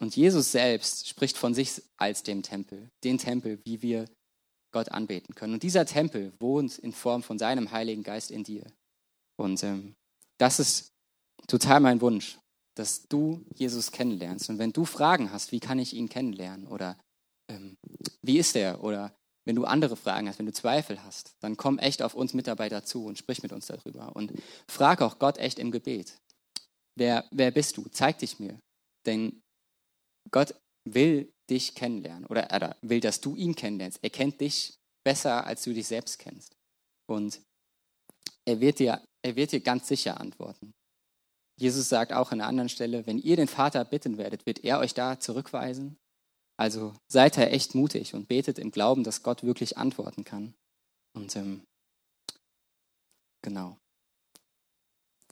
Und 0.00 0.14
Jesus 0.14 0.52
selbst 0.52 1.08
spricht 1.08 1.36
von 1.36 1.54
sich 1.54 1.82
als 1.96 2.22
dem 2.22 2.42
Tempel, 2.42 2.90
den 3.02 3.18
Tempel, 3.18 3.58
wie 3.64 3.82
wir 3.82 4.04
Gott 4.72 4.90
anbeten 4.90 5.34
können. 5.34 5.54
Und 5.54 5.62
dieser 5.62 5.86
Tempel 5.86 6.32
wohnt 6.38 6.78
in 6.78 6.92
Form 6.92 7.22
von 7.22 7.38
seinem 7.38 7.70
Heiligen 7.70 8.02
Geist 8.02 8.30
in 8.30 8.44
dir. 8.44 8.64
Und 9.36 9.62
ähm, 9.62 9.94
das 10.38 10.60
ist 10.60 10.92
total 11.46 11.80
mein 11.80 12.00
Wunsch, 12.00 12.38
dass 12.76 13.08
du 13.08 13.44
Jesus 13.54 13.90
kennenlernst. 13.90 14.50
Und 14.50 14.58
wenn 14.58 14.72
du 14.72 14.84
Fragen 14.84 15.32
hast, 15.32 15.52
wie 15.52 15.60
kann 15.60 15.78
ich 15.78 15.94
ihn 15.94 16.08
kennenlernen? 16.08 16.68
Oder 16.68 16.96
ähm, 17.50 17.76
wie 18.22 18.38
ist 18.38 18.54
er? 18.54 18.84
Oder 18.84 19.12
wenn 19.44 19.56
du 19.56 19.64
andere 19.64 19.96
Fragen 19.96 20.28
hast, 20.28 20.38
wenn 20.38 20.46
du 20.46 20.52
Zweifel 20.52 21.02
hast, 21.02 21.34
dann 21.40 21.56
komm 21.56 21.78
echt 21.78 22.02
auf 22.02 22.14
uns 22.14 22.34
Mitarbeiter 22.34 22.84
zu 22.84 23.06
und 23.06 23.18
sprich 23.18 23.42
mit 23.42 23.52
uns 23.52 23.66
darüber. 23.66 24.14
Und 24.14 24.32
frag 24.68 25.00
auch 25.00 25.18
Gott 25.18 25.38
echt 25.38 25.58
im 25.58 25.70
Gebet. 25.70 26.20
Wer, 26.98 27.28
wer 27.30 27.52
bist 27.52 27.76
du? 27.76 27.88
Zeig 27.90 28.18
dich 28.18 28.40
mir. 28.40 28.58
Denn 29.06 29.40
Gott 30.32 30.54
will 30.84 31.32
dich 31.48 31.74
kennenlernen 31.74 32.26
oder, 32.26 32.48
oder 32.54 32.76
will, 32.82 33.00
dass 33.00 33.20
du 33.20 33.36
ihn 33.36 33.54
kennenlernst. 33.54 34.00
Er 34.02 34.10
kennt 34.10 34.40
dich 34.40 34.74
besser, 35.04 35.46
als 35.46 35.62
du 35.62 35.72
dich 35.72 35.86
selbst 35.86 36.18
kennst. 36.18 36.56
Und 37.08 37.40
er 38.44 38.60
wird 38.60 38.80
dir, 38.80 39.02
er 39.22 39.36
wird 39.36 39.52
dir 39.52 39.60
ganz 39.60 39.86
sicher 39.86 40.20
antworten. 40.20 40.74
Jesus 41.60 41.88
sagt 41.88 42.12
auch 42.12 42.32
an 42.32 42.40
einer 42.40 42.48
anderen 42.48 42.68
Stelle, 42.68 43.06
wenn 43.06 43.18
ihr 43.18 43.36
den 43.36 43.48
Vater 43.48 43.84
bitten 43.84 44.18
werdet, 44.18 44.44
wird 44.44 44.64
er 44.64 44.80
euch 44.80 44.94
da 44.94 45.20
zurückweisen. 45.20 45.96
Also 46.58 46.94
seid 47.08 47.36
da 47.36 47.42
echt 47.44 47.76
mutig 47.76 48.14
und 48.14 48.26
betet 48.26 48.58
im 48.58 48.72
Glauben, 48.72 49.04
dass 49.04 49.22
Gott 49.22 49.44
wirklich 49.44 49.78
antworten 49.78 50.24
kann. 50.24 50.54
Und 51.14 51.34
ähm, 51.36 51.62
genau. 53.42 53.78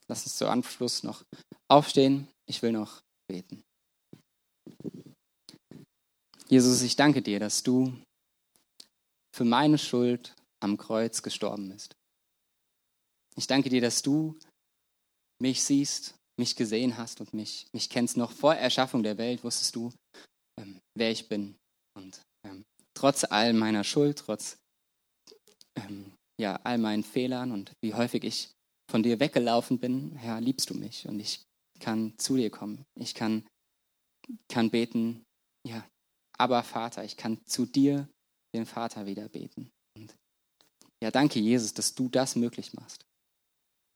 Lass 0.09 0.25
uns 0.25 0.37
zu 0.37 0.49
Anschluss 0.49 1.03
noch 1.03 1.25
aufstehen. 1.69 2.29
Ich 2.49 2.63
will 2.63 2.73
noch 2.73 3.01
beten. 3.29 3.63
Jesus, 6.49 6.83
ich 6.83 6.95
danke 6.95 7.23
dir, 7.23 7.41
dass 7.41 7.63
du 7.63 7.93
für 9.35 9.45
meine 9.45 9.79
Schuld 9.79 10.35
am 10.63 10.77
Kreuz 10.77 11.23
gestorben 11.23 11.69
bist. 11.69 11.95
Ich 13.37 13.47
danke 13.47 13.69
dir, 13.69 13.81
dass 13.81 14.01
du 14.03 14.39
mich 15.43 15.63
siehst, 15.63 16.15
mich 16.39 16.57
gesehen 16.57 16.97
hast 16.97 17.21
und 17.21 17.35
mich, 17.35 17.67
mich 17.73 17.91
kennst. 17.91 18.17
Noch 18.17 18.33
vor 18.33 18.55
Erschaffung 18.55 19.03
der 19.03 19.19
Welt 19.19 19.45
wusstest 19.45 19.77
du, 19.77 19.93
ähm, 20.59 20.81
wer 20.97 21.11
ich 21.11 21.29
bin. 21.29 21.57
Und 21.97 22.23
ähm, 22.47 22.65
trotz 22.95 23.25
all 23.25 23.53
meiner 23.53 23.85
Schuld, 23.85 24.19
trotz 24.19 24.57
ähm, 25.77 26.15
ja, 26.41 26.57
all 26.65 26.79
meinen 26.79 27.05
Fehlern 27.05 27.53
und 27.53 27.73
wie 27.83 27.95
häufig 27.95 28.25
ich 28.25 28.56
von 28.91 29.03
dir 29.03 29.21
weggelaufen 29.21 29.79
bin, 29.79 30.15
Herr, 30.17 30.41
liebst 30.41 30.71
du 30.71 30.75
mich 30.75 31.07
und 31.07 31.21
ich 31.21 31.43
kann 31.81 32.15
zu 32.19 32.37
dir 32.37 32.51
kommen. 32.51 32.85
Ich 32.95 33.15
kann, 33.15 33.47
kann 34.49 34.71
beten, 34.71 35.25
ja, 35.67 35.85
aber 36.39 36.63
Vater, 36.63 37.05
ich 37.05 37.17
kann 37.17 37.39
zu 37.47 37.67
dir, 37.67 38.09
den 38.55 38.67
Vater, 38.67 39.07
wieder 39.07 39.29
beten. 39.29 39.71
Und 39.97 40.15
ja, 41.03 41.11
danke, 41.11 41.41
Jesus, 41.41 41.75
dass 41.75 41.95
du 41.95 42.09
das 42.09 42.37
möglich 42.37 42.73
machst. 42.75 43.05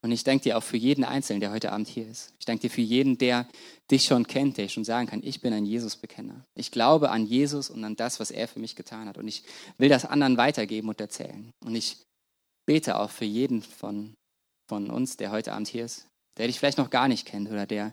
Und 0.03 0.13
ich 0.13 0.25
danke 0.25 0.45
dir 0.45 0.57
auch 0.57 0.63
für 0.63 0.79
jeden 0.79 1.05
Einzelnen, 1.05 1.41
der 1.41 1.51
heute 1.51 1.73
Abend 1.73 1.87
hier 1.87 2.09
ist. 2.09 2.33
Ich 2.39 2.47
danke 2.47 2.63
dir 2.63 2.71
für 2.71 2.81
jeden, 2.81 3.19
der 3.19 3.47
dich 3.91 4.05
schon 4.05 4.27
kennt, 4.27 4.57
der 4.57 4.69
schon 4.69 4.85
sagen 4.85 5.07
kann, 5.07 5.23
ich 5.23 5.43
bin 5.43 5.53
ein 5.53 5.67
Jesus-Bekenner. 5.67 6.43
Ich 6.55 6.71
glaube 6.71 7.11
an 7.11 7.27
Jesus 7.27 7.69
und 7.69 7.85
an 7.85 7.97
das, 7.97 8.19
was 8.19 8.31
er 8.31 8.49
für 8.49 8.61
mich 8.61 8.77
getan 8.77 9.09
hat. 9.09 9.19
Und 9.19 9.29
ich 9.29 9.45
will 9.77 9.91
das 9.91 10.07
anderen 10.07 10.39
weitergeben 10.39 10.89
und 10.89 11.01
erzählen. 11.01 11.51
Und 11.63 11.75
ich 11.75 11.99
bete 12.67 12.99
auch 12.99 13.11
für 13.11 13.27
jeden 13.27 13.61
von, 13.61 14.15
von 14.71 14.89
uns, 14.89 15.17
der 15.17 15.33
heute 15.33 15.53
Abend 15.53 15.67
hier 15.67 15.85
ist, 15.85 16.07
der 16.39 16.47
dich 16.47 16.61
vielleicht 16.61 16.79
noch 16.79 16.91
gar 16.91 17.09
nicht 17.09 17.27
kennt 17.27 17.51
oder 17.51 17.67
der 17.67 17.93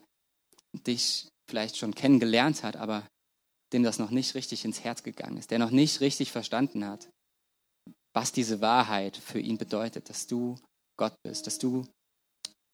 dich 0.86 1.28
vielleicht 1.50 1.76
schon 1.76 1.96
kennengelernt 1.96 2.62
hat, 2.62 2.76
aber 2.76 3.08
dem 3.74 3.82
das 3.82 3.98
noch 3.98 4.12
nicht 4.12 4.36
richtig 4.36 4.64
ins 4.64 4.84
Herz 4.84 5.02
gegangen 5.02 5.38
ist, 5.38 5.50
der 5.50 5.58
noch 5.58 5.72
nicht 5.72 6.02
richtig 6.02 6.32
verstanden 6.32 6.86
hat, 6.86 7.10
was 8.16 8.32
diese 8.32 8.62
Wahrheit 8.62 9.18
für 9.18 9.40
ihn 9.40 9.58
bedeutet, 9.58 10.08
dass 10.10 10.28
du 10.28 10.56
Gott 11.00 11.16
bist, 11.26 11.48
dass 11.48 11.58
du 11.58 11.88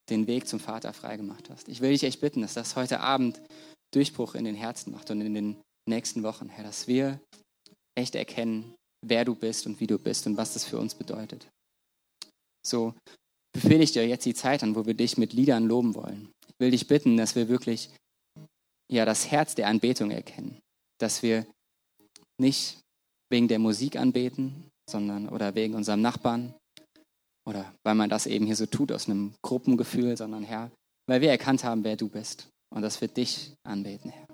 den 0.09 0.27
Weg 0.27 0.49
zum 0.49 0.59
Vater 0.59 0.91
freigemacht 0.91 1.49
hast. 1.49 1.69
Ich 1.69 1.79
will 1.79 1.91
dich 1.91 2.03
echt 2.03 2.19
bitten, 2.19 2.41
dass 2.41 2.55
das 2.55 2.75
heute 2.75 2.99
Abend 2.99 3.41
Durchbruch 3.93 4.35
in 4.35 4.43
den 4.43 4.55
Herzen 4.55 4.91
macht 4.91 5.11
und 5.11 5.21
in 5.21 5.33
den 5.33 5.61
nächsten 5.87 6.23
Wochen, 6.23 6.49
Herr, 6.49 6.65
dass 6.65 6.87
wir 6.87 7.21
echt 7.95 8.15
erkennen, 8.15 8.75
wer 9.05 9.23
du 9.23 9.33
bist 9.33 9.65
und 9.65 9.79
wie 9.79 9.87
du 9.87 9.97
bist 9.97 10.27
und 10.27 10.35
was 10.35 10.53
das 10.53 10.65
für 10.65 10.77
uns 10.77 10.93
bedeutet. 10.93 11.47
So 12.65 12.93
befehle 13.53 13.83
ich 13.83 13.91
dir 13.91 14.07
jetzt 14.07 14.25
die 14.25 14.33
Zeit 14.33 14.63
an, 14.63 14.75
wo 14.75 14.85
wir 14.85 14.93
dich 14.93 15.17
mit 15.17 15.33
Liedern 15.33 15.65
loben 15.65 15.95
wollen. 15.95 16.31
Ich 16.47 16.59
will 16.59 16.71
dich 16.71 16.87
bitten, 16.87 17.17
dass 17.17 17.35
wir 17.35 17.47
wirklich 17.47 17.89
ja 18.91 19.05
das 19.05 19.31
Herz 19.31 19.55
der 19.55 19.67
Anbetung 19.67 20.11
erkennen, 20.11 20.59
dass 20.99 21.23
wir 21.23 21.45
nicht 22.39 22.79
wegen 23.31 23.47
der 23.47 23.59
Musik 23.59 23.95
anbeten, 23.95 24.69
sondern 24.89 25.29
oder 25.29 25.55
wegen 25.55 25.75
unserem 25.75 26.01
Nachbarn, 26.01 26.53
oder 27.47 27.73
weil 27.83 27.95
man 27.95 28.09
das 28.09 28.25
eben 28.25 28.45
hier 28.45 28.55
so 28.55 28.65
tut 28.65 28.91
aus 28.91 29.07
einem 29.07 29.33
Gruppengefühl, 29.41 30.17
sondern 30.17 30.43
Herr, 30.43 30.71
weil 31.07 31.21
wir 31.21 31.29
erkannt 31.29 31.63
haben, 31.63 31.83
wer 31.83 31.95
du 31.95 32.09
bist 32.09 32.49
und 32.73 32.81
dass 32.81 33.01
wir 33.01 33.07
dich 33.07 33.53
anbeten, 33.63 34.11
Herr. 34.11 34.27